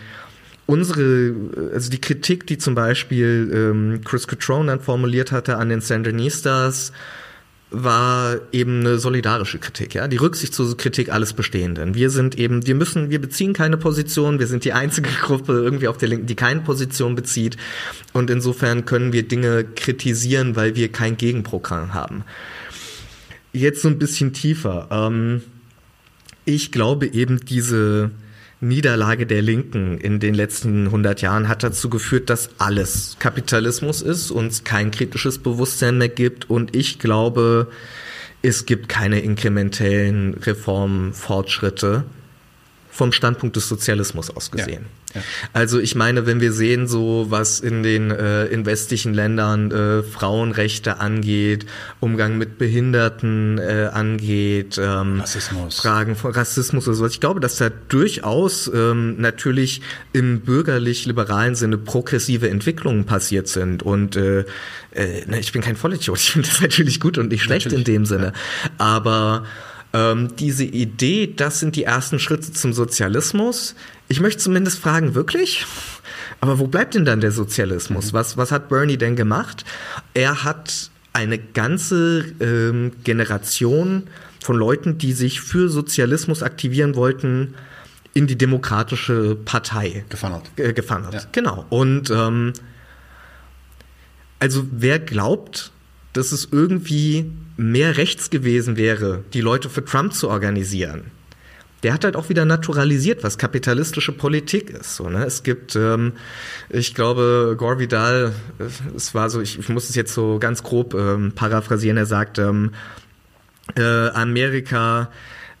unsere, 0.65 1.35
also 1.73 1.89
die 1.89 2.01
Kritik, 2.01 2.47
die 2.47 2.57
zum 2.57 2.75
Beispiel 2.75 3.51
ähm, 3.53 4.01
Chris 4.03 4.27
Cutrone 4.27 4.67
dann 4.67 4.79
formuliert 4.79 5.31
hatte 5.31 5.57
an 5.57 5.69
den 5.69 5.81
Sandinistas, 5.81 6.93
war 7.71 8.37
eben 8.51 8.81
eine 8.81 8.99
solidarische 8.99 9.57
Kritik, 9.57 9.95
ja, 9.95 10.09
die 10.09 10.17
rücksichtslose 10.17 10.75
Kritik 10.75 11.11
alles 11.11 11.31
Bestehenden. 11.31 11.95
Wir 11.95 12.09
sind 12.09 12.37
eben, 12.37 12.67
wir 12.67 12.75
müssen, 12.75 13.09
wir 13.09 13.19
beziehen 13.19 13.53
keine 13.53 13.77
Position, 13.77 14.39
wir 14.39 14.47
sind 14.47 14.65
die 14.65 14.73
einzige 14.73 15.09
Gruppe 15.21 15.53
irgendwie 15.53 15.87
auf 15.87 15.97
der 15.97 16.09
Linken, 16.09 16.27
die 16.27 16.35
keine 16.35 16.59
Position 16.59 17.15
bezieht 17.15 17.55
und 18.11 18.29
insofern 18.29 18.83
können 18.83 19.13
wir 19.13 19.25
Dinge 19.25 19.63
kritisieren, 19.63 20.57
weil 20.57 20.75
wir 20.75 20.91
kein 20.91 21.15
Gegenprogramm 21.15 21.93
haben. 21.93 22.25
Jetzt 23.53 23.81
so 23.81 23.87
ein 23.87 23.99
bisschen 23.99 24.33
tiefer. 24.33 24.87
Ähm, 24.91 25.41
ich 26.43 26.73
glaube 26.73 27.07
eben 27.07 27.39
diese 27.39 28.11
Niederlage 28.61 29.25
der 29.25 29.41
Linken 29.41 29.97
in 29.97 30.19
den 30.19 30.35
letzten 30.35 30.85
100 30.85 31.21
Jahren 31.21 31.47
hat 31.47 31.63
dazu 31.63 31.89
geführt, 31.89 32.29
dass 32.29 32.51
alles 32.59 33.17
Kapitalismus 33.19 34.03
ist 34.03 34.29
und 34.29 34.63
kein 34.63 34.91
kritisches 34.91 35.39
Bewusstsein 35.39 35.97
mehr 35.97 36.09
gibt. 36.09 36.49
Und 36.49 36.75
ich 36.75 36.99
glaube, 36.99 37.67
es 38.43 38.67
gibt 38.67 38.87
keine 38.87 39.19
inkrementellen 39.19 40.35
Reformfortschritte 40.35 42.03
vom 42.91 43.11
Standpunkt 43.11 43.55
des 43.55 43.67
Sozialismus 43.67 44.29
aus 44.29 44.51
gesehen. 44.51 44.83
Ja. 44.83 45.00
Also 45.53 45.79
ich 45.79 45.95
meine, 45.95 46.25
wenn 46.25 46.41
wir 46.41 46.53
sehen, 46.53 46.87
so 46.87 47.27
was 47.29 47.59
in 47.59 47.83
den 47.83 48.11
äh, 48.11 48.45
in 48.45 48.65
westlichen 48.65 49.13
Ländern 49.13 49.71
äh, 49.71 50.03
Frauenrechte 50.03 50.99
angeht, 50.99 51.65
Umgang 51.99 52.37
mit 52.37 52.57
Behinderten 52.57 53.57
äh, 53.57 53.89
angeht, 53.91 54.79
ähm, 54.81 55.21
Rassismus. 55.21 55.79
Fragen 55.79 56.15
von 56.15 56.31
Rassismus 56.31 56.87
oder 56.87 56.95
sowas, 56.95 57.13
ich 57.13 57.19
glaube, 57.19 57.39
dass 57.39 57.57
da 57.57 57.69
durchaus 57.69 58.69
ähm, 58.73 59.19
natürlich 59.19 59.81
im 60.13 60.41
bürgerlich-liberalen 60.41 61.55
Sinne 61.55 61.77
progressive 61.77 62.49
Entwicklungen 62.49 63.05
passiert 63.05 63.47
sind. 63.47 63.83
Und 63.83 64.15
äh, 64.15 64.45
äh, 64.91 65.25
ne, 65.25 65.39
ich 65.39 65.51
bin 65.51 65.61
kein 65.61 65.75
Vollidiot, 65.75 66.17
ich 66.17 66.31
finde 66.31 66.47
das 66.47 66.61
natürlich 66.61 66.99
gut 66.99 67.17
und 67.17 67.29
nicht 67.29 67.43
schlecht 67.43 67.67
natürlich. 67.67 67.87
in 67.87 67.93
dem 67.93 68.05
Sinne. 68.05 68.33
Ja. 68.33 68.71
Aber 68.77 69.45
ähm, 69.93 70.35
diese 70.37 70.63
Idee, 70.63 71.33
das 71.35 71.59
sind 71.59 71.75
die 71.75 71.83
ersten 71.83 72.19
Schritte 72.19 72.51
zum 72.51 72.73
Sozialismus. 72.73 73.75
Ich 74.07 74.19
möchte 74.19 74.41
zumindest 74.41 74.79
fragen, 74.79 75.15
wirklich? 75.15 75.65
Aber 76.39 76.59
wo 76.59 76.67
bleibt 76.67 76.95
denn 76.95 77.05
dann 77.05 77.21
der 77.21 77.31
Sozialismus? 77.31 78.11
Mhm. 78.11 78.13
Was, 78.13 78.37
was 78.37 78.51
hat 78.51 78.69
Bernie 78.69 78.97
denn 78.97 79.15
gemacht? 79.15 79.65
Er 80.13 80.43
hat 80.43 80.91
eine 81.13 81.37
ganze 81.37 82.25
ähm, 82.39 82.93
Generation 83.03 84.03
von 84.41 84.57
Leuten, 84.57 84.97
die 84.97 85.13
sich 85.13 85.41
für 85.41 85.69
Sozialismus 85.69 86.41
aktivieren 86.41 86.95
wollten, 86.95 87.53
in 88.13 88.27
die 88.27 88.37
demokratische 88.37 89.35
Partei 89.35 90.03
gefunnelt. 90.09 90.43
Äh, 90.57 90.73
gefunnelt. 90.73 91.13
Ja. 91.13 91.21
Genau. 91.31 91.65
Und 91.69 92.09
ähm, 92.09 92.53
also 94.39 94.65
wer 94.71 94.99
glaubt, 94.99 95.71
dass 96.13 96.31
es 96.31 96.49
irgendwie 96.51 97.31
mehr 97.57 97.97
rechts 97.97 98.29
gewesen 98.29 98.77
wäre, 98.77 99.23
die 99.33 99.41
Leute 99.41 99.69
für 99.69 99.83
Trump 99.85 100.13
zu 100.13 100.29
organisieren, 100.29 101.11
der 101.83 101.93
hat 101.93 102.03
halt 102.03 102.15
auch 102.15 102.29
wieder 102.29 102.45
naturalisiert, 102.45 103.23
was 103.23 103.37
kapitalistische 103.37 104.11
Politik 104.11 104.69
ist. 104.69 104.95
So, 104.95 105.09
ne? 105.09 105.25
Es 105.25 105.43
gibt, 105.43 105.75
ähm, 105.75 106.13
ich 106.69 106.93
glaube, 106.93 107.55
Gore 107.57 107.79
Vidal, 107.79 108.33
äh, 108.59 108.95
es 108.95 109.15
war 109.15 109.29
so, 109.29 109.41
ich, 109.41 109.57
ich 109.57 109.69
muss 109.69 109.89
es 109.89 109.95
jetzt 109.95 110.13
so 110.13 110.37
ganz 110.39 110.63
grob 110.63 110.93
ähm, 110.93 111.31
paraphrasieren, 111.33 111.97
er 111.97 112.05
sagt, 112.05 112.37
ähm, 112.37 112.71
äh, 113.75 114.09
Amerika 114.09 115.09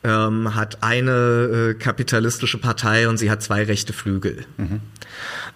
ähm, 0.03 0.55
hat 0.55 0.83
eine 0.83 1.71
äh, 1.71 1.73
kapitalistische 1.75 2.59
Partei 2.59 3.07
und 3.07 3.17
sie 3.17 3.31
hat 3.31 3.41
zwei 3.41 3.63
rechte 3.63 3.93
Flügel. 3.93 4.45
Mhm. 4.57 4.81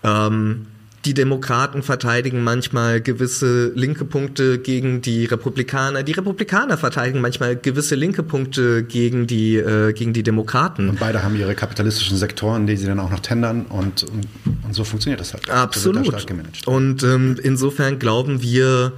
Ähm, 0.03 0.67
die 1.05 1.13
Demokraten 1.13 1.83
verteidigen 1.83 2.43
manchmal 2.43 2.99
gewisse 2.99 3.71
linke 3.75 4.05
Punkte 4.05 4.57
gegen 4.57 5.01
die 5.01 5.25
Republikaner. 5.25 6.01
Die 6.01 6.13
Republikaner 6.13 6.77
verteidigen 6.77 7.21
manchmal 7.21 7.55
gewisse 7.55 7.93
linke 7.93 8.23
Punkte 8.23 8.83
gegen 8.83 9.27
die, 9.27 9.57
äh, 9.57 9.93
gegen 9.93 10.13
die 10.13 10.23
Demokraten. 10.23 10.89
Und 10.89 10.99
beide 10.99 11.23
haben 11.23 11.35
ihre 11.35 11.53
kapitalistischen 11.53 12.17
Sektoren, 12.17 12.65
die 12.65 12.75
sie 12.75 12.87
dann 12.87 12.99
auch 12.99 13.11
noch 13.11 13.19
tendern 13.19 13.67
und, 13.67 14.03
und, 14.03 14.27
und 14.63 14.73
so 14.73 14.83
funktioniert 14.83 15.19
das 15.19 15.33
halt. 15.33 15.49
Absolut. 15.49 16.11
Da 16.11 16.71
und 16.71 17.03
ähm, 17.03 17.37
insofern 17.41 17.99
glauben 17.99 18.41
wir, 18.41 18.93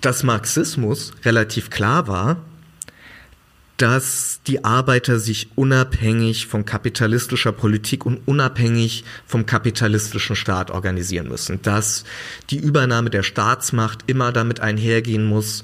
dass 0.00 0.24
Marxismus 0.24 1.12
relativ 1.24 1.70
klar 1.70 2.08
war, 2.08 2.38
dass 3.78 4.40
die 4.46 4.64
Arbeiter 4.64 5.18
sich 5.20 5.50
unabhängig 5.54 6.48
von 6.48 6.64
kapitalistischer 6.64 7.52
Politik 7.52 8.04
und 8.04 8.20
unabhängig 8.26 9.04
vom 9.24 9.46
kapitalistischen 9.46 10.36
Staat 10.36 10.70
organisieren 10.70 11.28
müssen. 11.28 11.62
Dass 11.62 12.04
die 12.50 12.58
Übernahme 12.58 13.08
der 13.08 13.22
Staatsmacht 13.22 14.00
immer 14.08 14.32
damit 14.32 14.60
einhergehen 14.60 15.24
muss, 15.24 15.62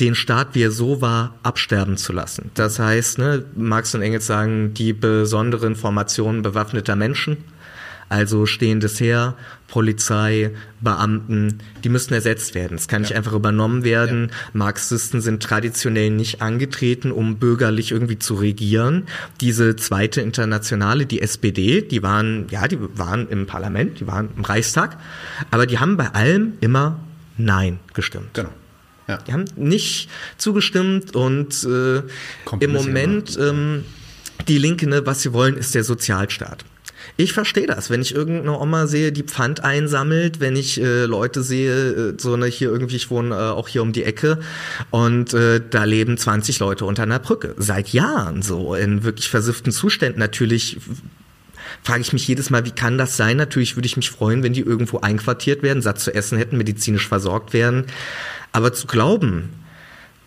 den 0.00 0.14
Staat, 0.14 0.48
wie 0.52 0.64
er 0.64 0.70
so 0.70 1.00
war, 1.00 1.34
absterben 1.42 1.96
zu 1.96 2.12
lassen. 2.12 2.50
Das 2.52 2.78
heißt, 2.78 3.16
ne, 3.18 3.46
Marx 3.54 3.94
und 3.94 4.02
Engels 4.02 4.26
sagen, 4.26 4.74
die 4.74 4.92
besonderen 4.92 5.74
Formationen 5.74 6.42
bewaffneter 6.42 6.94
Menschen, 6.94 7.38
Also 8.08 8.46
stehendes 8.46 9.00
Heer, 9.00 9.34
Polizei, 9.66 10.52
Beamten, 10.80 11.58
die 11.82 11.88
müssen 11.88 12.14
ersetzt 12.14 12.54
werden. 12.54 12.76
Es 12.76 12.86
kann 12.86 13.02
ja. 13.02 13.08
nicht 13.08 13.16
einfach 13.16 13.32
übernommen 13.32 13.82
werden. 13.82 14.28
Ja. 14.30 14.36
Marxisten 14.52 15.20
sind 15.20 15.42
traditionell 15.42 16.10
nicht 16.10 16.40
angetreten, 16.40 17.10
um 17.10 17.38
bürgerlich 17.38 17.90
irgendwie 17.90 18.18
zu 18.18 18.34
regieren. 18.34 19.04
Diese 19.40 19.74
zweite 19.74 20.20
Internationale, 20.20 21.06
die 21.06 21.20
SPD, 21.20 21.82
die 21.82 22.02
waren, 22.02 22.46
ja, 22.50 22.68
die 22.68 22.78
waren 22.96 23.28
im 23.28 23.46
Parlament, 23.46 23.98
die 24.00 24.06
waren 24.06 24.28
im 24.36 24.44
Reichstag, 24.44 24.98
aber 25.50 25.66
die 25.66 25.78
haben 25.78 25.96
bei 25.96 26.08
allem 26.10 26.52
immer 26.60 27.00
Nein 27.36 27.80
gestimmt. 27.92 28.34
Genau. 28.34 28.50
Ja. 29.08 29.18
Die 29.18 29.32
haben 29.32 29.44
nicht 29.56 30.08
zugestimmt 30.36 31.14
und 31.14 31.64
äh, 31.64 32.02
im 32.60 32.72
Moment 32.72 33.38
ähm, 33.40 33.84
die 34.48 34.58
Linke, 34.58 34.88
ne, 34.88 35.06
was 35.06 35.22
sie 35.22 35.32
wollen, 35.32 35.56
ist 35.56 35.74
der 35.74 35.84
Sozialstaat. 35.84 36.64
Ich 37.18 37.32
verstehe 37.32 37.66
das, 37.66 37.88
wenn 37.88 38.02
ich 38.02 38.14
irgendeine 38.14 38.58
Oma 38.58 38.86
sehe, 38.86 39.10
die 39.10 39.22
Pfand 39.22 39.64
einsammelt, 39.64 40.38
wenn 40.38 40.54
ich 40.54 40.78
äh, 40.78 41.04
Leute 41.06 41.42
sehe, 41.42 41.72
äh, 41.72 42.14
so 42.18 42.34
eine 42.34 42.46
hier 42.46 42.68
irgendwie, 42.70 42.96
ich 42.96 43.10
wohne 43.10 43.34
äh, 43.34 43.38
auch 43.38 43.68
hier 43.68 43.80
um 43.80 43.92
die 43.92 44.04
Ecke 44.04 44.38
und 44.90 45.32
äh, 45.32 45.62
da 45.68 45.84
leben 45.84 46.18
20 46.18 46.58
Leute 46.58 46.84
unter 46.84 47.04
einer 47.04 47.18
Brücke. 47.18 47.54
Seit 47.56 47.88
Jahren 47.88 48.42
so, 48.42 48.74
in 48.74 49.02
wirklich 49.02 49.30
versifften 49.30 49.72
Zuständen. 49.72 50.18
Natürlich 50.20 50.78
frage 51.82 52.02
ich 52.02 52.12
mich 52.12 52.28
jedes 52.28 52.50
Mal, 52.50 52.66
wie 52.66 52.72
kann 52.72 52.98
das 52.98 53.16
sein? 53.16 53.38
Natürlich 53.38 53.76
würde 53.76 53.86
ich 53.86 53.96
mich 53.96 54.10
freuen, 54.10 54.42
wenn 54.42 54.52
die 54.52 54.60
irgendwo 54.60 54.98
einquartiert 54.98 55.62
werden, 55.62 55.80
satt 55.80 55.98
zu 55.98 56.14
essen 56.14 56.36
hätten, 56.36 56.58
medizinisch 56.58 57.08
versorgt 57.08 57.54
werden. 57.54 57.86
Aber 58.52 58.74
zu 58.74 58.86
glauben, 58.86 59.50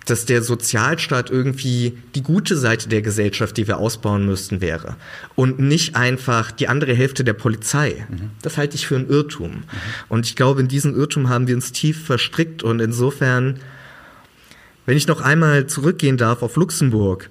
dass 0.05 0.25
der 0.25 0.41
Sozialstaat 0.41 1.29
irgendwie 1.29 1.97
die 2.15 2.23
gute 2.23 2.57
Seite 2.57 2.89
der 2.89 3.01
Gesellschaft, 3.01 3.57
die 3.57 3.67
wir 3.67 3.77
ausbauen 3.77 4.25
müssten, 4.25 4.61
wäre. 4.61 4.95
Und 5.35 5.59
nicht 5.59 5.95
einfach 5.95 6.51
die 6.51 6.67
andere 6.67 6.93
Hälfte 6.93 7.23
der 7.23 7.33
Polizei. 7.33 8.05
Mhm. 8.09 8.31
Das 8.41 8.57
halte 8.57 8.75
ich 8.75 8.87
für 8.87 8.95
einen 8.95 9.09
Irrtum. 9.09 9.51
Mhm. 9.51 9.63
Und 10.07 10.25
ich 10.25 10.35
glaube, 10.35 10.61
in 10.61 10.67
diesen 10.67 10.95
Irrtum 10.95 11.29
haben 11.29 11.47
wir 11.47 11.55
uns 11.55 11.71
tief 11.71 12.05
verstrickt. 12.05 12.63
Und 12.63 12.79
insofern, 12.79 13.59
wenn 14.85 14.97
ich 14.97 15.07
noch 15.07 15.21
einmal 15.21 15.67
zurückgehen 15.67 16.17
darf 16.17 16.41
auf 16.41 16.55
Luxemburg, 16.55 17.29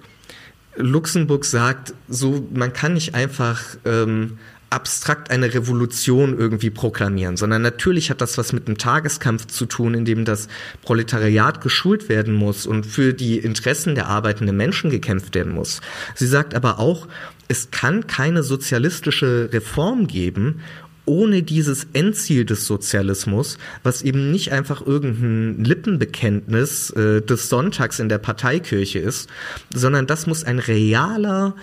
Luxemburg 0.76 1.44
sagt, 1.44 1.94
so 2.08 2.46
man 2.54 2.72
kann 2.72 2.94
nicht 2.94 3.14
einfach 3.14 3.60
ähm, 3.84 4.38
abstrakt 4.70 5.30
eine 5.30 5.54
Revolution 5.54 6.38
irgendwie 6.38 6.70
proklamieren, 6.70 7.36
sondern 7.36 7.62
natürlich 7.62 8.10
hat 8.10 8.20
das 8.20 8.36
was 8.36 8.52
mit 8.52 8.66
einem 8.66 8.76
Tageskampf 8.76 9.46
zu 9.46 9.66
tun, 9.66 9.94
in 9.94 10.04
dem 10.04 10.24
das 10.24 10.48
Proletariat 10.82 11.60
geschult 11.60 12.08
werden 12.08 12.34
muss 12.34 12.66
und 12.66 12.84
für 12.84 13.14
die 13.14 13.38
Interessen 13.38 13.94
der 13.94 14.08
arbeitenden 14.08 14.56
Menschen 14.56 14.90
gekämpft 14.90 15.34
werden 15.34 15.52
muss. 15.52 15.80
Sie 16.14 16.26
sagt 16.26 16.54
aber 16.54 16.78
auch, 16.78 17.08
es 17.48 17.70
kann 17.70 18.06
keine 18.06 18.42
sozialistische 18.42 19.48
Reform 19.52 20.06
geben, 20.06 20.60
ohne 21.06 21.42
dieses 21.42 21.86
Endziel 21.94 22.44
des 22.44 22.66
Sozialismus, 22.66 23.56
was 23.82 24.02
eben 24.02 24.30
nicht 24.30 24.52
einfach 24.52 24.86
irgendein 24.86 25.64
Lippenbekenntnis 25.64 26.90
äh, 26.90 27.22
des 27.22 27.48
Sonntags 27.48 27.98
in 27.98 28.10
der 28.10 28.18
Parteikirche 28.18 28.98
ist, 28.98 29.30
sondern 29.74 30.06
das 30.06 30.26
muss 30.26 30.44
ein 30.44 30.58
realer 30.58 31.54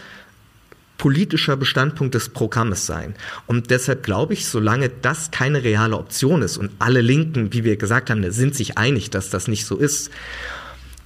politischer 0.97 1.57
Bestandpunkt 1.57 2.15
des 2.15 2.29
Programmes 2.29 2.85
sein. 2.85 3.15
Und 3.47 3.69
deshalb 3.69 4.03
glaube 4.03 4.33
ich, 4.33 4.47
solange 4.47 4.89
das 4.89 5.31
keine 5.31 5.63
reale 5.63 5.97
Option 5.97 6.41
ist 6.41 6.57
und 6.57 6.71
alle 6.79 7.01
Linken, 7.01 7.53
wie 7.53 7.63
wir 7.63 7.77
gesagt 7.77 8.09
haben, 8.09 8.29
sind 8.31 8.55
sich 8.55 8.77
einig, 8.77 9.09
dass 9.09 9.29
das 9.29 9.47
nicht 9.47 9.65
so 9.65 9.77
ist, 9.77 10.11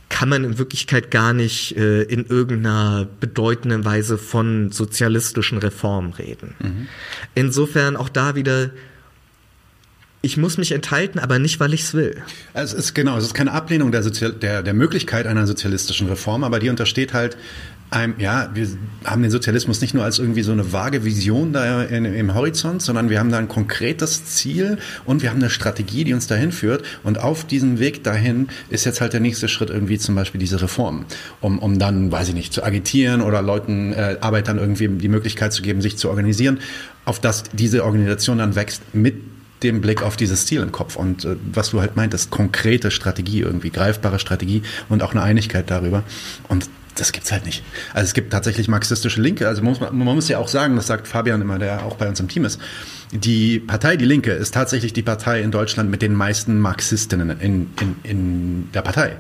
kann 0.10 0.30
man 0.30 0.44
in 0.44 0.58
Wirklichkeit 0.58 1.12
gar 1.12 1.34
nicht 1.34 1.78
äh, 1.78 2.02
in 2.02 2.26
irgendeiner 2.26 3.08
bedeutenden 3.20 3.86
Weise 3.86 4.18
von 4.18 4.72
sozialistischen 4.72 5.60
Reformen 5.60 6.14
reden. 6.14 6.56
Mhm. 6.60 6.88
Insofern 7.36 7.96
auch 7.96 8.10
da 8.10 8.36
wieder 8.36 8.72
ich 10.22 10.36
muss 10.36 10.58
mich 10.58 10.74
enthalten, 10.74 11.18
aber 11.18 11.40
nicht, 11.40 11.62
weil 11.62 11.74
ich 11.74 11.84
es 11.84 11.94
will. 11.94 12.22
Es 12.54 12.74
ist 12.74 12.94
genau, 12.94 13.18
es 13.18 13.24
ist 13.24 13.34
keine 13.34 13.54
Ablehnung 13.54 13.94
der, 13.94 14.04
Sozial 14.04 14.34
der, 14.34 14.64
der 14.64 14.74
Möglichkeit 14.74 15.26
einer 15.26 15.48
sozialistischen 15.48 16.10
Reform, 16.10 16.44
aber 16.44 16.60
die 16.60 16.70
untersteht 16.70 17.14
halt 17.14 17.38
einem, 17.92 18.16
ja, 18.20 18.52
wir 18.54 18.68
haben 19.04 19.22
den 19.24 19.32
Sozialismus 19.32 19.82
nicht 19.82 19.94
nur 19.94 20.04
als 20.04 20.20
irgendwie 20.20 20.44
so 20.44 20.52
eine 20.52 20.72
vage 20.72 21.06
Vision 21.06 21.54
da 21.54 21.84
in, 21.84 22.06
im 22.06 22.36
Horizont, 22.36 22.82
sondern 22.82 23.10
wir 23.10 23.20
haben 23.20 23.32
da 23.32 23.40
ein 23.40 23.48
konkretes 23.48 24.26
Ziel 24.26 24.78
und 25.06 25.24
wir 25.24 25.32
haben 25.32 25.40
eine 25.40 25.50
Strategie, 25.50 26.04
die 26.04 26.14
uns 26.14 26.28
dahin 26.28 26.52
führt. 26.52 26.84
Und 27.04 27.20
auf 27.20 27.46
diesem 27.46 27.80
Weg 27.80 28.04
dahin 28.04 28.50
ist 28.70 28.86
jetzt 28.86 29.02
halt 29.02 29.14
der 29.14 29.22
nächste 29.22 29.48
Schritt 29.48 29.70
irgendwie 29.72 29.98
zum 29.98 30.14
Beispiel 30.14 30.40
diese 30.40 30.62
Reform, 30.62 31.06
um, 31.42 31.58
um 31.58 31.80
dann, 31.80 32.12
weiß 32.12 32.30
ich 32.30 32.36
nicht, 32.36 32.54
zu 32.54 32.64
agitieren 32.64 33.22
oder 33.22 33.42
Leuten, 33.42 33.94
äh, 33.94 34.18
Arbeitern 34.22 34.60
irgendwie 34.60 34.88
die 34.88 35.10
Möglichkeit 35.10 35.52
zu 35.52 35.64
geben, 35.64 35.82
sich 35.82 35.98
zu 35.98 36.10
organisieren, 36.10 36.60
auf 37.06 37.20
dass 37.20 37.44
diese 37.54 37.84
Organisation 37.86 38.38
dann 38.38 38.56
wächst 38.56 38.94
mit 38.94 39.16
dem 39.64 39.82
Blick 39.82 40.04
auf 40.04 40.16
dieses 40.16 40.46
Ziel 40.46 40.62
im 40.62 40.72
Kopf 40.72 40.96
und 40.96 41.26
äh, 41.26 41.36
was 41.52 41.72
du 41.72 41.82
halt 41.82 41.96
meintest, 41.96 42.30
konkrete 42.30 42.92
Strategie 42.92 43.40
irgendwie, 43.42 43.72
greifbare 43.72 44.20
Strategie 44.20 44.62
und 44.90 45.02
auch 45.02 45.12
eine 45.12 45.24
Einigkeit 45.24 45.70
darüber. 45.70 46.04
Und 46.48 46.70
das 47.00 47.12
gibt's 47.12 47.32
halt 47.32 47.46
nicht. 47.46 47.64
Also 47.94 48.06
es 48.06 48.14
gibt 48.14 48.32
tatsächlich 48.32 48.68
marxistische 48.68 49.22
Linke. 49.22 49.48
Also 49.48 49.62
man 49.62 49.72
muss, 49.72 49.80
man 49.80 50.16
muss 50.16 50.28
ja 50.28 50.38
auch 50.38 50.48
sagen, 50.48 50.76
das 50.76 50.88
sagt 50.88 51.08
Fabian 51.08 51.42
immer, 51.42 51.60
der 51.60 51.86
auch 51.86 51.96
bei 51.96 52.08
uns 52.08 52.20
im 52.20 52.28
Team 52.28 52.46
ist. 52.46 52.60
Die 53.12 53.60
Partei 53.60 53.98
Die 53.98 54.06
Linke 54.06 54.32
ist 54.32 54.54
tatsächlich 54.54 54.94
die 54.94 55.02
Partei 55.02 55.42
in 55.42 55.52
Deutschland 55.52 55.90
mit 55.90 56.02
den 56.02 56.14
meisten 56.14 56.60
Marxistinnen 56.60 57.30
in, 57.40 57.70
in, 57.80 57.96
in 58.04 58.72
der 58.74 58.82
Partei. 58.82 59.16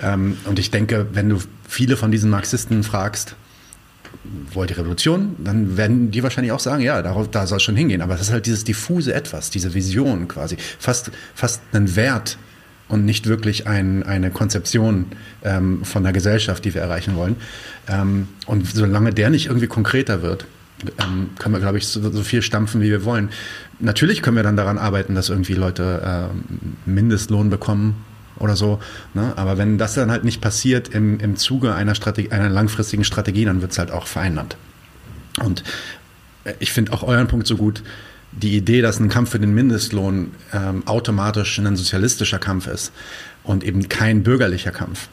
Ähm, 0.00 0.38
und 0.44 0.58
ich 0.58 0.70
denke, 0.70 1.06
wenn 1.12 1.28
du 1.28 1.38
viele 1.68 1.96
von 1.96 2.10
diesen 2.10 2.30
Marxisten 2.30 2.82
fragst, 2.82 3.36
wollt 4.52 4.70
ihr 4.70 4.78
Revolution, 4.78 5.36
dann 5.38 5.76
werden 5.76 6.10
die 6.10 6.22
wahrscheinlich 6.22 6.52
auch 6.52 6.60
sagen, 6.60 6.82
ja, 6.82 7.02
darauf, 7.02 7.30
da 7.30 7.46
soll 7.46 7.58
es 7.58 7.62
schon 7.62 7.76
hingehen. 7.76 8.00
Aber 8.00 8.14
das 8.14 8.28
ist 8.28 8.32
halt 8.32 8.46
dieses 8.46 8.64
diffuse 8.64 9.12
Etwas, 9.12 9.50
diese 9.50 9.74
Vision 9.74 10.28
quasi, 10.28 10.56
fast, 10.78 11.10
fast 11.34 11.62
ein 11.72 11.94
Wert, 11.96 12.38
und 12.88 13.04
nicht 13.04 13.26
wirklich 13.26 13.66
ein, 13.66 14.02
eine 14.02 14.30
Konzeption 14.30 15.06
ähm, 15.42 15.84
von 15.84 16.02
der 16.02 16.12
Gesellschaft, 16.12 16.64
die 16.64 16.74
wir 16.74 16.82
erreichen 16.82 17.16
wollen. 17.16 17.36
Ähm, 17.88 18.28
und 18.46 18.66
solange 18.66 19.12
der 19.12 19.30
nicht 19.30 19.46
irgendwie 19.46 19.66
konkreter 19.66 20.22
wird, 20.22 20.46
ähm, 20.98 21.30
können 21.38 21.54
wir, 21.54 21.60
glaube 21.60 21.78
ich, 21.78 21.88
so, 21.88 22.10
so, 22.10 22.22
viel 22.22 22.42
stampfen, 22.42 22.80
wie 22.80 22.90
wir 22.90 23.04
wollen. 23.04 23.30
Natürlich 23.80 24.22
können 24.22 24.36
wir 24.36 24.42
dann 24.42 24.56
daran 24.56 24.78
arbeiten, 24.78 25.14
dass 25.14 25.30
irgendwie 25.30 25.54
Leute 25.54 26.30
äh, 26.30 26.88
Mindestlohn 26.88 27.50
bekommen 27.50 28.04
oder 28.38 28.56
so. 28.56 28.78
Ne? 29.14 29.32
Aber 29.36 29.58
wenn 29.58 29.78
das 29.78 29.94
dann 29.94 30.10
halt 30.10 30.24
nicht 30.24 30.40
passiert 30.40 30.88
im, 30.88 31.18
im 31.18 31.36
Zuge 31.36 31.74
einer, 31.74 31.94
Strategie, 31.94 32.30
einer 32.30 32.50
langfristigen 32.50 33.04
Strategie, 33.04 33.44
dann 33.44 33.62
wird 33.62 33.72
es 33.72 33.78
halt 33.78 33.90
auch 33.90 34.06
verändert. 34.06 34.56
Und 35.42 35.64
äh, 36.44 36.52
ich 36.58 36.72
finde 36.72 36.92
auch 36.92 37.02
euren 37.02 37.26
Punkt 37.26 37.46
so 37.46 37.56
gut 37.56 37.82
die 38.36 38.56
Idee, 38.56 38.82
dass 38.82 39.00
ein 39.00 39.08
Kampf 39.08 39.30
für 39.30 39.38
den 39.38 39.54
Mindestlohn 39.54 40.32
ähm, 40.52 40.86
automatisch 40.86 41.58
ein 41.58 41.76
sozialistischer 41.76 42.38
Kampf 42.38 42.66
ist 42.66 42.92
und 43.42 43.64
eben 43.64 43.88
kein 43.88 44.22
bürgerlicher 44.22 44.72
Kampf. 44.72 45.08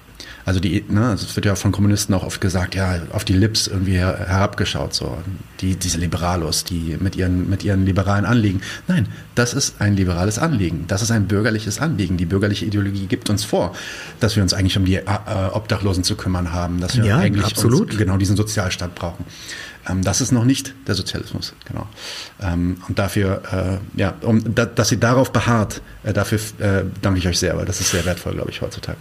Also 0.45 0.59
die, 0.59 0.83
ne, 0.89 1.07
also 1.07 1.25
es 1.25 1.35
wird 1.37 1.45
ja 1.45 1.55
von 1.55 1.71
Kommunisten 1.71 2.13
auch 2.13 2.23
oft 2.23 2.41
gesagt, 2.41 2.75
ja, 2.75 2.99
auf 3.11 3.23
die 3.23 3.33
Lips 3.33 3.67
irgendwie 3.67 3.93
her, 3.93 4.25
herabgeschaut, 4.27 4.93
so 4.93 5.17
die 5.61 5.77
diese 5.77 5.97
Liberalos, 5.99 6.65
die 6.65 6.97
mit 6.99 7.15
ihren 7.15 7.49
mit 7.49 7.63
ihren 7.63 7.85
liberalen 7.85 8.25
Anliegen. 8.25 8.61
Nein, 8.89 9.07
das 9.35 9.53
ist 9.53 9.79
ein 9.79 9.95
liberales 9.95 10.39
Anliegen, 10.39 10.83
das 10.87 11.01
ist 11.01 11.11
ein 11.11 11.27
bürgerliches 11.27 11.79
Anliegen. 11.79 12.17
Die 12.17 12.25
bürgerliche 12.25 12.65
Ideologie 12.65 13.05
gibt 13.05 13.29
uns 13.29 13.45
vor, 13.45 13.73
dass 14.19 14.35
wir 14.35 14.43
uns 14.43 14.53
eigentlich 14.53 14.77
um 14.77 14.83
die 14.83 14.95
äh, 14.95 15.03
Obdachlosen 15.53 16.03
zu 16.03 16.15
kümmern 16.15 16.51
haben, 16.51 16.81
dass 16.81 16.97
wir 16.97 17.05
ja, 17.05 17.17
eigentlich 17.19 17.45
absolut. 17.45 17.91
Uns 17.91 17.97
genau 17.97 18.17
diesen 18.17 18.35
Sozialstaat 18.35 18.95
brauchen. 18.95 19.23
Ähm, 19.87 20.01
das 20.01 20.21
ist 20.21 20.31
noch 20.31 20.45
nicht 20.45 20.73
der 20.87 20.95
Sozialismus, 20.95 21.53
genau. 21.65 21.87
Ähm, 22.41 22.77
und 22.87 22.99
dafür, 22.99 23.79
äh, 23.95 23.99
ja, 23.99 24.15
um, 24.21 24.55
da, 24.55 24.65
dass 24.65 24.89
sie 24.89 24.99
darauf 24.99 25.31
beharrt, 25.31 25.81
äh, 26.03 26.13
dafür 26.13 26.39
äh, 26.59 26.83
danke 27.01 27.19
ich 27.19 27.27
euch 27.27 27.39
sehr, 27.39 27.57
weil 27.57 27.65
das 27.65 27.79
ist 27.79 27.91
sehr 27.91 28.05
wertvoll, 28.05 28.33
glaube 28.33 28.49
ich, 28.49 28.61
heutzutage. 28.61 28.97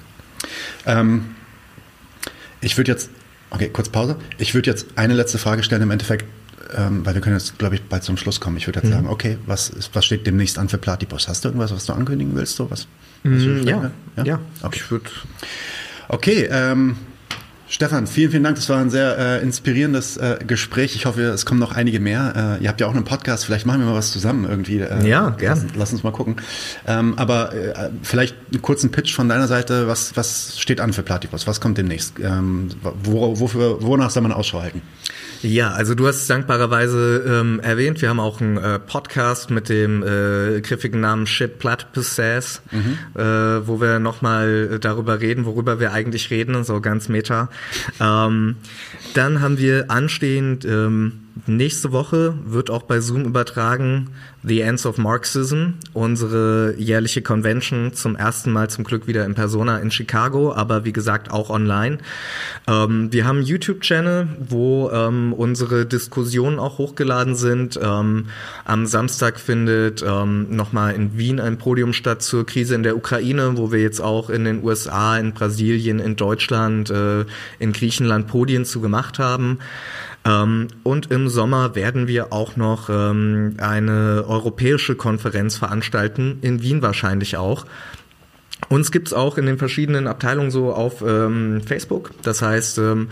Ähm, 0.87 1.35
ich 2.61 2.77
würde 2.77 2.91
jetzt, 2.91 3.11
okay, 3.51 3.69
kurz 3.69 3.89
Pause. 3.89 4.17
Ich 4.39 4.55
würde 4.55 4.71
jetzt 4.71 4.87
eine 4.97 5.15
letzte 5.15 5.39
Frage 5.39 5.63
stellen, 5.63 5.83
im 5.83 5.91
Endeffekt, 5.91 6.27
weil 6.75 7.13
wir 7.13 7.21
können 7.21 7.37
jetzt, 7.37 7.59
glaube 7.59 7.75
ich, 7.75 7.83
bald 7.83 8.03
zum 8.03 8.17
Schluss 8.17 8.41
kommen. 8.41 8.57
Ich 8.57 8.67
würde 8.67 8.79
jetzt 8.79 8.89
mhm. 8.89 8.95
sagen, 8.95 9.09
okay, 9.09 9.37
was, 9.45 9.69
ist, 9.69 9.95
was 9.95 10.07
steht 10.07 10.27
demnächst 10.27 10.59
an 10.59 10.71
für 10.71 10.79
Platypus? 10.79 11.29
Hast 11.29 11.45
du 11.45 11.49
irgendwas, 11.49 11.71
was 11.71 11.85
du 11.85 11.93
ankündigen 11.93 12.35
willst? 12.35 12.57
So 12.57 12.71
was? 12.71 12.87
was 13.25 13.43
mm, 13.43 13.69
ja, 13.69 13.91
ja, 14.17 14.25
ja, 14.25 14.41
okay. 14.63 14.81
ich 14.83 14.91
würde. 14.91 15.11
Okay, 16.09 16.49
ähm, 16.51 16.97
Stefan, 17.73 18.07
vielen, 18.07 18.31
vielen 18.31 18.43
Dank. 18.43 18.57
Das 18.57 18.69
war 18.69 18.79
ein 18.79 18.91
sehr 18.91 19.17
äh, 19.17 19.43
inspirierendes 19.43 20.19
äh, 20.19 20.37
Gespräch. 20.47 20.95
Ich 20.95 21.07
hoffe, 21.07 21.23
es 21.23 21.47
kommen 21.47 21.59
noch 21.59 21.73
einige 21.73 22.01
mehr. 22.01 22.59
Äh, 22.61 22.63
ihr 22.63 22.69
habt 22.69 22.83
ja 22.83 22.87
auch 22.87 22.95
einen 22.95 23.05
Podcast. 23.05 23.47
Vielleicht 23.47 23.65
machen 23.65 23.81
wir 23.81 23.87
mal 23.87 23.95
was 23.95 24.13
zusammen 24.13 24.45
irgendwie. 24.47 24.81
Äh, 24.81 25.09
ja, 25.09 25.31
gerne. 25.31 25.63
Lass, 25.63 25.75
lass, 25.75 25.93
uns 25.95 26.03
mal 26.03 26.13
gucken. 26.13 26.37
Ähm, 26.87 27.15
aber 27.17 27.55
äh, 27.55 27.89
vielleicht 28.03 28.37
einen 28.53 28.61
kurzen 28.61 28.91
Pitch 28.91 29.15
von 29.15 29.27
deiner 29.27 29.49
Seite. 29.49 29.89
Was, 29.89 30.15
was 30.19 30.61
steht 30.61 30.83
an 30.83 30.93
für 30.93 31.03
Platypus? 31.03 31.47
Was 31.47 31.63
kommt 31.63 31.79
demnächst? 31.79 32.19
Ähm, 32.21 32.69
wo, 33.05 33.41
wofür, 33.41 33.83
wonach 33.83 34.11
soll 34.11 34.23
man 34.23 34.33
Ausschau 34.33 34.61
halten? 34.61 34.83
Ja, 35.43 35.73
also 35.73 35.97
du 35.97 36.07
hast 36.07 36.17
es 36.17 36.27
dankbarerweise 36.29 37.25
ähm, 37.27 37.61
erwähnt. 37.61 38.01
Wir 38.01 38.09
haben 38.09 38.21
auch 38.21 38.41
einen 38.41 38.59
äh, 38.59 38.79
Podcast 38.79 39.51
mit 39.51 39.69
dem 39.69 40.03
äh, 40.03 40.61
griffigen 40.61 41.01
Namen 41.01 41.27
Shit 41.27 41.59
Platypus 41.59 42.15
Sass, 42.15 42.63
mhm. 42.71 42.99
äh, 43.15 43.67
wo 43.67 43.81
wir 43.81 43.99
nochmal 43.99 44.79
darüber 44.81 45.21
reden, 45.21 45.45
worüber 45.45 45.81
wir 45.81 45.93
eigentlich 45.93 46.31
reden, 46.31 46.63
so 46.63 46.81
ganz 46.81 47.09
meta. 47.09 47.49
Ähm, 48.01 48.57
dann 49.15 49.41
haben 49.41 49.59
wir 49.59 49.91
anstehend 49.91 50.65
ähm, 50.65 51.23
nächste 51.47 51.93
Woche 51.93 52.35
wird 52.45 52.71
auch 52.71 52.83
bei 52.83 53.01
Zoom 53.01 53.25
übertragen 53.25 54.11
The 54.45 54.61
Ends 54.61 54.87
of 54.87 54.99
Marxism, 54.99 55.75
unsere 55.93 56.75
jährliche 56.77 57.23
Convention, 57.23 57.93
zum 57.95 58.17
ersten 58.17 58.51
Mal 58.51 58.69
zum 58.69 58.83
Glück 58.83 59.07
wieder 59.07 59.25
in 59.25 59.35
Persona 59.35 59.79
in 59.79 59.93
Chicago, 59.93 60.53
aber 60.53 60.85
wie 60.85 60.93
gesagt 60.93 61.31
auch 61.31 61.49
online. 61.49 61.99
Ähm, 62.67 63.13
wir 63.13 63.25
haben 63.25 63.39
einen 63.39 63.47
YouTube-Channel, 63.47 64.29
wo 64.41 64.91
ähm, 64.91 65.33
unsere 65.33 65.87
Diskussionen 65.87 66.59
auch 66.59 66.79
hochgeladen 66.79 67.37
sind. 67.37 67.79
Ähm, 67.81 68.27
am 68.65 68.87
Samstag 68.87 69.39
findet 69.39 70.03
ähm, 70.03 70.55
nochmal 70.55 70.95
in 70.95 71.17
Wien 71.17 71.39
ein 71.39 71.59
Podium 71.59 71.93
statt 71.93 72.23
zur 72.23 72.45
Krise 72.45 72.75
in 72.75 72.83
der 72.83 72.97
Ukraine, 72.97 73.57
wo 73.57 73.71
wir 73.71 73.81
jetzt 73.81 74.01
auch 74.01 74.29
in 74.29 74.45
den 74.45 74.65
USA, 74.65 75.19
in 75.19 75.35
Brasilien, 75.35 76.01
in 76.01 76.17
Deutschland, 76.17 76.91
äh, 76.91 77.25
in 77.61 77.73
Griechenland 77.73 78.27
Podien 78.27 78.65
zu 78.65 78.81
gemacht 78.81 78.92
haben. 79.19 79.59
Ähm, 80.25 80.69
und 80.83 81.11
im 81.11 81.29
Sommer 81.29 81.75
werden 81.75 82.07
wir 82.07 82.33
auch 82.33 82.57
noch 82.57 82.89
ähm, 82.89 83.57
eine 83.59 84.25
europäische 84.27 84.95
Konferenz 84.95 85.57
veranstalten, 85.57 86.39
in 86.43 86.63
Wien 86.63 86.83
wahrscheinlich 86.83 87.37
auch. 87.37 87.67
Uns 88.69 88.93
gibt's 88.93 89.13
auch 89.13 89.39
in 89.39 89.47
den 89.47 89.59
verschiedenen 89.59 90.07
Abteilungen 90.07 90.51
so 90.51 90.73
auf 90.73 91.03
ähm, 91.03 91.61
Facebook. 91.67 92.13
Das 92.23 92.43
heißt, 92.43 92.79
ähm, 92.79 93.09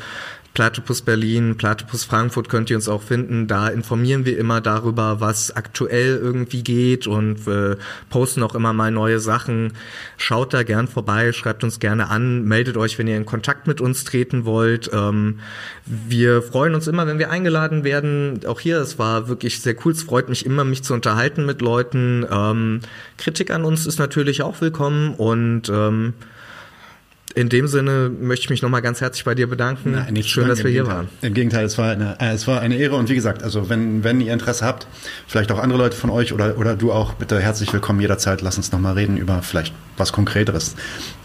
Platypus 0.53 1.03
Berlin, 1.03 1.57
Platypus 1.57 2.05
Frankfurt 2.05 2.49
könnt 2.49 2.71
ihr 2.71 2.77
uns 2.77 2.89
auch 2.89 3.03
finden. 3.03 3.47
Da 3.47 3.69
informieren 3.69 4.25
wir 4.25 4.37
immer 4.37 4.61
darüber, 4.61 5.21
was 5.21 5.55
aktuell 5.55 6.17
irgendwie 6.17 6.65
geht 6.65 7.07
und 7.07 7.47
äh, 7.47 7.77
posten 8.11 8.43
auch 8.43 8.57
immer 8.57 8.73
mal 8.73 8.91
neue 8.91 9.21
Sachen. 9.21 9.75
Schaut 10.17 10.53
da 10.53 10.65
gern 10.65 10.89
vorbei, 10.89 11.33
schreibt 11.33 11.63
uns 11.63 11.79
gerne 11.79 12.09
an, 12.09 12.45
meldet 12.45 12.77
euch, 12.77 12.99
wenn 12.99 13.07
ihr 13.07 13.17
in 13.17 13.27
Kontakt 13.27 13.69
mit 13.69 13.81
uns 13.81 14.03
treten 14.03 14.45
wollt. 14.45 14.91
Ähm, 14.93 15.39
wir 15.87 16.43
freuen 16.43 16.75
uns 16.75 16.89
immer, 16.89 17.07
wenn 17.07 17.21
wir 17.21 17.31
eingeladen 17.31 17.85
werden. 17.85 18.41
Auch 18.47 18.59
hier, 18.59 18.81
es 18.81 18.99
war 18.99 19.29
wirklich 19.29 19.61
sehr 19.61 19.77
cool. 19.85 19.93
Es 19.93 20.03
freut 20.03 20.29
mich 20.29 20.45
immer, 20.45 20.65
mich 20.65 20.83
zu 20.83 20.95
unterhalten 20.95 21.47
mit 21.47 21.61
Leuten. 21.61 22.27
Ähm, 22.29 22.81
Kritik 23.19 23.53
an 23.53 23.65
uns 23.65 23.87
ist 23.87 24.01
natürlich 24.01 24.43
auch 24.43 24.61
willkommen 24.61 25.15
und 25.15 25.69
ähm, 25.69 26.15
in 27.35 27.49
dem 27.49 27.69
Sinne 27.69 28.11
möchte 28.11 28.45
ich 28.45 28.51
mich 28.51 28.63
nochmal 28.63 28.83
ganz 28.83 29.01
herzlich 29.01 29.25
bei 29.25 29.35
dir 29.35 29.49
bedanken. 29.49 29.93
Nein, 29.93 30.13
nicht 30.15 30.29
Schön, 30.29 30.49
dass 30.49 30.65
wir 30.65 30.71
hier 30.71 30.87
waren. 30.87 31.09
Im 31.23 31.35
Gegenteil, 31.35 31.65
es 31.65 31.79
war, 31.79 31.91
eine, 31.91 32.17
äh, 32.21 32.33
es 32.33 32.47
war 32.47 32.61
eine 32.61 32.77
Ehre 32.77 32.97
und 32.97 33.09
wie 33.09 33.15
gesagt, 33.15 33.43
also 33.43 33.69
wenn, 33.69 34.03
wenn 34.03 34.21
ihr 34.21 34.33
Interesse 34.33 34.65
habt, 34.65 34.87
vielleicht 35.27 35.53
auch 35.53 35.59
andere 35.59 35.79
Leute 35.79 35.97
von 35.97 36.11
euch 36.11 36.33
oder, 36.33 36.59
oder 36.59 36.75
du 36.75 36.93
auch, 36.93 37.15
bitte 37.15 37.39
herzlich 37.41 37.73
willkommen 37.73 38.01
jederzeit. 38.01 38.43
Lass 38.43 38.57
uns 38.57 38.73
nochmal 38.73 38.95
reden 38.95 39.17
über 39.17 39.43
vielleicht 39.43 39.75
was 39.97 40.13
Konkreteres 40.13 40.75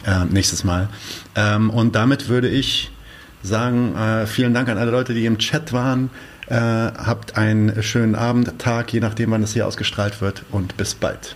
äh, 0.05 0.25
nächstes 0.25 0.63
Mal. 0.63 0.89
Ähm, 1.35 1.69
und 1.69 1.95
damit 1.95 2.29
würde 2.29 2.49
ich 2.49 2.91
sagen, 3.41 3.95
äh, 3.95 4.27
vielen 4.27 4.53
Dank 4.53 4.69
an 4.69 4.77
alle 4.77 4.91
Leute, 4.91 5.13
die 5.13 5.25
im 5.25 5.37
Chat 5.37 5.73
waren. 5.73 6.09
Äh, 6.47 6.55
habt 6.55 7.37
einen 7.37 7.81
schönen 7.81 8.13
Abend, 8.13 8.59
Tag, 8.59 8.93
je 8.93 8.99
nachdem, 8.99 9.31
wann 9.31 9.41
das 9.41 9.53
hier 9.53 9.65
ausgestrahlt 9.65 10.21
wird 10.21 10.43
und 10.51 10.77
bis 10.77 10.93
bald. 10.93 11.35